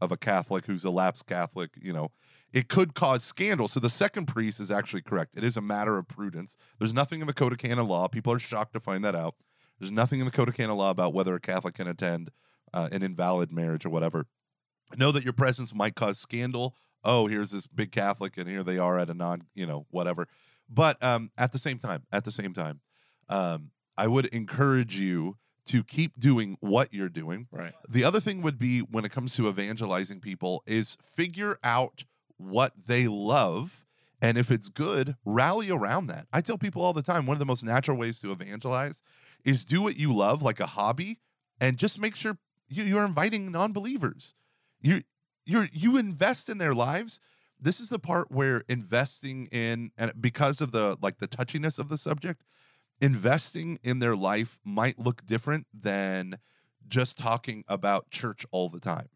of 0.01 0.11
a 0.11 0.17
Catholic 0.17 0.65
who's 0.65 0.85
a 0.85 0.91
lapsed 0.91 1.27
Catholic. 1.27 1.71
You 1.81 1.93
know, 1.93 2.11
it 2.53 2.69
could 2.69 2.95
cause 2.95 3.23
scandal. 3.23 3.69
So 3.69 3.81
the 3.81 3.91
second 3.91 4.27
priest 4.27 4.61
is 4.61 4.71
actually 4.71 5.03
correct. 5.03 5.37
It 5.37 5.45
is 5.45 5.57
a 5.57 5.61
matter 5.61 5.99
of 5.99 6.09
prudence. 6.09 6.57
There's 6.79 6.95
nothing 6.95 7.21
in 7.21 7.27
the 7.27 7.35
Code 7.35 7.53
of 7.53 7.59
Canon 7.59 7.87
Law. 7.87 8.09
People 8.09 8.33
are 8.33 8.39
shocked 8.39 8.73
to 8.75 8.81
find 8.81 9.05
that 9.05 9.15
out. 9.15 9.35
There's 9.79 9.91
nothing 9.91 10.21
in 10.21 10.27
the 10.27 10.33
Code 10.33 10.49
of 10.49 10.57
Canon 10.57 10.77
Law 10.77 10.91
about 10.91 11.13
whether 11.13 11.35
a 11.35 11.41
Catholic 11.41 11.75
can 11.75 11.89
attend 11.89 12.31
uh, 12.73 12.89
an 12.93 13.03
invalid 13.03 13.53
marriage 13.53 13.85
or 13.85 13.91
whatever. 13.91 14.27
Know 14.97 15.13
that 15.13 15.25
your 15.25 15.33
presence 15.33 15.75
might 15.75 15.95
cause 15.95 16.19
scandal. 16.19 16.77
Oh, 17.05 17.27
here's 17.27 17.51
this 17.51 17.67
big 17.67 17.93
Catholic, 17.93 18.37
and 18.37 18.49
here 18.49 18.63
they 18.63 18.79
are 18.79 18.99
at 18.99 19.11
a 19.11 19.15
non, 19.15 19.45
you 19.55 19.67
know, 19.67 19.87
whatever. 19.91 20.29
But 20.69 21.03
um, 21.03 21.31
at 21.37 21.53
the 21.53 21.59
same 21.59 21.79
time, 21.79 22.05
at 22.13 22.25
the 22.25 22.31
same 22.31 22.53
time, 22.53 22.81
um, 23.29 23.71
I 23.97 24.07
would 24.07 24.27
encourage 24.27 24.97
you 24.97 25.37
to 25.67 25.85
keep 25.85 26.19
doing 26.19 26.57
what 26.61 26.93
you're 26.93 27.09
doing. 27.09 27.49
Right. 27.51 27.73
The 27.89 28.05
other 28.05 28.21
thing 28.21 28.43
would 28.43 28.59
be 28.59 28.81
when 28.81 29.05
it 29.05 29.13
comes 29.13 29.35
to 29.37 29.49
evangelizing 29.49 30.21
people 30.21 30.63
is 30.67 30.97
figure 31.03 31.59
out 31.63 32.05
what 32.37 32.73
they 32.87 33.09
love 33.09 33.85
and 34.23 34.37
if 34.37 34.51
it's 34.51 34.69
good, 34.69 35.17
rally 35.25 35.71
around 35.71 36.09
that. 36.09 36.27
I 36.33 36.41
tell 36.43 36.59
people 36.59 36.83
all 36.83 36.93
the 36.93 37.03
time 37.03 37.25
one 37.25 37.35
of 37.35 37.39
the 37.39 37.47
most 37.47 37.65
natural 37.65 37.97
ways 37.97 38.21
to 38.21 38.33
evangelize 38.33 39.03
is 39.45 39.65
do 39.65 39.81
what 39.81 39.97
you 39.97 40.15
love 40.15 40.43
like 40.43 40.61
a 40.61 40.67
hobby 40.67 41.19
and 41.61 41.79
just 41.79 41.99
make 41.99 42.17
sure 42.17 42.37
you, 42.69 42.85
you're 42.85 43.05
inviting 43.05 43.51
non-believers 43.51 44.35
you 44.81 45.03
you 45.45 45.67
you 45.73 45.97
invest 45.97 46.49
in 46.49 46.59
their 46.59 46.75
lives 46.75 47.21
this 47.61 47.81
is 47.81 47.89
the 47.91 47.99
part 47.99 48.31
where 48.31 48.63
investing 48.69 49.47
in 49.53 49.91
and 49.99 50.13
because 50.21 50.61
of 50.61 50.73
the 50.73 50.97
like 51.01 51.19
the 51.19 51.29
touchiness 51.29 51.79
of 51.79 51.89
the 51.89 51.97
subject 51.97 52.43
investing 53.01 53.79
in 53.83 53.99
their 53.99 54.17
life 54.17 54.59
might 54.65 54.99
look 54.99 55.25
different 55.27 55.67
than 55.73 56.39
just 56.89 57.19
talking 57.19 57.65
about 57.69 58.11
church 58.11 58.45
all 58.51 58.69
the 58.69 58.81
time 58.81 59.09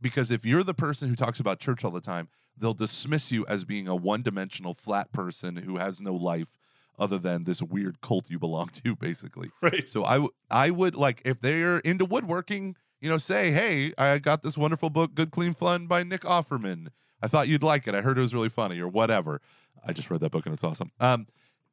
because 0.00 0.30
if 0.30 0.44
you're 0.44 0.62
the 0.62 0.74
person 0.74 1.08
who 1.08 1.16
talks 1.16 1.40
about 1.40 1.58
church 1.58 1.84
all 1.84 1.90
the 1.90 2.00
time 2.00 2.28
they'll 2.56 2.74
dismiss 2.74 3.32
you 3.32 3.44
as 3.48 3.64
being 3.64 3.88
a 3.88 3.96
one-dimensional 3.96 4.74
flat 4.74 5.12
person 5.12 5.56
who 5.56 5.76
has 5.76 6.00
no 6.00 6.14
life 6.14 6.56
other 6.98 7.18
than 7.18 7.44
this 7.44 7.62
weird 7.62 8.00
cult 8.00 8.30
you 8.30 8.38
belong 8.38 8.68
to, 8.68 8.94
basically. 8.94 9.50
Right. 9.62 9.90
So 9.90 10.04
I, 10.04 10.14
w- 10.14 10.30
I 10.50 10.70
would 10.70 10.94
like 10.94 11.22
if 11.24 11.40
they're 11.40 11.78
into 11.78 12.04
woodworking, 12.04 12.76
you 13.02 13.10
know, 13.10 13.18
say, 13.18 13.50
hey, 13.50 13.92
I 13.98 14.18
got 14.18 14.42
this 14.42 14.56
wonderful 14.56 14.88
book, 14.88 15.14
Good 15.14 15.32
Clean 15.32 15.52
Fun 15.52 15.88
by 15.88 16.04
Nick 16.04 16.20
Offerman. 16.20 16.88
I 17.20 17.26
thought 17.26 17.48
you'd 17.48 17.64
like 17.64 17.88
it. 17.88 17.96
I 17.96 18.00
heard 18.00 18.16
it 18.16 18.20
was 18.20 18.34
really 18.34 18.48
funny, 18.48 18.78
or 18.78 18.86
whatever. 18.86 19.40
I 19.84 19.92
just 19.92 20.08
read 20.08 20.20
that 20.20 20.30
book 20.30 20.46
and 20.46 20.54
it's 20.54 20.62
awesome. 20.62 20.92
Um, 21.00 21.26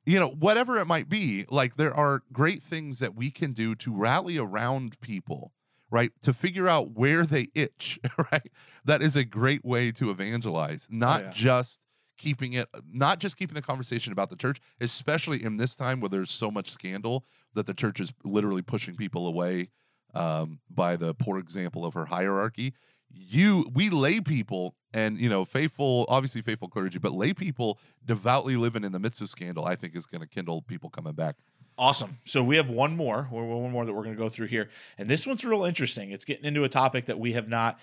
you 0.05 0.19
know, 0.19 0.29
whatever 0.29 0.79
it 0.79 0.85
might 0.85 1.07
be, 1.07 1.45
like 1.51 1.75
there 1.75 1.93
are 1.93 2.23
great 2.33 2.63
things 2.63 2.97
that 2.97 3.15
we 3.15 3.29
can 3.29 3.53
do 3.53 3.75
to 3.75 3.95
rally 3.95 4.39
around 4.39 4.99
people, 5.01 5.53
right? 5.91 6.11
To 6.23 6.33
figure 6.33 6.67
out 6.67 6.91
where 6.91 7.23
they 7.23 7.49
itch, 7.53 7.99
right? 8.31 8.49
That 8.85 9.03
is 9.03 9.15
a 9.15 9.23
great 9.23 9.63
way 9.63 9.91
to 9.93 10.09
evangelize, 10.09 10.87
not 10.89 11.21
yeah. 11.21 11.31
just 11.31 11.83
keeping 12.17 12.51
it 12.51 12.65
not 12.91 13.19
just 13.19 13.37
keeping 13.37 13.55
the 13.55 13.61
conversation 13.61 14.11
about 14.11 14.31
the 14.31 14.35
church, 14.35 14.59
especially 14.81 15.43
in 15.43 15.57
this 15.57 15.75
time 15.75 16.01
where 16.01 16.09
there's 16.09 16.31
so 16.31 16.49
much 16.49 16.71
scandal 16.71 17.23
that 17.53 17.67
the 17.67 17.73
church 17.73 17.99
is 17.99 18.11
literally 18.25 18.63
pushing 18.63 18.95
people 18.95 19.27
away 19.27 19.69
um, 20.13 20.59
by 20.69 20.95
the 20.95 21.13
poor 21.13 21.37
example 21.37 21.85
of 21.85 21.93
her 21.93 22.05
hierarchy. 22.05 22.73
You, 23.11 23.69
we 23.73 23.89
lay 23.89 24.19
people, 24.19 24.75
and 24.93 25.19
you 25.19 25.29
know, 25.29 25.43
faithful, 25.43 26.05
obviously 26.09 26.41
faithful 26.41 26.67
clergy, 26.67 26.99
but 26.99 27.13
lay 27.13 27.33
people 27.33 27.79
devoutly 28.05 28.55
living 28.55 28.83
in 28.83 28.91
the 28.91 28.99
midst 28.99 29.21
of 29.21 29.29
scandal, 29.29 29.65
I 29.65 29.75
think 29.75 29.95
is 29.95 30.05
going 30.05 30.21
to 30.21 30.27
kindle 30.27 30.61
people 30.61 30.89
coming 30.89 31.13
back. 31.13 31.35
Awesome. 31.77 32.19
So 32.25 32.43
we 32.43 32.57
have 32.57 32.69
one 32.69 32.95
more, 32.95 33.23
one 33.31 33.71
more 33.71 33.85
that 33.85 33.93
we're 33.93 34.03
going 34.03 34.15
to 34.15 34.21
go 34.21 34.29
through 34.29 34.47
here, 34.47 34.69
and 34.97 35.09
this 35.09 35.25
one's 35.25 35.43
real 35.43 35.63
interesting. 35.63 36.11
It's 36.11 36.25
getting 36.25 36.45
into 36.45 36.63
a 36.63 36.69
topic 36.69 37.05
that 37.05 37.19
we 37.19 37.33
have 37.33 37.47
not 37.47 37.79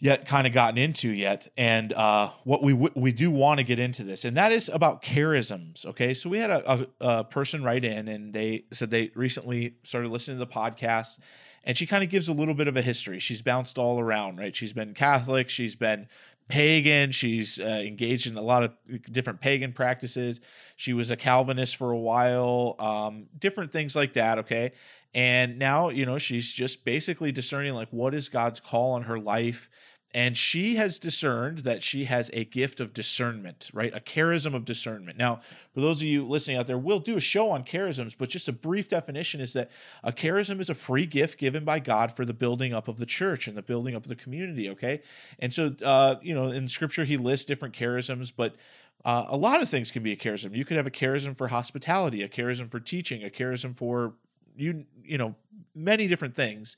yet 0.00 0.26
kind 0.26 0.46
of 0.46 0.52
gotten 0.52 0.78
into 0.78 1.10
yet 1.10 1.46
and 1.58 1.92
uh, 1.92 2.28
what 2.44 2.62
we 2.62 2.72
w- 2.72 2.92
we 2.96 3.12
do 3.12 3.30
want 3.30 3.60
to 3.60 3.64
get 3.64 3.78
into 3.78 4.02
this 4.02 4.24
and 4.24 4.36
that 4.36 4.50
is 4.50 4.70
about 4.70 5.02
charisms 5.02 5.84
okay? 5.86 6.14
So 6.14 6.30
we 6.30 6.38
had 6.38 6.50
a, 6.50 6.72
a, 6.72 6.86
a, 7.00 7.24
person 7.24 7.62
write 7.62 7.84
in 7.84 8.08
and 8.08 8.32
they 8.32 8.64
said 8.72 8.90
they 8.90 9.10
recently 9.14 9.74
started 9.82 10.10
listening 10.10 10.38
to 10.38 10.44
the 10.44 10.50
podcast 10.50 11.20
and 11.64 11.76
she 11.76 11.86
kind 11.86 12.02
of 12.02 12.08
gives 12.08 12.28
a 12.28 12.32
little 12.32 12.54
bit 12.54 12.68
of 12.68 12.76
a 12.78 12.82
history. 12.82 13.18
She's 13.18 13.42
bounced 13.42 13.78
all 13.78 14.00
around 14.00 14.38
right? 14.38 14.56
She's 14.56 14.72
been 14.72 14.94
catholic 14.94 15.50
she's 15.50 15.76
been 15.76 16.08
pagan. 16.50 17.12
She's 17.12 17.58
uh, 17.58 17.82
engaged 17.86 18.26
in 18.26 18.36
a 18.36 18.42
lot 18.42 18.62
of 18.62 18.72
different 19.10 19.40
pagan 19.40 19.72
practices. 19.72 20.40
She 20.76 20.92
was 20.92 21.10
a 21.10 21.16
calvinist 21.16 21.76
for 21.76 21.92
a 21.92 21.98
while 21.98 22.76
um, 22.78 23.26
different 23.38 23.72
things 23.72 23.96
like 23.96 24.14
that 24.14 24.38
okay? 24.38 24.72
And 25.14 25.58
now 25.58 25.88
you 25.88 26.06
know 26.06 26.18
she's 26.18 26.52
just 26.52 26.84
basically 26.84 27.32
discerning 27.32 27.74
like 27.74 27.88
what 27.90 28.14
is 28.14 28.28
god's 28.28 28.60
call 28.60 28.92
on 28.92 29.02
her 29.02 29.18
life 29.18 29.68
and 30.12 30.36
she 30.36 30.74
has 30.74 30.98
discerned 30.98 31.58
that 31.58 31.82
she 31.82 32.04
has 32.04 32.30
a 32.32 32.44
gift 32.44 32.80
of 32.80 32.92
discernment, 32.92 33.70
right? 33.72 33.94
A 33.94 34.00
charism 34.00 34.54
of 34.54 34.64
discernment. 34.64 35.16
Now, 35.16 35.40
for 35.72 35.80
those 35.80 36.02
of 36.02 36.08
you 36.08 36.26
listening 36.26 36.56
out 36.56 36.66
there, 36.66 36.78
we'll 36.78 36.98
do 36.98 37.16
a 37.16 37.20
show 37.20 37.50
on 37.50 37.62
charisms, 37.62 38.16
but 38.18 38.28
just 38.28 38.48
a 38.48 38.52
brief 38.52 38.88
definition 38.88 39.40
is 39.40 39.52
that 39.52 39.70
a 40.02 40.10
charism 40.10 40.58
is 40.58 40.68
a 40.68 40.74
free 40.74 41.06
gift 41.06 41.38
given 41.38 41.64
by 41.64 41.78
God 41.78 42.10
for 42.10 42.24
the 42.24 42.34
building 42.34 42.74
up 42.74 42.88
of 42.88 42.98
the 42.98 43.06
church 43.06 43.46
and 43.46 43.56
the 43.56 43.62
building 43.62 43.94
up 43.94 44.02
of 44.02 44.08
the 44.08 44.16
community, 44.16 44.68
okay? 44.70 45.00
And 45.38 45.54
so, 45.54 45.76
uh, 45.84 46.16
you 46.20 46.34
know, 46.34 46.48
in 46.48 46.66
scripture, 46.66 47.04
he 47.04 47.16
lists 47.16 47.46
different 47.46 47.74
charisms, 47.74 48.32
but 48.36 48.56
uh, 49.04 49.26
a 49.28 49.36
lot 49.36 49.62
of 49.62 49.68
things 49.68 49.92
can 49.92 50.02
be 50.02 50.12
a 50.12 50.16
charism. 50.16 50.56
You 50.56 50.64
could 50.64 50.76
have 50.76 50.88
a 50.88 50.90
charism 50.90 51.36
for 51.36 51.48
hospitality, 51.48 52.22
a 52.22 52.28
charism 52.28 52.68
for 52.68 52.80
teaching, 52.80 53.22
a 53.22 53.30
charism 53.30 53.76
for 53.76 54.14
you, 54.56 54.84
you 55.04 55.18
know, 55.18 55.36
many 55.74 56.08
different 56.08 56.34
things. 56.34 56.76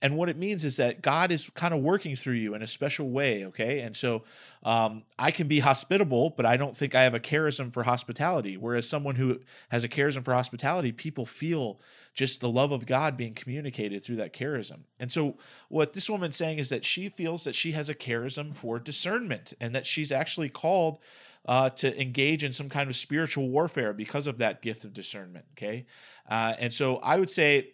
And 0.00 0.16
what 0.16 0.28
it 0.28 0.36
means 0.36 0.64
is 0.64 0.76
that 0.76 1.02
God 1.02 1.32
is 1.32 1.50
kind 1.50 1.74
of 1.74 1.80
working 1.80 2.14
through 2.14 2.34
you 2.34 2.54
in 2.54 2.62
a 2.62 2.66
special 2.68 3.10
way, 3.10 3.44
okay? 3.46 3.80
And 3.80 3.96
so 3.96 4.22
um, 4.62 5.02
I 5.18 5.32
can 5.32 5.48
be 5.48 5.58
hospitable, 5.58 6.30
but 6.36 6.46
I 6.46 6.56
don't 6.56 6.76
think 6.76 6.94
I 6.94 7.02
have 7.02 7.14
a 7.14 7.20
charism 7.20 7.72
for 7.72 7.82
hospitality. 7.82 8.56
Whereas 8.56 8.88
someone 8.88 9.16
who 9.16 9.40
has 9.70 9.82
a 9.82 9.88
charism 9.88 10.24
for 10.24 10.34
hospitality, 10.34 10.92
people 10.92 11.26
feel 11.26 11.80
just 12.14 12.40
the 12.40 12.48
love 12.48 12.70
of 12.70 12.86
God 12.86 13.16
being 13.16 13.34
communicated 13.34 14.04
through 14.04 14.16
that 14.16 14.32
charism. 14.32 14.80
And 15.00 15.10
so 15.10 15.36
what 15.68 15.94
this 15.94 16.08
woman's 16.08 16.36
saying 16.36 16.58
is 16.58 16.68
that 16.68 16.84
she 16.84 17.08
feels 17.08 17.42
that 17.44 17.56
she 17.56 17.72
has 17.72 17.90
a 17.90 17.94
charism 17.94 18.54
for 18.54 18.78
discernment 18.78 19.52
and 19.60 19.74
that 19.74 19.86
she's 19.86 20.12
actually 20.12 20.48
called 20.48 20.98
uh, 21.46 21.70
to 21.70 22.00
engage 22.00 22.44
in 22.44 22.52
some 22.52 22.68
kind 22.68 22.90
of 22.90 22.96
spiritual 22.96 23.48
warfare 23.48 23.92
because 23.92 24.26
of 24.26 24.38
that 24.38 24.62
gift 24.62 24.84
of 24.84 24.92
discernment, 24.92 25.46
okay? 25.56 25.86
Uh, 26.28 26.54
and 26.58 26.72
so 26.72 26.98
I 26.98 27.18
would 27.18 27.30
say 27.30 27.72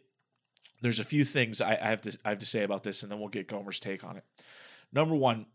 there's 0.85 1.01
a 1.01 1.05
few 1.05 1.25
things 1.25 1.63
I, 1.63 1.79
I 1.81 1.89
have 1.89 2.03
to 2.03 2.19
I 2.25 2.29
have 2.29 2.39
to 2.39 2.47
say 2.47 2.63
about 2.63 2.85
this, 2.85 3.03
and 3.03 3.11
then 3.11 3.19
we'll 3.19 3.29
get 3.29 3.49
Gomer's 3.49 3.81
take 3.81 4.05
on 4.05 4.19
it. 4.19 4.25
Number 4.93 5.17
one, 5.17 5.47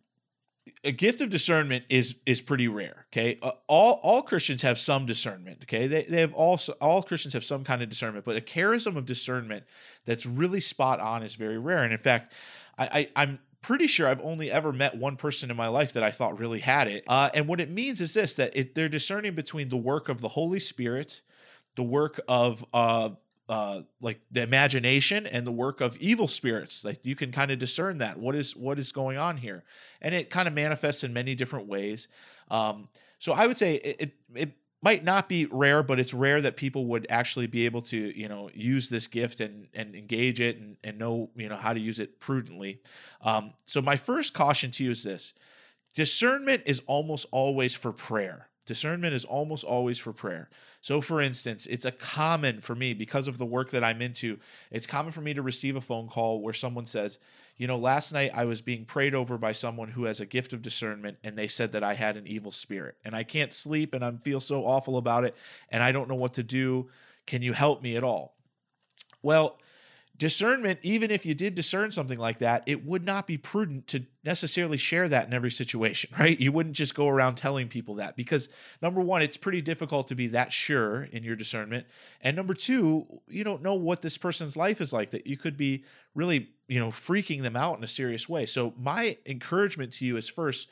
a 0.83 0.91
gift 0.91 1.21
of 1.21 1.29
discernment 1.29 1.85
is 1.87 2.17
is 2.25 2.41
pretty 2.41 2.67
rare. 2.67 3.05
Okay, 3.13 3.37
uh, 3.43 3.51
all 3.67 3.99
all 4.01 4.23
Christians 4.23 4.63
have 4.63 4.79
some 4.79 5.05
discernment. 5.05 5.59
Okay, 5.63 5.85
they 5.85 6.03
they 6.03 6.21
have 6.21 6.33
also 6.33 6.73
all 6.81 7.03
Christians 7.03 7.33
have 7.33 7.43
some 7.43 7.63
kind 7.63 7.83
of 7.83 7.89
discernment, 7.89 8.25
but 8.25 8.37
a 8.37 8.41
charism 8.41 8.95
of 8.95 9.05
discernment 9.05 9.65
that's 10.03 10.25
really 10.25 10.59
spot 10.59 10.99
on 10.99 11.21
is 11.21 11.35
very 11.35 11.59
rare. 11.59 11.83
And 11.83 11.93
in 11.93 11.99
fact, 11.99 12.33
I, 12.77 12.85
I 13.15 13.23
I'm 13.23 13.39
pretty 13.61 13.85
sure 13.85 14.07
I've 14.07 14.21
only 14.21 14.51
ever 14.51 14.73
met 14.73 14.97
one 14.97 15.15
person 15.15 15.51
in 15.51 15.57
my 15.57 15.67
life 15.67 15.93
that 15.93 16.01
I 16.01 16.09
thought 16.09 16.39
really 16.39 16.59
had 16.59 16.87
it. 16.87 17.03
Uh, 17.07 17.29
and 17.35 17.47
what 17.47 17.61
it 17.61 17.69
means 17.69 18.01
is 18.01 18.15
this: 18.15 18.33
that 18.33 18.51
it, 18.55 18.73
they're 18.73 18.89
discerning 18.89 19.35
between 19.35 19.69
the 19.69 19.77
work 19.77 20.09
of 20.09 20.21
the 20.21 20.29
Holy 20.29 20.59
Spirit, 20.59 21.21
the 21.75 21.83
work 21.83 22.19
of 22.27 22.65
uh, 22.73 23.09
uh, 23.49 23.81
like 23.99 24.21
the 24.31 24.43
imagination 24.43 25.25
and 25.25 25.45
the 25.45 25.51
work 25.51 25.81
of 25.81 25.97
evil 25.97 26.27
spirits. 26.27 26.85
Like 26.85 27.03
you 27.03 27.15
can 27.15 27.31
kind 27.31 27.49
of 27.49 27.57
discern 27.57 27.97
that 27.97 28.19
what 28.19 28.35
is 28.35 28.55
what 28.55 28.77
is 28.77 28.91
going 28.91 29.17
on 29.17 29.37
here, 29.37 29.63
and 30.01 30.13
it 30.13 30.29
kind 30.29 30.47
of 30.47 30.53
manifests 30.53 31.03
in 31.03 31.11
many 31.13 31.33
different 31.33 31.67
ways. 31.67 32.07
Um, 32.51 32.89
so 33.17 33.33
I 33.33 33.47
would 33.47 33.57
say 33.57 33.75
it, 33.75 33.95
it, 33.99 34.13
it 34.35 34.51
might 34.81 35.03
not 35.03 35.27
be 35.27 35.47
rare, 35.51 35.83
but 35.83 35.99
it's 35.99 36.13
rare 36.13 36.41
that 36.41 36.55
people 36.57 36.85
would 36.85 37.07
actually 37.09 37.47
be 37.47 37.65
able 37.65 37.81
to 37.81 37.97
you 38.17 38.29
know 38.29 38.51
use 38.53 38.89
this 38.89 39.07
gift 39.07 39.41
and 39.41 39.67
and 39.73 39.95
engage 39.95 40.39
it 40.39 40.57
and 40.57 40.77
and 40.83 40.99
know 40.99 41.31
you 41.35 41.49
know 41.49 41.57
how 41.57 41.73
to 41.73 41.79
use 41.79 41.99
it 41.99 42.19
prudently. 42.19 42.81
Um, 43.21 43.53
so 43.65 43.81
my 43.81 43.95
first 43.95 44.35
caution 44.35 44.69
to 44.71 44.83
you 44.83 44.91
is 44.91 45.03
this: 45.03 45.33
discernment 45.95 46.63
is 46.67 46.83
almost 46.85 47.25
always 47.31 47.73
for 47.73 47.91
prayer. 47.91 48.48
Discernment 48.69 49.15
is 49.15 49.25
almost 49.25 49.63
always 49.63 49.97
for 49.97 50.13
prayer. 50.13 50.47
So, 50.79 51.01
for 51.01 51.23
instance, 51.23 51.65
it's 51.65 51.85
a 51.85 51.91
common 51.91 52.61
for 52.61 52.75
me 52.75 52.93
because 52.93 53.27
of 53.27 53.39
the 53.39 53.45
work 53.47 53.71
that 53.71 53.83
I'm 53.83 53.99
into. 53.99 54.37
It's 54.69 54.85
common 54.85 55.11
for 55.11 55.21
me 55.21 55.33
to 55.33 55.41
receive 55.41 55.75
a 55.75 55.81
phone 55.81 56.07
call 56.07 56.39
where 56.39 56.53
someone 56.53 56.85
says, 56.85 57.17
You 57.57 57.65
know, 57.65 57.77
last 57.77 58.13
night 58.13 58.29
I 58.31 58.45
was 58.45 58.61
being 58.61 58.85
prayed 58.85 59.15
over 59.15 59.39
by 59.39 59.53
someone 59.53 59.87
who 59.89 60.03
has 60.03 60.21
a 60.21 60.25
gift 60.27 60.53
of 60.53 60.61
discernment, 60.61 61.17
and 61.23 61.35
they 61.35 61.47
said 61.47 61.71
that 61.71 61.83
I 61.83 61.95
had 61.95 62.15
an 62.15 62.27
evil 62.27 62.51
spirit, 62.51 62.95
and 63.03 63.15
I 63.15 63.23
can't 63.23 63.53
sleep, 63.53 63.95
and 63.95 64.05
I 64.05 64.11
feel 64.11 64.39
so 64.39 64.63
awful 64.67 64.97
about 64.97 65.23
it, 65.23 65.35
and 65.71 65.81
I 65.81 65.91
don't 65.91 66.07
know 66.07 66.13
what 66.13 66.35
to 66.35 66.43
do. 66.43 66.89
Can 67.25 67.41
you 67.41 67.53
help 67.53 67.81
me 67.81 67.97
at 67.97 68.03
all? 68.03 68.35
Well, 69.23 69.57
discernment, 70.19 70.79
even 70.83 71.09
if 71.09 71.25
you 71.25 71.33
did 71.33 71.55
discern 71.55 71.91
something 71.91 72.19
like 72.19 72.39
that, 72.39 72.61
it 72.65 72.85
would 72.85 73.05
not 73.05 73.25
be 73.25 73.37
prudent 73.37 73.87
to 73.87 74.05
necessarily 74.23 74.77
share 74.77 75.07
that 75.07 75.25
in 75.25 75.33
every 75.33 75.49
situation, 75.49 76.11
right? 76.19 76.39
You 76.39 76.51
wouldn't 76.51 76.75
just 76.75 76.93
go 76.93 77.07
around 77.07 77.35
telling 77.35 77.69
people 77.69 77.95
that 77.95 78.17
because 78.17 78.49
number 78.81 79.01
one, 79.01 79.21
it's 79.21 79.37
pretty 79.37 79.61
difficult 79.61 80.09
to 80.09 80.15
be 80.15 80.27
that 80.27 80.51
sure 80.51 81.03
in 81.03 81.23
your 81.23 81.37
discernment. 81.37 81.87
And 82.21 82.35
number 82.35 82.53
two, 82.53 83.21
you 83.29 83.45
don't 83.45 83.63
know 83.63 83.75
what 83.75 84.01
this 84.01 84.17
person's 84.17 84.57
life 84.57 84.81
is 84.81 84.91
like, 84.91 85.11
that 85.11 85.25
you 85.25 85.37
could 85.37 85.55
be 85.55 85.85
really, 86.13 86.49
you 86.67 86.79
know, 86.79 86.89
freaking 86.89 87.41
them 87.41 87.55
out 87.55 87.77
in 87.77 87.83
a 87.83 87.87
serious 87.87 88.27
way. 88.27 88.45
So, 88.45 88.73
my 88.77 89.17
encouragement 89.25 89.93
to 89.93 90.05
you 90.05 90.17
is 90.17 90.27
first, 90.27 90.69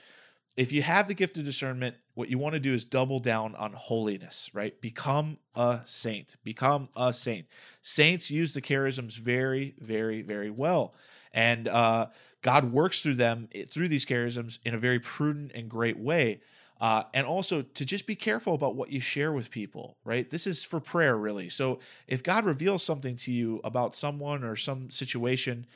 if 0.57 0.71
you 0.71 0.81
have 0.81 1.07
the 1.07 1.13
gift 1.13 1.37
of 1.37 1.45
discernment, 1.45 1.95
what 2.15 2.29
you 2.29 2.39
want 2.39 2.53
to 2.53 2.59
do 2.59 2.73
is 2.73 2.83
double 2.83 3.19
down 3.19 3.55
on 3.55 3.73
holiness, 3.73 4.49
right? 4.53 4.79
Become 4.81 5.37
a 5.55 5.81
saint. 5.85 6.35
Become 6.43 6.89
a 6.95 7.13
saint. 7.13 7.45
Saints 7.83 8.31
use 8.31 8.53
the 8.53 8.61
charisms 8.61 9.19
very, 9.19 9.75
very, 9.79 10.23
very 10.23 10.49
well. 10.49 10.95
And 11.31 11.67
uh, 11.67 12.07
God 12.41 12.71
works 12.71 13.01
through 13.01 13.15
them, 13.15 13.49
eh, 13.53 13.65
through 13.69 13.87
these 13.87 14.05
charisms, 14.05 14.57
in 14.65 14.73
a 14.73 14.79
very 14.79 14.99
prudent 14.99 15.51
and 15.53 15.69
great 15.69 15.99
way. 15.99 16.41
Uh, 16.81 17.03
and 17.13 17.27
also 17.27 17.61
to 17.61 17.85
just 17.85 18.07
be 18.07 18.15
careful 18.15 18.55
about 18.55 18.75
what 18.75 18.91
you 18.91 18.99
share 18.99 19.31
with 19.31 19.51
people, 19.51 19.97
right? 20.03 20.29
This 20.29 20.47
is 20.47 20.63
for 20.63 20.79
prayer, 20.79 21.15
really. 21.17 21.49
So 21.49 21.79
if 22.07 22.23
God 22.23 22.45
reveals 22.45 22.83
something 22.83 23.15
to 23.17 23.31
you 23.31 23.61
about 23.63 23.95
someone 23.95 24.43
or 24.43 24.55
some 24.55 24.89
situation, 24.89 25.67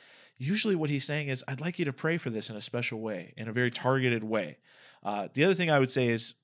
usually 0.42 0.74
what 0.74 0.90
he's 0.90 1.04
saying 1.04 1.28
is, 1.28 1.44
I'd 1.46 1.60
like 1.60 1.78
you 1.78 1.84
to 1.84 1.92
pray 1.92 2.16
for 2.16 2.30
this 2.30 2.50
in 2.50 2.56
a 2.56 2.60
special 2.60 3.00
way, 3.00 3.32
in 3.36 3.48
a 3.48 3.52
very 3.52 3.70
targeted 3.70 4.24
way. 4.24 4.58
Uh, 5.02 5.28
the 5.34 5.44
other 5.44 5.54
thing 5.54 5.70
I 5.70 5.78
would 5.78 5.90
say 5.90 6.08
is 6.08 6.34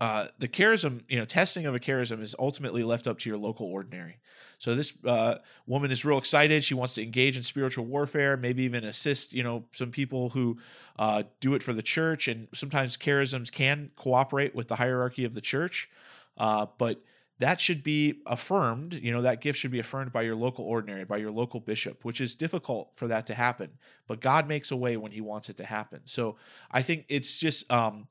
uh, 0.00 0.26
the 0.38 0.48
charism, 0.48 1.02
you 1.08 1.18
know, 1.18 1.24
testing 1.24 1.66
of 1.66 1.74
a 1.74 1.78
charism 1.78 2.20
is 2.20 2.34
ultimately 2.38 2.82
left 2.82 3.06
up 3.06 3.18
to 3.20 3.30
your 3.30 3.38
local 3.38 3.66
ordinary. 3.66 4.18
So 4.58 4.74
this 4.74 4.92
uh, 5.04 5.36
woman 5.66 5.90
is 5.90 6.04
real 6.04 6.18
excited. 6.18 6.64
She 6.64 6.74
wants 6.74 6.94
to 6.94 7.02
engage 7.02 7.36
in 7.36 7.42
spiritual 7.42 7.86
warfare, 7.86 8.36
maybe 8.36 8.64
even 8.64 8.84
assist, 8.84 9.32
you 9.32 9.42
know, 9.42 9.64
some 9.72 9.90
people 9.90 10.30
who 10.30 10.58
uh, 10.98 11.22
do 11.40 11.54
it 11.54 11.62
for 11.62 11.72
the 11.72 11.82
church. 11.82 12.28
And 12.28 12.48
sometimes 12.52 12.96
charisms 12.96 13.50
can 13.50 13.90
cooperate 13.96 14.54
with 14.54 14.68
the 14.68 14.76
hierarchy 14.76 15.24
of 15.24 15.34
the 15.34 15.40
church, 15.40 15.88
uh, 16.36 16.66
but 16.76 17.02
that 17.38 17.60
should 17.60 17.82
be 17.82 18.22
affirmed. 18.26 18.94
You 18.94 19.12
know, 19.12 19.22
that 19.22 19.40
gift 19.40 19.58
should 19.58 19.70
be 19.70 19.78
affirmed 19.78 20.12
by 20.12 20.22
your 20.22 20.36
local 20.36 20.64
ordinary, 20.64 21.04
by 21.04 21.18
your 21.18 21.30
local 21.30 21.60
bishop, 21.60 22.04
which 22.04 22.20
is 22.20 22.34
difficult 22.34 22.90
for 22.94 23.06
that 23.08 23.26
to 23.26 23.34
happen. 23.34 23.78
But 24.06 24.20
God 24.20 24.48
makes 24.48 24.70
a 24.70 24.76
way 24.76 24.96
when 24.96 25.12
He 25.12 25.20
wants 25.20 25.48
it 25.50 25.56
to 25.58 25.64
happen. 25.64 26.00
So 26.04 26.36
I 26.70 26.82
think 26.82 27.04
it's 27.08 27.38
just, 27.38 27.70
um, 27.70 28.08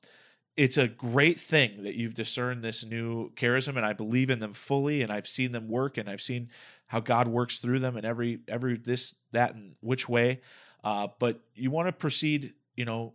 it's 0.56 0.78
a 0.78 0.88
great 0.88 1.38
thing 1.38 1.82
that 1.82 1.96
you've 1.96 2.14
discerned 2.14 2.62
this 2.62 2.84
new 2.84 3.30
charism, 3.32 3.76
and 3.76 3.84
I 3.84 3.92
believe 3.92 4.30
in 4.30 4.38
them 4.38 4.54
fully, 4.54 5.02
and 5.02 5.12
I've 5.12 5.28
seen 5.28 5.52
them 5.52 5.68
work, 5.68 5.98
and 5.98 6.08
I've 6.08 6.22
seen 6.22 6.48
how 6.86 7.00
God 7.00 7.28
works 7.28 7.58
through 7.58 7.80
them 7.80 7.96
in 7.96 8.04
every 8.04 8.40
every 8.48 8.76
this 8.76 9.16
that 9.32 9.54
and 9.54 9.74
which 9.80 10.08
way. 10.08 10.40
Uh, 10.82 11.08
but 11.18 11.40
you 11.54 11.70
want 11.70 11.88
to 11.88 11.92
proceed, 11.92 12.54
you 12.74 12.84
know, 12.84 13.14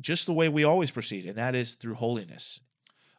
just 0.00 0.26
the 0.26 0.32
way 0.32 0.48
we 0.48 0.64
always 0.64 0.90
proceed, 0.90 1.26
and 1.26 1.36
that 1.36 1.54
is 1.54 1.74
through 1.74 1.94
holiness. 1.94 2.60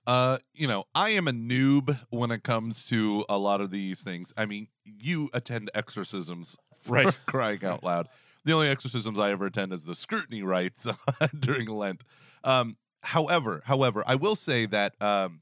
Uh, 0.08 0.38
you 0.54 0.68
know, 0.68 0.86
I 0.96 1.10
am 1.10 1.28
a 1.28 1.32
noob 1.34 2.00
when 2.10 2.32
it 2.32 2.42
comes 2.44 2.88
to 2.88 3.26
a 3.28 3.38
lot 3.38 3.60
of 3.62 3.72
these 3.72 4.02
things. 4.04 4.34
I 4.38 4.46
mean, 4.46 4.70
you 4.86 5.30
attend 5.34 5.70
exorcisms 5.76 6.58
for 6.82 6.94
Right. 6.94 7.20
crying 7.26 7.66
out 7.66 7.84
loud. 7.84 8.08
The 8.46 8.54
only 8.54 8.70
exorcisms 8.70 9.20
I 9.20 9.32
ever 9.32 9.48
attend 9.48 9.74
is 9.74 9.84
the 9.84 9.96
scrutiny 9.96 10.42
rites 10.44 10.88
during 11.40 11.68
Lent. 11.68 12.04
Um, 12.46 12.78
however, 13.04 13.62
however, 13.66 14.04
I 14.08 14.16
will 14.16 14.36
say 14.36 14.66
that 14.68 14.96
um, 15.02 15.42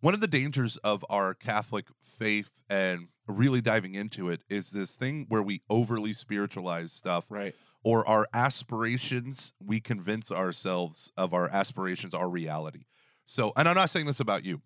one 0.00 0.14
of 0.14 0.20
the 0.20 0.28
dangers 0.28 0.76
of 0.78 1.04
our 1.10 1.34
Catholic 1.34 1.88
faith 2.00 2.62
and 2.70 3.08
really 3.26 3.60
diving 3.60 3.96
into 3.96 4.30
it 4.30 4.42
is 4.48 4.70
this 4.70 4.96
thing 4.96 5.26
where 5.28 5.42
we 5.42 5.62
overly 5.68 6.12
spiritualize 6.12 6.92
stuff 6.92 7.26
Right. 7.28 7.56
or 7.82 8.06
our 8.08 8.28
aspirations, 8.32 9.52
we 9.60 9.80
convince 9.80 10.30
ourselves 10.30 11.10
of 11.16 11.34
our 11.34 11.48
aspirations, 11.50 12.14
our 12.14 12.28
reality. 12.28 12.84
So, 13.26 13.52
and 13.56 13.68
I'm 13.68 13.76
not 13.76 13.90
saying 13.90 14.06
this 14.06 14.20
about 14.20 14.44
you, 14.44 14.62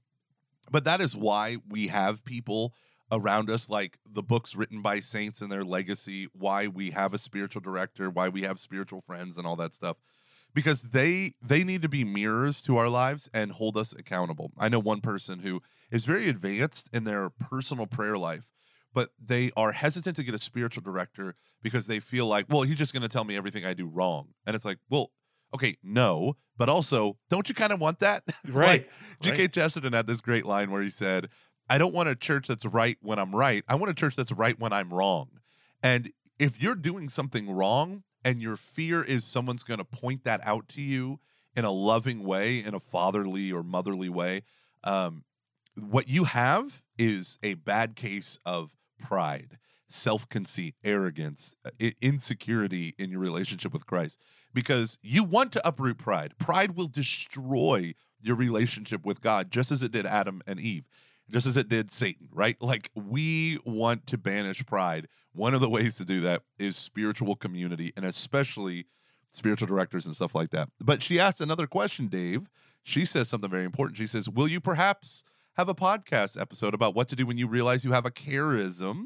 but 0.70 0.84
that 0.84 1.00
is 1.00 1.16
why 1.16 1.56
we 1.68 1.88
have 1.88 2.24
people 2.24 2.74
around 3.10 3.50
us, 3.50 3.68
like 3.70 3.98
the 4.10 4.22
books 4.22 4.54
written 4.54 4.82
by 4.82 5.00
saints 5.00 5.40
and 5.40 5.50
their 5.50 5.64
legacy, 5.64 6.28
why 6.32 6.66
we 6.66 6.90
have 6.90 7.14
a 7.14 7.18
spiritual 7.18 7.62
director, 7.62 8.10
why 8.10 8.28
we 8.28 8.42
have 8.42 8.58
spiritual 8.58 9.00
friends 9.00 9.38
and 9.38 9.46
all 9.46 9.56
that 9.56 9.74
stuff. 9.74 9.96
Because 10.54 10.82
they 10.82 11.32
they 11.42 11.62
need 11.62 11.82
to 11.82 11.88
be 11.88 12.04
mirrors 12.04 12.62
to 12.62 12.76
our 12.78 12.88
lives 12.88 13.28
and 13.32 13.52
hold 13.52 13.76
us 13.76 13.92
accountable. 13.92 14.52
I 14.58 14.68
know 14.68 14.78
one 14.78 15.00
person 15.00 15.40
who 15.40 15.62
is 15.90 16.04
very 16.04 16.28
advanced 16.28 16.88
in 16.92 17.04
their 17.04 17.30
personal 17.30 17.86
prayer 17.86 18.16
life, 18.16 18.50
but 18.94 19.10
they 19.22 19.50
are 19.56 19.72
hesitant 19.72 20.16
to 20.16 20.24
get 20.24 20.34
a 20.34 20.38
spiritual 20.38 20.82
director 20.82 21.34
because 21.62 21.86
they 21.86 22.00
feel 22.00 22.26
like, 22.26 22.46
well, 22.48 22.62
he's 22.62 22.76
just 22.76 22.92
going 22.92 23.02
to 23.02 23.08
tell 23.08 23.24
me 23.24 23.36
everything 23.36 23.64
I 23.64 23.74
do 23.74 23.86
wrong. 23.86 24.28
And 24.46 24.56
it's 24.56 24.64
like, 24.64 24.78
well, 24.88 25.10
okay, 25.54 25.76
no, 25.82 26.36
but 26.56 26.68
also, 26.68 27.16
don't 27.30 27.48
you 27.48 27.54
kind 27.54 27.72
of 27.72 27.80
want 27.80 28.00
that? 28.00 28.24
Right. 28.48 28.82
like, 28.82 28.90
G.K. 29.20 29.48
Chesterton 29.48 29.92
had 29.92 30.06
this 30.06 30.20
great 30.20 30.46
line 30.46 30.70
where 30.70 30.82
he 30.82 30.90
said, 30.90 31.28
I 31.68 31.78
don't 31.78 31.94
want 31.94 32.08
a 32.08 32.16
church 32.16 32.48
that's 32.48 32.64
right 32.64 32.96
when 33.02 33.18
I'm 33.18 33.34
right. 33.34 33.62
I 33.68 33.74
want 33.74 33.90
a 33.90 33.94
church 33.94 34.16
that's 34.16 34.32
right 34.32 34.58
when 34.58 34.72
I'm 34.72 34.92
wrong. 34.92 35.28
And 35.82 36.12
if 36.38 36.62
you're 36.62 36.74
doing 36.74 37.08
something 37.08 37.50
wrong 37.50 38.04
and 38.24 38.40
your 38.40 38.56
fear 38.56 39.02
is 39.02 39.24
someone's 39.24 39.62
going 39.62 39.78
to 39.78 39.84
point 39.84 40.24
that 40.24 40.40
out 40.44 40.68
to 40.70 40.82
you 40.82 41.20
in 41.56 41.64
a 41.64 41.70
loving 41.70 42.24
way, 42.24 42.58
in 42.58 42.74
a 42.74 42.80
fatherly 42.80 43.52
or 43.52 43.62
motherly 43.62 44.08
way, 44.08 44.42
um, 44.84 45.24
what 45.74 46.08
you 46.08 46.24
have 46.24 46.82
is 46.98 47.38
a 47.42 47.54
bad 47.54 47.94
case 47.94 48.38
of 48.46 48.74
pride, 48.98 49.58
self 49.88 50.28
conceit, 50.28 50.74
arrogance, 50.82 51.54
uh, 51.64 51.70
insecurity 52.00 52.94
in 52.98 53.10
your 53.10 53.20
relationship 53.20 53.72
with 53.72 53.86
Christ 53.86 54.18
because 54.52 54.98
you 55.02 55.24
want 55.24 55.52
to 55.52 55.66
uproot 55.66 55.98
pride. 55.98 56.34
Pride 56.38 56.76
will 56.76 56.88
destroy 56.88 57.94
your 58.20 58.36
relationship 58.36 59.04
with 59.04 59.20
God, 59.20 59.50
just 59.50 59.70
as 59.70 59.82
it 59.82 59.92
did 59.92 60.06
Adam 60.06 60.42
and 60.46 60.58
Eve, 60.58 60.84
just 61.30 61.46
as 61.46 61.56
it 61.56 61.68
did 61.68 61.90
Satan, 61.90 62.28
right? 62.32 62.56
Like 62.60 62.90
we 62.94 63.58
want 63.64 64.06
to 64.08 64.18
banish 64.18 64.64
pride. 64.66 65.08
One 65.32 65.54
of 65.54 65.60
the 65.60 65.68
ways 65.68 65.94
to 65.96 66.04
do 66.04 66.20
that 66.22 66.42
is 66.58 66.76
spiritual 66.76 67.36
community 67.36 67.92
and 67.96 68.04
especially 68.04 68.86
spiritual 69.30 69.68
directors 69.68 70.06
and 70.06 70.14
stuff 70.14 70.34
like 70.34 70.50
that. 70.50 70.68
But 70.80 71.02
she 71.02 71.20
asked 71.20 71.40
another 71.40 71.66
question, 71.66 72.08
Dave. 72.08 72.48
She 72.82 73.04
says 73.04 73.28
something 73.28 73.50
very 73.50 73.64
important. 73.64 73.98
She 73.98 74.06
says, 74.06 74.28
Will 74.28 74.48
you 74.48 74.60
perhaps 74.60 75.22
have 75.56 75.68
a 75.68 75.74
podcast 75.74 76.40
episode 76.40 76.72
about 76.72 76.94
what 76.94 77.08
to 77.08 77.16
do 77.16 77.26
when 77.26 77.36
you 77.36 77.46
realize 77.46 77.84
you 77.84 77.92
have 77.92 78.06
a 78.06 78.10
charism 78.10 79.04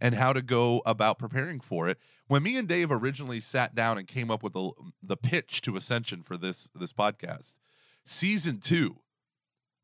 and 0.00 0.14
how 0.14 0.32
to 0.32 0.42
go 0.42 0.82
about 0.86 1.18
preparing 1.18 1.60
for 1.60 1.88
it? 1.88 1.98
When 2.26 2.42
me 2.42 2.56
and 2.56 2.68
Dave 2.68 2.90
originally 2.90 3.40
sat 3.40 3.74
down 3.74 3.98
and 3.98 4.06
came 4.06 4.30
up 4.30 4.42
with 4.42 4.52
the, 4.52 4.70
the 5.02 5.16
pitch 5.16 5.62
to 5.62 5.76
Ascension 5.76 6.22
for 6.22 6.36
this 6.36 6.70
this 6.74 6.92
podcast, 6.92 7.58
season 8.04 8.58
two, 8.58 9.00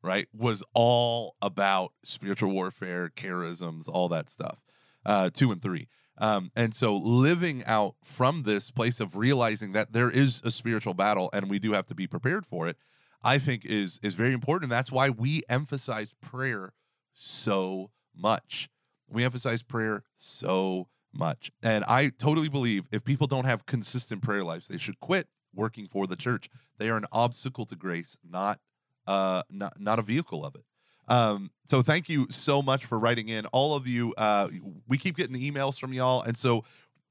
right, 0.01 0.27
was 0.33 0.63
all 0.73 1.35
about 1.41 1.93
spiritual 2.03 2.51
warfare, 2.51 3.09
charisms, 3.09 3.87
all 3.87 4.07
that 4.09 4.29
stuff. 4.29 4.63
Uh, 5.05 5.29
two 5.29 5.51
and 5.51 5.61
three. 5.61 5.87
Um, 6.17 6.51
and 6.55 6.73
so 6.73 6.95
living 6.95 7.63
out 7.65 7.95
from 8.03 8.43
this 8.43 8.71
place 8.71 8.99
of 8.99 9.15
realizing 9.15 9.73
that 9.73 9.93
there 9.93 10.09
is 10.09 10.41
a 10.43 10.51
spiritual 10.51 10.93
battle 10.93 11.29
and 11.31 11.49
we 11.49 11.59
do 11.59 11.73
have 11.73 11.85
to 11.87 11.95
be 11.95 12.07
prepared 12.07 12.45
for 12.45 12.67
it, 12.67 12.77
I 13.23 13.39
think 13.39 13.65
is 13.65 13.99
is 14.01 14.15
very 14.15 14.33
important. 14.33 14.69
That's 14.69 14.91
why 14.91 15.09
we 15.09 15.41
emphasize 15.49 16.13
prayer 16.21 16.73
so 17.13 17.91
much. 18.15 18.69
We 19.09 19.23
emphasize 19.23 19.63
prayer 19.63 20.03
so 20.15 20.87
much. 21.13 21.51
And 21.63 21.83
I 21.85 22.09
totally 22.09 22.49
believe 22.49 22.87
if 22.91 23.03
people 23.03 23.27
don't 23.27 23.45
have 23.45 23.65
consistent 23.65 24.21
prayer 24.21 24.43
lives, 24.43 24.67
they 24.67 24.77
should 24.77 24.99
quit 24.99 25.27
working 25.53 25.87
for 25.87 26.07
the 26.07 26.15
church. 26.15 26.49
They 26.77 26.89
are 26.89 26.97
an 26.97 27.05
obstacle 27.11 27.65
to 27.65 27.75
grace, 27.75 28.17
not 28.27 28.59
uh 29.05 29.43
not 29.49 29.79
not 29.79 29.99
a 29.99 30.01
vehicle 30.01 30.45
of 30.45 30.55
it. 30.55 30.63
Um, 31.07 31.51
so 31.65 31.81
thank 31.81 32.09
you 32.09 32.27
so 32.29 32.61
much 32.61 32.85
for 32.85 32.99
writing 32.99 33.29
in. 33.29 33.45
All 33.47 33.75
of 33.75 33.87
you, 33.87 34.13
uh, 34.17 34.49
we 34.87 34.97
keep 34.97 35.15
getting 35.15 35.37
emails 35.37 35.79
from 35.79 35.93
y'all, 35.93 36.21
and 36.21 36.35
so 36.35 36.65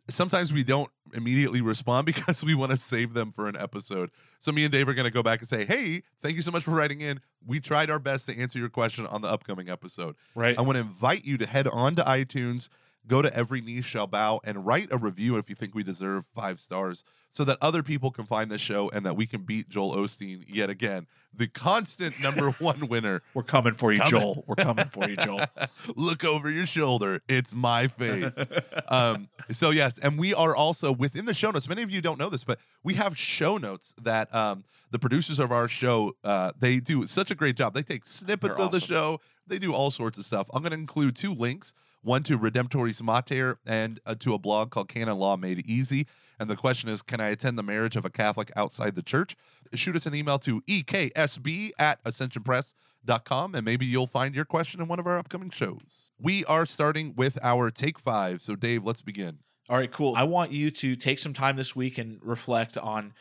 sometimes 0.08 0.52
we 0.52 0.62
don't 0.62 0.90
immediately 1.14 1.60
respond 1.60 2.06
because 2.06 2.44
we 2.44 2.54
want 2.54 2.70
to 2.70 2.76
save 2.76 3.14
them 3.14 3.32
for 3.32 3.48
an 3.48 3.56
episode. 3.56 4.10
So 4.38 4.52
me 4.52 4.64
and 4.64 4.72
Dave 4.72 4.88
are 4.88 4.94
going 4.94 5.06
to 5.06 5.12
go 5.12 5.22
back 5.22 5.40
and 5.40 5.48
say, 5.48 5.64
"Hey, 5.64 6.02
thank 6.22 6.36
you 6.36 6.42
so 6.42 6.50
much 6.50 6.62
for 6.64 6.72
writing 6.72 7.00
in. 7.00 7.20
We 7.46 7.60
tried 7.60 7.90
our 7.90 7.98
best 7.98 8.28
to 8.28 8.38
answer 8.38 8.58
your 8.58 8.68
question 8.68 9.06
on 9.06 9.22
the 9.22 9.28
upcoming 9.28 9.70
episode. 9.70 10.16
Right. 10.34 10.58
I 10.58 10.62
want 10.62 10.76
to 10.76 10.80
invite 10.80 11.24
you 11.24 11.38
to 11.38 11.46
head 11.46 11.68
on 11.68 11.96
to 11.96 12.02
iTunes, 12.02 12.68
go 13.08 13.22
to 13.22 13.34
Every 13.34 13.60
Knee 13.60 13.82
Shall 13.82 14.06
Bow, 14.06 14.40
and 14.44 14.66
write 14.66 14.88
a 14.90 14.98
review 14.98 15.36
if 15.36 15.48
you 15.48 15.54
think 15.54 15.74
we 15.74 15.82
deserve 15.82 16.24
five 16.34 16.60
stars, 16.60 17.04
so 17.30 17.44
that 17.44 17.58
other 17.60 17.82
people 17.82 18.10
can 18.10 18.24
find 18.24 18.50
the 18.50 18.58
show 18.58 18.90
and 18.90 19.04
that 19.06 19.16
we 19.16 19.26
can 19.26 19.42
beat 19.42 19.68
Joel 19.68 19.96
Osteen 19.96 20.44
yet 20.48 20.70
again, 20.70 21.06
the 21.34 21.46
constant 21.46 22.20
number 22.22 22.50
one 22.58 22.88
winner. 22.88 23.22
We're 23.34 23.42
coming 23.42 23.74
for 23.74 23.92
you, 23.92 23.98
Coming. 23.98 24.20
Joel. 24.20 24.44
We're 24.46 24.54
coming 24.56 24.86
for 24.86 25.08
you, 25.08 25.16
Joel. 25.16 25.40
Look 25.96 26.24
over 26.24 26.50
your 26.50 26.66
shoulder. 26.66 27.20
It's 27.28 27.54
my 27.54 27.88
face. 27.88 28.38
um, 28.88 29.28
so 29.50 29.70
yes, 29.70 29.98
and 29.98 30.18
we 30.18 30.34
are 30.34 30.56
also 30.56 30.92
within 30.92 31.26
the 31.26 31.34
show 31.34 31.50
notes. 31.50 31.68
Many 31.68 31.82
of 31.82 31.90
you 31.90 32.00
don't 32.00 32.18
know 32.18 32.30
this, 32.30 32.44
but 32.44 32.58
we 32.82 32.94
have 32.94 33.16
show 33.16 33.58
notes 33.58 33.94
that 34.02 34.34
um, 34.34 34.64
the 34.90 34.98
producers 34.98 35.38
of 35.38 35.52
our 35.52 35.68
show 35.68 36.16
uh, 36.24 36.52
they 36.58 36.78
do 36.80 37.06
such 37.06 37.30
a 37.30 37.34
great 37.34 37.56
job. 37.56 37.74
They 37.74 37.82
take 37.82 38.04
snippets 38.04 38.56
They're 38.56 38.64
of 38.64 38.72
the 38.72 38.80
show. 38.80 39.20
They 39.46 39.58
do 39.58 39.72
all 39.72 39.90
sorts 39.90 40.18
of 40.18 40.24
stuff. 40.24 40.48
I'm 40.52 40.62
going 40.62 40.72
to 40.72 40.78
include 40.78 41.16
two 41.16 41.34
links: 41.34 41.74
one 42.06 42.22
to 42.22 42.38
Redemptoris 42.38 43.02
Mater 43.02 43.58
and 43.66 43.98
uh, 44.06 44.14
to 44.20 44.32
a 44.32 44.38
blog 44.38 44.70
called 44.70 44.88
Canon 44.88 45.18
Law 45.18 45.36
Made 45.36 45.66
Easy. 45.66 46.06
And 46.38 46.48
the 46.48 46.54
question 46.54 46.88
is, 46.88 47.02
can 47.02 47.20
I 47.20 47.28
attend 47.28 47.58
the 47.58 47.64
marriage 47.64 47.96
of 47.96 48.04
a 48.04 48.10
Catholic 48.10 48.52
outside 48.54 48.94
the 48.94 49.02
church? 49.02 49.34
Shoot 49.74 49.96
us 49.96 50.06
an 50.06 50.14
email 50.14 50.38
to 50.40 50.60
eksb 50.62 51.70
at 51.78 52.02
ascensionpress.com 52.04 53.54
and 53.56 53.64
maybe 53.64 53.86
you'll 53.86 54.06
find 54.06 54.36
your 54.36 54.44
question 54.44 54.80
in 54.80 54.86
one 54.86 55.00
of 55.00 55.06
our 55.06 55.18
upcoming 55.18 55.50
shows. 55.50 56.12
We 56.20 56.44
are 56.44 56.64
starting 56.64 57.14
with 57.16 57.38
our 57.42 57.72
take 57.72 57.98
five. 57.98 58.40
So, 58.40 58.54
Dave, 58.54 58.84
let's 58.84 59.02
begin. 59.02 59.38
All 59.68 59.76
right, 59.76 59.90
cool. 59.90 60.14
I 60.14 60.22
want 60.22 60.52
you 60.52 60.70
to 60.70 60.94
take 60.94 61.18
some 61.18 61.32
time 61.32 61.56
this 61.56 61.74
week 61.74 61.98
and 61.98 62.20
reflect 62.22 62.78
on 62.78 63.14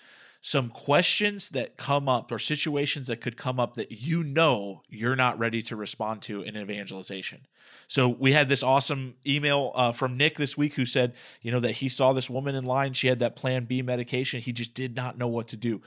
some 0.46 0.70
questions 0.70 1.50
that 1.50 1.76
come 1.76 2.08
up 2.08 2.32
or 2.32 2.38
situations 2.38 3.08
that 3.08 3.20
could 3.20 3.36
come 3.36 3.60
up 3.60 3.74
that 3.74 3.92
you 3.92 4.24
know 4.24 4.84
you're 4.88 5.16
not 5.16 5.40
ready 5.40 5.60
to 5.60 5.76
respond 5.76 6.22
to 6.22 6.44
in 6.44 6.56
evangelization. 6.56 7.48
So 7.88 8.08
we 8.08 8.34
had 8.34 8.48
this 8.48 8.62
awesome 8.62 9.16
email 9.26 9.72
uh, 9.74 9.92
from 9.92 10.18
Nick 10.18 10.38
this 10.38 10.56
week 10.56 10.76
who 10.76 10.86
said, 10.86 11.14
you 11.42 11.52
know, 11.52 11.60
that 11.62 11.72
he 11.72 11.90
saw 11.90 12.14
this 12.14 12.30
woman 12.30 12.54
in 12.54 12.64
line. 12.64 12.94
She 12.94 13.08
had 13.08 13.18
that 13.20 13.36
Plan 13.36 13.66
B 13.66 13.82
medication. 13.82 14.40
He 14.40 14.54
just 14.54 14.76
did 14.76 14.96
not 14.96 15.18
know 15.18 15.28
what 15.28 15.48
to 15.48 15.58
do. 15.58 15.82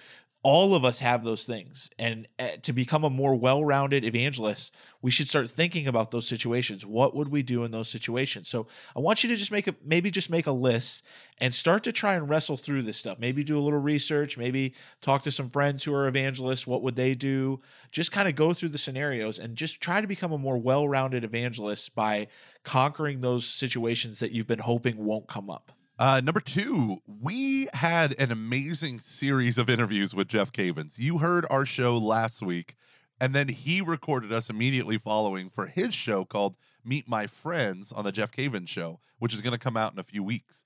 All 0.44 0.74
of 0.74 0.84
us 0.84 1.00
have 1.00 1.24
those 1.24 1.44
things. 1.44 1.90
And 1.98 2.28
uh, 2.38 2.48
to 2.62 2.72
become 2.72 3.02
a 3.02 3.10
more 3.10 3.34
well 3.34 3.64
rounded 3.64 4.04
evangelist, 4.04 4.74
we 5.02 5.10
should 5.10 5.28
start 5.28 5.50
thinking 5.50 5.86
about 5.86 6.10
those 6.10 6.28
situations. 6.28 6.86
What 6.86 7.14
would 7.14 7.28
we 7.28 7.42
do 7.42 7.64
in 7.64 7.72
those 7.72 7.88
situations? 7.88 8.48
So 8.48 8.68
I 8.96 9.00
want 9.00 9.22
you 9.22 9.28
to 9.30 9.36
just 9.36 9.50
make 9.50 9.66
a 9.66 9.74
maybe 9.84 10.10
just 10.10 10.30
make 10.30 10.46
a 10.46 10.52
list 10.52 11.04
and 11.38 11.52
start 11.52 11.82
to 11.84 11.92
try 11.92 12.14
and 12.14 12.28
wrestle 12.28 12.56
through 12.56 12.82
this 12.82 12.96
stuff. 12.96 13.18
Maybe 13.18 13.42
do 13.42 13.58
a 13.58 13.60
little 13.60 13.80
research, 13.80 14.38
maybe 14.38 14.74
talk 15.00 15.22
to 15.22 15.30
some 15.30 15.48
friends 15.48 15.84
who 15.84 15.94
are 15.94 16.06
evangelists. 16.06 16.66
What 16.66 16.82
would 16.82 16.96
they 16.96 17.14
do? 17.14 17.60
Just 17.90 18.12
kind 18.12 18.28
of 18.28 18.36
go 18.36 18.52
through 18.52 18.70
the 18.70 18.78
scenarios 18.78 19.38
and 19.38 19.56
just 19.56 19.80
try 19.80 20.00
to 20.00 20.06
become 20.06 20.32
a 20.32 20.38
more 20.38 20.58
well 20.58 20.88
rounded 20.88 21.24
evangelist 21.24 21.94
by 21.94 22.28
conquering 22.62 23.20
those 23.20 23.46
situations 23.46 24.20
that 24.20 24.30
you've 24.30 24.46
been 24.46 24.60
hoping 24.60 25.04
won't 25.04 25.26
come 25.26 25.50
up. 25.50 25.72
Uh, 25.98 26.20
number 26.22 26.38
two, 26.38 26.98
we 27.08 27.66
had 27.72 28.14
an 28.20 28.30
amazing 28.30 29.00
series 29.00 29.58
of 29.58 29.68
interviews 29.68 30.14
with 30.14 30.28
Jeff 30.28 30.52
Cavins. 30.52 30.96
You 30.96 31.18
heard 31.18 31.44
our 31.50 31.64
show 31.66 31.98
last 31.98 32.40
week, 32.40 32.76
and 33.20 33.34
then 33.34 33.48
he 33.48 33.80
recorded 33.80 34.32
us 34.32 34.48
immediately 34.48 34.96
following 34.96 35.48
for 35.48 35.66
his 35.66 35.92
show 35.92 36.24
called 36.24 36.56
Meet 36.84 37.08
My 37.08 37.26
Friends 37.26 37.90
on 37.90 38.04
the 38.04 38.12
Jeff 38.12 38.30
Cavins 38.30 38.68
Show, 38.68 39.00
which 39.18 39.34
is 39.34 39.40
going 39.40 39.54
to 39.54 39.58
come 39.58 39.76
out 39.76 39.92
in 39.92 39.98
a 39.98 40.04
few 40.04 40.22
weeks. 40.22 40.64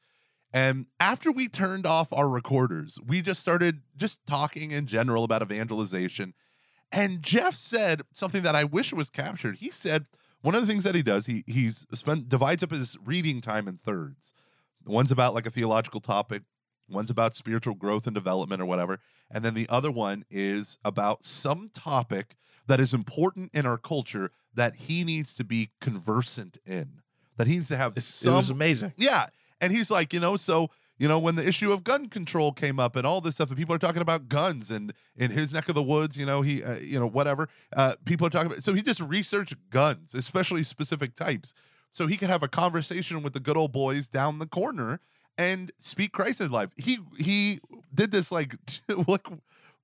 And 0.53 0.85
after 1.01 1.33
we 1.33 1.49
turned 1.49 1.87
off 1.87 2.13
our 2.13 2.29
recorders, 2.29 2.99
we 3.03 3.23
just 3.23 3.41
started 3.41 3.81
just 3.97 4.27
talking 4.27 4.71
in 4.71 4.85
general 4.85 5.25
about 5.25 5.41
evangelization. 5.41 6.35
And 6.93 7.23
Jeff 7.23 7.55
said 7.55 8.03
something 8.13 8.43
that 8.43 8.55
I 8.55 8.65
wish 8.65 8.93
was 8.93 9.09
captured. 9.09 9.57
He 9.57 9.71
said 9.71 10.05
one 10.43 10.55
of 10.55 10.61
the 10.61 10.67
things 10.67 10.85
that 10.85 10.95
he 10.95 11.03
does, 11.03 11.25
he 11.25 11.43
he's 11.47 11.87
spent 11.95 12.29
divides 12.29 12.63
up 12.63 12.71
his 12.71 12.99
reading 13.03 13.41
time 13.41 13.67
in 13.67 13.79
thirds. 13.79 14.35
One's 14.87 15.13
about 15.13 15.35
like 15.35 15.47
a 15.47 15.51
theological 15.51 16.01
topic, 16.01 16.43
One's 16.89 17.11
about 17.11 17.35
spiritual 17.37 17.75
growth 17.75 18.07
and 18.07 18.15
development 18.15 18.61
or 18.61 18.67
whatever. 18.67 18.99
And 19.31 19.45
then 19.45 19.55
the 19.55 19.69
other 19.69 19.91
one 19.91 20.25
is 20.31 20.79
about 20.85 21.25
some 21.25 21.69
topic 21.73 22.37
that 22.67 22.81
is 22.81 22.93
important 22.93 23.51
in 23.55 23.67
our 23.67 23.79
culture 23.79 24.31
that 24.55 24.77
he 24.77 25.05
needs 25.05 25.33
to 25.35 25.45
be 25.45 25.71
conversant 25.81 26.59
in, 26.67 27.01
that 27.37 27.47
he 27.47 27.55
needs 27.55 27.69
to 27.69 27.77
have 27.77 27.97
It 27.97 28.03
some. 28.03 28.35
was 28.35 28.51
amazing. 28.51 28.93
yeah. 28.97 29.27
And 29.61 29.73
he's 29.73 29.91
like, 29.91 30.13
you 30.13 30.21
know, 30.21 30.37
so, 30.37 30.71
you 30.99 31.09
know, 31.09 31.19
when 31.19 31.37
the 31.37 31.47
issue 31.47 31.73
of 31.73 31.83
gun 31.85 32.09
control 32.09 32.53
came 32.53 32.79
up 32.81 32.97
and 32.97 33.07
all 33.07 33.21
this 33.21 33.37
stuff, 33.37 33.49
and 33.49 33.57
people 33.57 33.75
are 33.75 33.79
talking 33.79 34.03
about 34.03 34.29
guns 34.29 34.71
and 34.71 34.93
in 35.17 35.31
his 35.31 35.53
neck 35.53 35.69
of 35.69 35.75
the 35.77 35.83
woods, 35.83 36.17
you 36.19 36.27
know, 36.27 36.43
he, 36.43 36.63
uh, 36.63 36.77
you 36.77 36.99
know, 37.01 37.07
whatever, 37.07 37.49
uh, 37.77 37.95
people 38.05 38.27
are 38.27 38.31
talking 38.31 38.49
about. 38.51 38.63
So 38.63 38.75
he 38.75 38.83
just 38.83 39.01
researched 39.01 39.55
guns, 39.71 40.15
especially 40.15 40.63
specific 40.65 41.15
types, 41.15 41.55
so 41.93 42.09
he 42.09 42.17
could 42.17 42.31
have 42.31 42.43
a 42.43 42.49
conversation 42.49 43.23
with 43.23 43.33
the 43.35 43.41
good 43.41 43.57
old 43.57 43.71
boys 43.73 44.09
down 44.09 44.41
the 44.41 44.47
corner 44.47 44.99
and 45.39 45.71
speak 45.79 46.11
Christ 46.13 46.41
in 46.41 46.51
life. 46.51 46.71
He 46.77 46.99
he 47.19 47.61
did 47.95 48.11
this 48.11 48.33
like 48.33 48.57
like 49.07 49.27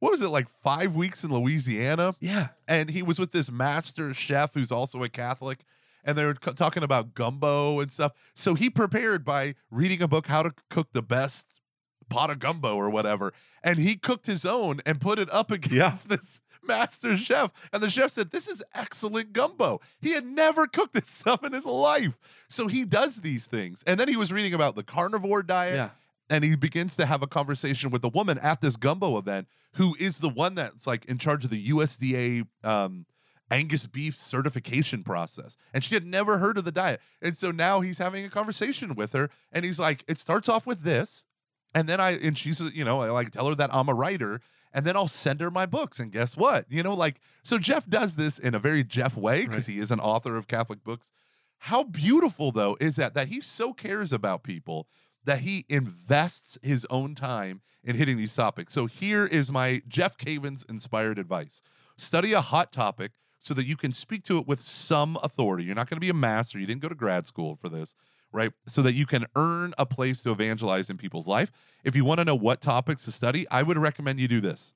what 0.00 0.10
was 0.12 0.22
it 0.22 0.28
like 0.28 0.48
five 0.48 0.94
weeks 0.96 1.22
in 1.24 1.32
Louisiana, 1.32 2.14
Yeah. 2.20 2.48
and 2.68 2.90
he 2.90 3.02
was 3.02 3.18
with 3.18 3.32
this 3.32 3.50
master 3.50 4.12
chef 4.14 4.54
who's 4.54 4.70
also 4.72 5.02
a 5.02 5.08
Catholic, 5.08 5.64
and 6.04 6.16
they 6.16 6.24
were 6.24 6.36
c- 6.44 6.52
talking 6.54 6.82
about 6.84 7.14
gumbo 7.14 7.80
and 7.80 7.90
stuff. 7.90 8.12
So 8.34 8.54
he 8.54 8.70
prepared 8.70 9.24
by 9.24 9.54
reading 9.70 10.00
a 10.02 10.06
book 10.08 10.26
how 10.28 10.42
to 10.44 10.52
cook 10.70 10.88
the 10.92 11.02
best 11.02 11.60
pot 12.08 12.30
of 12.30 12.38
gumbo 12.38 12.76
or 12.76 12.90
whatever, 12.90 13.32
and 13.62 13.78
he 13.80 13.96
cooked 13.96 14.26
his 14.26 14.44
own 14.46 14.78
and 14.86 15.00
put 15.00 15.18
it 15.18 15.28
up 15.32 15.50
against 15.58 16.08
this 16.08 16.40
master 16.68 17.16
chef. 17.16 17.50
And 17.72 17.82
the 17.82 17.90
chef 17.90 18.10
said, 18.12 18.30
"This 18.30 18.46
is 18.46 18.62
excellent 18.74 19.32
gumbo." 19.32 19.80
He 20.00 20.12
had 20.12 20.24
never 20.26 20.66
cooked 20.66 20.92
this 20.94 21.08
stuff 21.10 21.42
in 21.42 21.52
his 21.52 21.66
life, 21.66 22.18
so 22.48 22.68
he 22.68 22.84
does 22.84 23.22
these 23.22 23.46
things. 23.46 23.82
And 23.86 23.98
then 23.98 24.06
he 24.08 24.16
was 24.16 24.32
reading 24.32 24.54
about 24.54 24.76
the 24.76 24.82
carnivore 24.84 25.42
diet 25.42 25.74
Yeah. 25.74 25.90
and 26.30 26.44
he 26.44 26.54
begins 26.54 26.94
to 26.96 27.06
have 27.06 27.22
a 27.22 27.26
conversation 27.26 27.90
with 27.90 28.04
a 28.04 28.08
woman 28.10 28.38
at 28.38 28.60
this 28.60 28.76
gumbo 28.76 29.18
event 29.18 29.48
who 29.74 29.96
is 29.98 30.18
the 30.20 30.28
one 30.28 30.54
that's 30.54 30.86
like 30.86 31.04
in 31.06 31.18
charge 31.18 31.44
of 31.44 31.50
the 31.50 31.68
USDA 31.68 32.46
um, 32.64 33.06
Angus 33.50 33.86
beef 33.86 34.16
certification 34.16 35.02
process. 35.02 35.56
And 35.72 35.82
she 35.82 35.94
had 35.94 36.04
never 36.06 36.36
heard 36.38 36.58
of 36.58 36.64
the 36.64 36.72
diet. 36.72 37.00
And 37.22 37.34
so 37.36 37.50
now 37.50 37.80
he's 37.80 37.96
having 37.98 38.24
a 38.24 38.28
conversation 38.28 38.94
with 38.94 39.12
her 39.12 39.30
and 39.52 39.64
he's 39.64 39.78
like, 39.80 40.04
it 40.06 40.18
starts 40.18 40.48
off 40.48 40.66
with 40.66 40.82
this. 40.82 41.26
And 41.74 41.88
then 41.88 42.00
I, 42.00 42.12
and 42.12 42.36
she's, 42.36 42.60
you 42.74 42.84
know, 42.84 43.00
I 43.00 43.10
like 43.10 43.30
tell 43.30 43.48
her 43.48 43.54
that 43.54 43.74
I'm 43.74 43.88
a 43.88 43.94
writer 43.94 44.40
and 44.72 44.84
then 44.84 44.96
I'll 44.96 45.08
send 45.08 45.40
her 45.40 45.50
my 45.50 45.66
books. 45.66 45.98
And 45.98 46.12
guess 46.12 46.36
what? 46.36 46.66
You 46.68 46.82
know, 46.82 46.94
like, 46.94 47.20
so 47.42 47.58
Jeff 47.58 47.86
does 47.86 48.16
this 48.16 48.38
in 48.38 48.54
a 48.54 48.58
very 48.58 48.84
Jeff 48.84 49.16
way 49.16 49.46
because 49.46 49.66
he 49.66 49.78
is 49.78 49.90
an 49.90 50.00
author 50.00 50.36
of 50.36 50.46
Catholic 50.46 50.82
books. 50.82 51.12
How 51.58 51.82
beautiful, 51.82 52.52
though, 52.52 52.76
is 52.80 52.96
that, 52.96 53.14
that 53.14 53.28
he 53.28 53.40
so 53.40 53.72
cares 53.72 54.12
about 54.12 54.42
people 54.42 54.86
that 55.24 55.40
he 55.40 55.64
invests 55.68 56.58
his 56.62 56.86
own 56.90 57.14
time 57.14 57.60
in 57.84 57.96
hitting 57.96 58.16
these 58.16 58.34
topics. 58.34 58.72
So 58.72 58.86
here 58.86 59.26
is 59.26 59.50
my 59.50 59.82
Jeff 59.88 60.16
Cavins 60.16 60.68
inspired 60.68 61.18
advice 61.18 61.62
study 61.96 62.32
a 62.32 62.40
hot 62.40 62.72
topic 62.72 63.12
so 63.40 63.52
that 63.54 63.66
you 63.66 63.76
can 63.76 63.92
speak 63.92 64.24
to 64.24 64.38
it 64.38 64.46
with 64.46 64.60
some 64.60 65.18
authority. 65.22 65.64
You're 65.64 65.74
not 65.74 65.90
going 65.90 65.96
to 65.96 66.00
be 66.00 66.08
a 66.08 66.14
master, 66.14 66.58
you 66.58 66.66
didn't 66.66 66.80
go 66.80 66.88
to 66.88 66.94
grad 66.94 67.26
school 67.26 67.56
for 67.56 67.68
this. 67.68 67.94
Right. 68.30 68.52
So 68.66 68.82
that 68.82 68.94
you 68.94 69.06
can 69.06 69.24
earn 69.36 69.72
a 69.78 69.86
place 69.86 70.22
to 70.22 70.30
evangelize 70.30 70.90
in 70.90 70.98
people's 70.98 71.26
life. 71.26 71.50
If 71.82 71.96
you 71.96 72.04
want 72.04 72.18
to 72.18 72.24
know 72.24 72.34
what 72.34 72.60
topics 72.60 73.06
to 73.06 73.12
study, 73.12 73.46
I 73.50 73.62
would 73.62 73.78
recommend 73.78 74.20
you 74.20 74.28
do 74.28 74.40
this. 74.40 74.74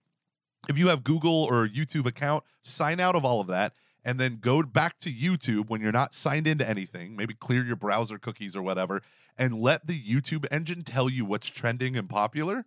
If 0.68 0.78
you 0.78 0.88
have 0.88 1.04
Google 1.04 1.44
or 1.44 1.68
YouTube 1.68 2.06
account, 2.06 2.44
sign 2.62 2.98
out 2.98 3.14
of 3.14 3.24
all 3.24 3.40
of 3.40 3.48
that 3.48 3.74
and 4.04 4.18
then 4.18 4.38
go 4.40 4.62
back 4.62 4.98
to 4.98 5.12
YouTube 5.12 5.68
when 5.68 5.80
you're 5.80 5.92
not 5.92 6.14
signed 6.14 6.46
into 6.46 6.68
anything, 6.68 7.16
maybe 7.16 7.34
clear 7.34 7.64
your 7.64 7.76
browser 7.76 8.18
cookies 8.18 8.56
or 8.56 8.62
whatever, 8.62 9.02
and 9.38 9.54
let 9.54 9.86
the 9.86 10.00
YouTube 10.00 10.46
engine 10.50 10.82
tell 10.82 11.08
you 11.08 11.24
what's 11.24 11.48
trending 11.48 11.96
and 11.96 12.08
popular. 12.08 12.66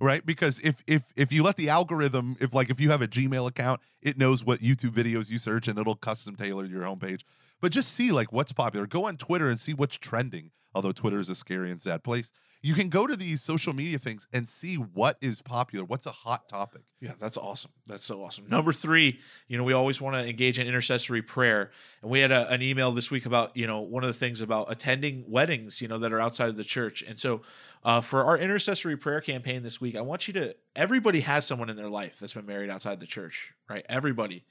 Right? 0.00 0.26
Because 0.26 0.58
if 0.60 0.82
if 0.88 1.04
if 1.14 1.32
you 1.32 1.44
let 1.44 1.56
the 1.56 1.68
algorithm, 1.68 2.36
if 2.40 2.52
like 2.52 2.70
if 2.70 2.80
you 2.80 2.90
have 2.90 3.02
a 3.02 3.06
Gmail 3.06 3.48
account, 3.48 3.80
it 4.00 4.18
knows 4.18 4.44
what 4.44 4.58
YouTube 4.58 4.90
videos 4.90 5.30
you 5.30 5.38
search 5.38 5.68
and 5.68 5.78
it'll 5.78 5.94
custom 5.94 6.34
tailor 6.34 6.64
your 6.64 6.82
homepage. 6.82 7.22
But 7.62 7.72
just 7.72 7.94
see 7.94 8.12
like 8.12 8.32
what's 8.32 8.52
popular. 8.52 8.86
Go 8.86 9.06
on 9.06 9.16
Twitter 9.16 9.48
and 9.48 9.58
see 9.58 9.72
what's 9.72 9.96
trending. 9.96 10.50
Although 10.74 10.92
Twitter 10.92 11.18
is 11.18 11.28
a 11.28 11.34
scary 11.34 11.70
and 11.70 11.80
sad 11.80 12.02
place. 12.02 12.32
You 12.64 12.74
can 12.74 12.90
go 12.90 13.08
to 13.08 13.16
these 13.16 13.42
social 13.42 13.72
media 13.72 13.98
things 13.98 14.28
and 14.32 14.48
see 14.48 14.76
what 14.76 15.18
is 15.20 15.42
popular, 15.42 15.84
what's 15.84 16.06
a 16.06 16.12
hot 16.12 16.48
topic. 16.48 16.82
Yeah, 17.00 17.14
that's 17.18 17.36
awesome. 17.36 17.72
That's 17.86 18.04
so 18.04 18.22
awesome. 18.22 18.46
Number 18.48 18.72
three, 18.72 19.18
you 19.48 19.58
know, 19.58 19.64
we 19.64 19.72
always 19.72 20.00
want 20.00 20.14
to 20.14 20.28
engage 20.28 20.60
in 20.60 20.68
intercessory 20.68 21.22
prayer. 21.22 21.72
And 22.02 22.10
we 22.10 22.20
had 22.20 22.30
a, 22.30 22.48
an 22.50 22.62
email 22.62 22.92
this 22.92 23.10
week 23.10 23.26
about, 23.26 23.56
you 23.56 23.66
know, 23.66 23.80
one 23.80 24.04
of 24.04 24.08
the 24.08 24.14
things 24.14 24.40
about 24.40 24.70
attending 24.70 25.24
weddings, 25.26 25.82
you 25.82 25.88
know, 25.88 25.98
that 25.98 26.12
are 26.12 26.20
outside 26.20 26.50
of 26.50 26.56
the 26.56 26.64
church. 26.64 27.02
And 27.02 27.18
so 27.18 27.42
uh, 27.82 28.00
for 28.00 28.24
our 28.24 28.38
intercessory 28.38 28.96
prayer 28.96 29.20
campaign 29.20 29.64
this 29.64 29.80
week, 29.80 29.96
I 29.96 30.00
want 30.00 30.28
you 30.28 30.34
to, 30.34 30.54
everybody 30.76 31.20
has 31.20 31.44
someone 31.44 31.68
in 31.68 31.76
their 31.76 31.90
life 31.90 32.20
that's 32.20 32.34
been 32.34 32.46
married 32.46 32.70
outside 32.70 33.00
the 33.00 33.06
church, 33.06 33.54
right? 33.68 33.84
Everybody. 33.88 34.44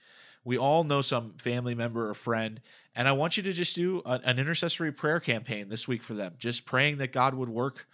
We 0.43 0.57
all 0.57 0.83
know 0.83 1.01
some 1.01 1.33
family 1.37 1.75
member 1.75 2.09
or 2.09 2.13
friend. 2.13 2.61
And 2.95 3.07
I 3.07 3.13
want 3.13 3.37
you 3.37 3.43
to 3.43 3.53
just 3.53 3.75
do 3.75 4.01
a, 4.05 4.19
an 4.23 4.39
intercessory 4.39 4.91
prayer 4.91 5.19
campaign 5.19 5.69
this 5.69 5.87
week 5.87 6.03
for 6.03 6.13
them, 6.13 6.33
just 6.37 6.65
praying 6.65 6.97
that 6.97 7.11
God 7.11 7.33
would 7.35 7.49
work 7.49 7.87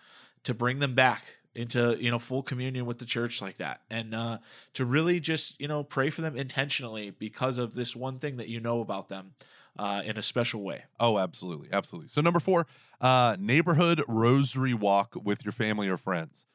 to 0.43 0.53
bring 0.53 0.79
them 0.79 0.95
back 0.95 1.37
into 1.57 1.97
you 1.99 2.11
know 2.11 2.19
full 2.19 2.43
communion 2.43 2.85
with 2.85 2.99
the 2.99 3.05
church 3.05 3.41
like 3.41 3.57
that 3.57 3.81
and 3.89 4.13
uh, 4.13 4.37
to 4.73 4.85
really 4.85 5.19
just 5.19 5.59
you 5.59 5.67
know 5.67 5.83
pray 5.83 6.11
for 6.11 6.21
them 6.21 6.37
intentionally 6.37 7.09
because 7.09 7.57
of 7.57 7.73
this 7.73 7.95
one 7.95 8.19
thing 8.19 8.37
that 8.37 8.47
you 8.47 8.59
know 8.59 8.79
about 8.79 9.09
them 9.09 9.33
uh, 9.79 10.03
in 10.05 10.17
a 10.17 10.21
special 10.21 10.61
way 10.61 10.83
Oh, 10.99 11.17
absolutely, 11.17 11.69
absolutely. 11.73 12.09
So 12.09 12.21
number 12.21 12.39
four, 12.39 12.67
uh, 13.01 13.35
neighborhood 13.39 14.03
rosary 14.07 14.73
walk 14.73 15.15
with 15.21 15.43
your 15.43 15.51
family 15.51 15.89
or 15.89 15.97
friends. 15.97 16.45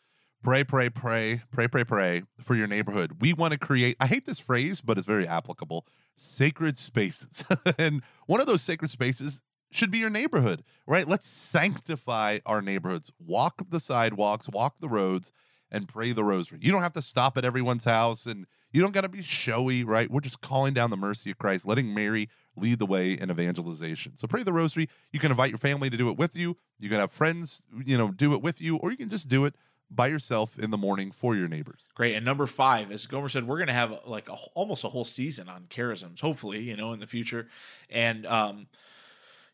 Pray, 0.43 0.65
pray, 0.65 0.89
pray, 0.89 1.41
pray, 1.53 1.69
pray, 1.69 1.85
pray 1.85 2.23
for 2.41 2.57
your 2.57 2.67
neighborhood. 2.67 3.19
We 3.21 3.33
want 3.33 3.53
to 3.53 3.59
create. 3.61 3.97
I 4.01 4.09
hate 4.09 4.27
this 4.27 4.41
phrase, 4.41 4.81
but 4.81 4.99
it's 4.99 5.07
very 5.07 5.27
applicable. 5.27 5.87
Sacred 6.17 6.77
spaces, 6.77 7.45
and 7.79 8.03
one 8.27 8.41
of 8.41 8.49
those 8.49 8.61
sacred 8.61 8.91
spaces 8.91 9.41
should 9.71 9.93
be 9.93 9.99
your 9.99 10.11
neighborhood, 10.11 10.65
right? 10.85 11.07
Let's 11.07 11.29
sanctify 11.29 12.41
our 12.45 12.61
neighborhoods. 12.61 13.13
Walk 13.25 13.63
the 13.71 13.79
sidewalks, 13.79 14.49
walk 14.49 14.81
the 14.81 14.89
roads, 14.89 15.33
and 15.71 15.89
pray 15.89 16.11
the 16.11 16.25
rosary. 16.25 16.59
You 16.61 16.73
don't 16.73 16.83
have 16.83 16.93
to 16.95 17.03
stop 17.03 17.39
at 17.39 17.45
everyone's 17.45 17.85
house 17.85 18.27
and 18.27 18.47
you 18.73 18.83
don't 18.83 18.93
got 18.93 19.03
to 19.03 19.09
be 19.09 19.23
showy, 19.23 19.85
right? 19.85 20.11
We're 20.11 20.21
just 20.21 20.41
calling 20.41 20.75
down 20.75 20.91
the 20.91 20.97
mercy 20.97 21.31
of 21.31 21.39
Christ, 21.39 21.67
letting 21.67 21.95
Mary 21.95 22.29
lead 22.57 22.79
the 22.79 22.87
way 22.87 23.13
in 23.13 23.31
evangelization. 23.31 24.17
So 24.17 24.27
pray 24.27 24.43
the 24.43 24.53
rosary. 24.53 24.89
You 25.13 25.21
can 25.21 25.31
invite 25.31 25.51
your 25.51 25.59
family 25.59 25.89
to 25.89 25.97
do 25.97 26.09
it 26.11 26.17
with 26.17 26.37
you. 26.37 26.57
You 26.79 26.89
can 26.89 26.99
have 26.99 27.11
friends, 27.11 27.67
you 27.85 27.97
know, 27.97 28.11
do 28.11 28.33
it 28.33 28.43
with 28.43 28.61
you, 28.61 28.77
or 28.77 28.91
you 28.91 28.97
can 28.97 29.09
just 29.09 29.29
do 29.29 29.45
it 29.45 29.55
by 29.95 30.07
yourself 30.07 30.59
in 30.59 30.71
the 30.71 30.79
morning 30.79 31.11
for 31.11 31.37
your 31.37 31.49
neighbors. 31.49 31.85
great. 31.95 32.15
And 32.15 32.25
number 32.25 32.47
five 32.47 32.91
as 32.91 33.07
gomer 33.07 33.29
said 33.29 33.47
we're 33.47 33.59
going 33.59 33.69
to 33.69 33.73
have 33.73 33.99
like 34.07 34.29
a, 34.29 34.37
almost 34.55 34.85
a 34.85 34.89
whole 34.89 35.05
season 35.05 35.49
on 35.49 35.65
charisms 35.69 36.21
hopefully 36.21 36.61
you 36.61 36.77
know 36.77 36.93
in 36.93 37.01
the 37.01 37.07
future. 37.07 37.49
And 37.91 38.27
um 38.27 38.67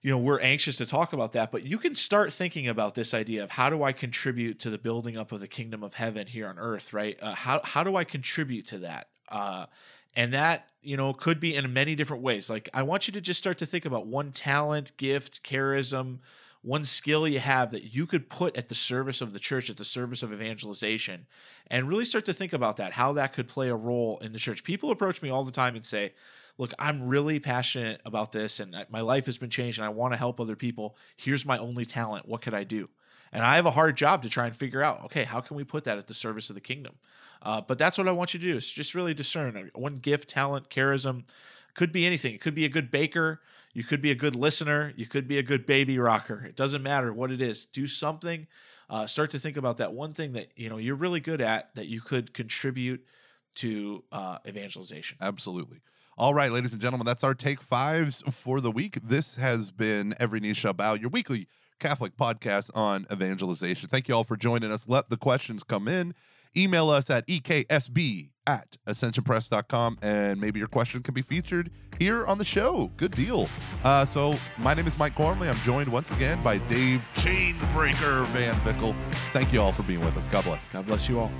you 0.03 0.11
know 0.13 0.19
we're 0.19 0.41
anxious 0.41 0.77
to 0.77 0.87
talk 0.87 1.13
about 1.13 1.33
that 1.33 1.51
but 1.51 1.65
you 1.65 1.79
can 1.79 1.95
start 1.95 2.33
thinking 2.33 2.69
about 2.69 2.95
this 2.95 3.13
idea 3.13 3.43
of 3.43 3.51
how 3.51 3.69
do 3.69 3.83
i 3.83 3.93
contribute 3.93 4.61
to 4.61 4.71
the 4.71 4.79
building 4.79 5.17
up 5.17 5.33
of 5.33 5.41
the 5.41 5.49
kingdom 5.49 5.83
of 5.83 5.95
heaven 5.95 6.27
here 6.29 6.49
on 6.49 6.59
earth 6.59 6.93
right? 6.93 7.19
Uh, 7.21 7.35
how, 7.35 7.61
how 7.65 7.83
do 7.83 7.97
i 7.97 8.05
contribute 8.05 8.67
to 8.67 8.79
that? 8.79 9.09
Uh, 9.29 9.67
and 10.17 10.33
that 10.33 10.69
you 10.83 10.97
know 10.97 11.13
could 11.13 11.41
be 11.41 11.55
in 11.55 11.73
many 11.73 11.95
different 11.95 12.23
ways. 12.23 12.49
Like 12.49 12.69
i 12.73 12.83
want 12.83 13.09
you 13.09 13.13
to 13.13 13.21
just 13.21 13.39
start 13.39 13.59
to 13.59 13.67
think 13.67 13.85
about 13.85 14.07
one 14.07 14.31
talent 14.31 14.97
gift 14.97 15.43
charism 15.43 16.19
one 16.63 16.85
skill 16.85 17.27
you 17.29 17.39
have 17.39 17.71
that 17.71 17.95
you 17.95 18.07
could 18.07 18.29
put 18.29 18.57
at 18.57 18.69
the 18.69 18.75
service 18.75 19.21
of 19.21 19.33
the 19.33 19.39
church 19.39 19.71
at 19.71 19.77
the 19.77 19.85
service 19.85 20.23
of 20.23 20.33
evangelization 20.33 21.27
and 21.69 21.89
really 21.89 22.05
start 22.05 22.25
to 22.25 22.33
think 22.33 22.53
about 22.53 22.77
that 22.77 22.93
how 22.93 23.13
that 23.13 23.33
could 23.33 23.49
play 23.49 23.69
a 23.69 23.77
role 23.77 24.19
in 24.19 24.33
the 24.33 24.39
church 24.39 24.65
people 24.65 24.91
approach 24.91 25.23
me 25.23 25.31
all 25.31 25.45
the 25.45 25.53
time 25.53 25.77
and 25.77 25.87
say 25.87 26.13
look, 26.59 26.75
I'm 26.79 27.07
really 27.07 27.39
passionate 27.39 28.01
about 28.05 28.33
this 28.33 28.61
and 28.61 28.77
my 28.91 29.01
life 29.01 29.27
has 29.27 29.39
been 29.39 29.49
changed 29.49 29.79
and 29.79 29.87
I 29.87 29.91
want 29.91 30.13
to 30.13 30.19
help 30.19 30.41
other 30.41 30.57
people. 30.57 30.97
Here's 31.17 31.47
my 31.47 31.57
only 31.57 31.85
talent. 31.85 32.29
What 32.29 32.43
could 32.43 32.55
I 32.55 32.65
do? 32.65 32.91
And 33.33 33.45
I 33.45 33.57
have 33.57 33.67
a 33.67 33.71
hard 33.71 33.97
job 33.97 34.23
to 34.23 34.29
try 34.29 34.47
and 34.47 34.57
figure 34.57 34.83
out, 34.83 35.05
okay, 35.05 35.25
how 35.25 35.41
can 35.41 35.57
we 35.57 35.65
put 35.65 35.85
that 35.85 35.99
at 35.99 36.09
the 36.09 36.15
service 36.15 36.51
of 36.51 36.55
the 36.55 36.61
kingdom? 36.61 36.97
Uh, 37.41 37.61
but 37.61 37.79
that's 37.79 37.97
what 37.97 38.09
I 38.09 38.13
want 38.13 38.35
you 38.35 38.41
to 38.41 38.47
do 38.47 38.57
is 38.57 38.71
just 38.73 38.95
really 38.95 39.15
discern 39.15 39.71
one 39.75 39.97
gift, 39.97 40.29
talent, 40.29 40.71
charism. 40.71 41.25
Could 41.75 41.93
be 41.93 42.07
anything. 42.07 42.35
It 42.35 42.41
could 42.41 42.55
be 42.55 42.65
a 42.65 42.71
good 42.71 42.91
baker. 42.91 43.41
You 43.73 43.85
could 43.85 44.03
be 44.03 44.11
a 44.11 44.15
good 44.15 44.35
listener. 44.35 44.93
You 44.97 45.07
could 45.07 45.29
be 45.29 45.39
a 45.39 45.43
good 45.43 45.67
baby 45.67 45.99
rocker. 45.99 46.45
It 46.45 46.57
doesn't 46.57 46.83
matter 46.83 47.13
what 47.13 47.31
it 47.31 47.41
is. 47.41 47.67
Do 47.67 47.87
something. 47.87 48.47
Uh, 48.91 49.07
start 49.07 49.31
to 49.31 49.39
think 49.39 49.57
about 49.57 49.77
that 49.77 49.93
one 49.93 50.13
thing 50.15 50.33
that 50.33 50.49
you 50.57 50.69
know 50.69 50.79
you're 50.79 50.97
really 50.97 51.21
good 51.21 51.41
at 51.41 51.75
that 51.75 51.87
you 51.87 52.01
could 52.01 52.33
contribute 52.33 53.05
to 53.57 54.05
uh, 54.13 54.39
evangelization. 54.47 55.19
Absolutely. 55.21 55.81
All 56.17 56.35
right, 56.35 56.51
ladies 56.51 56.73
and 56.73 56.83
gentlemen, 56.83 57.07
that's 57.07 57.23
our 57.23 57.35
take 57.35 57.61
fives 57.61 58.23
for 58.31 58.61
the 58.61 58.73
week. 58.73 58.99
This 59.03 59.37
has 59.37 59.71
been 59.71 60.15
Every 60.19 60.41
Knee 60.41 60.55
Shall 60.55 60.73
Bow, 60.73 60.95
your 60.95 61.11
weekly 61.11 61.47
Catholic 61.79 62.17
podcast 62.17 62.71
on 62.75 63.07
evangelization. 63.13 63.89
Thank 63.89 64.09
you 64.09 64.17
all 64.17 64.25
for 64.25 64.37
joining 64.37 64.73
us. 64.73 64.89
Let 64.89 65.11
the 65.11 65.17
questions 65.17 65.63
come 65.63 65.87
in. 65.87 66.15
Email 66.57 66.91
us 66.91 67.11
at 67.11 67.27
EKSB 67.27 68.31
at 68.47 68.77
ascensionpress.com 68.87 69.99
and 70.01 70.41
maybe 70.41 70.59
your 70.59 70.69
question 70.69 71.03
can 71.03 71.13
be 71.13 71.23
featured 71.23 71.71
here 71.99 72.27
on 72.27 72.39
the 72.39 72.45
show. 72.45 72.91
Good 72.97 73.13
deal. 73.13 73.49
Uh, 73.85 74.05
so, 74.05 74.39
my 74.57 74.75
name 74.75 74.87
is 74.87 74.99
Mike 74.99 75.15
Gormley. 75.17 75.49
I'm 75.49 75.59
joined 75.59 75.89
once 75.89 76.11
again 76.11 76.43
by 76.43 76.59
Dave 76.69 77.09
Chainbreaker 77.15 78.25
Van 78.27 78.55
Vickle. 78.57 78.95
Thank 79.33 79.53
you 79.53 79.61
all 79.61 79.73
for 79.73 79.83
being 79.83 80.01
with 80.01 80.17
us. 80.17 80.27
God 80.29 80.45
bless. 80.45 80.67
God 80.71 80.87
bless 80.87 81.09
you 81.09 81.21
all. 81.21 81.31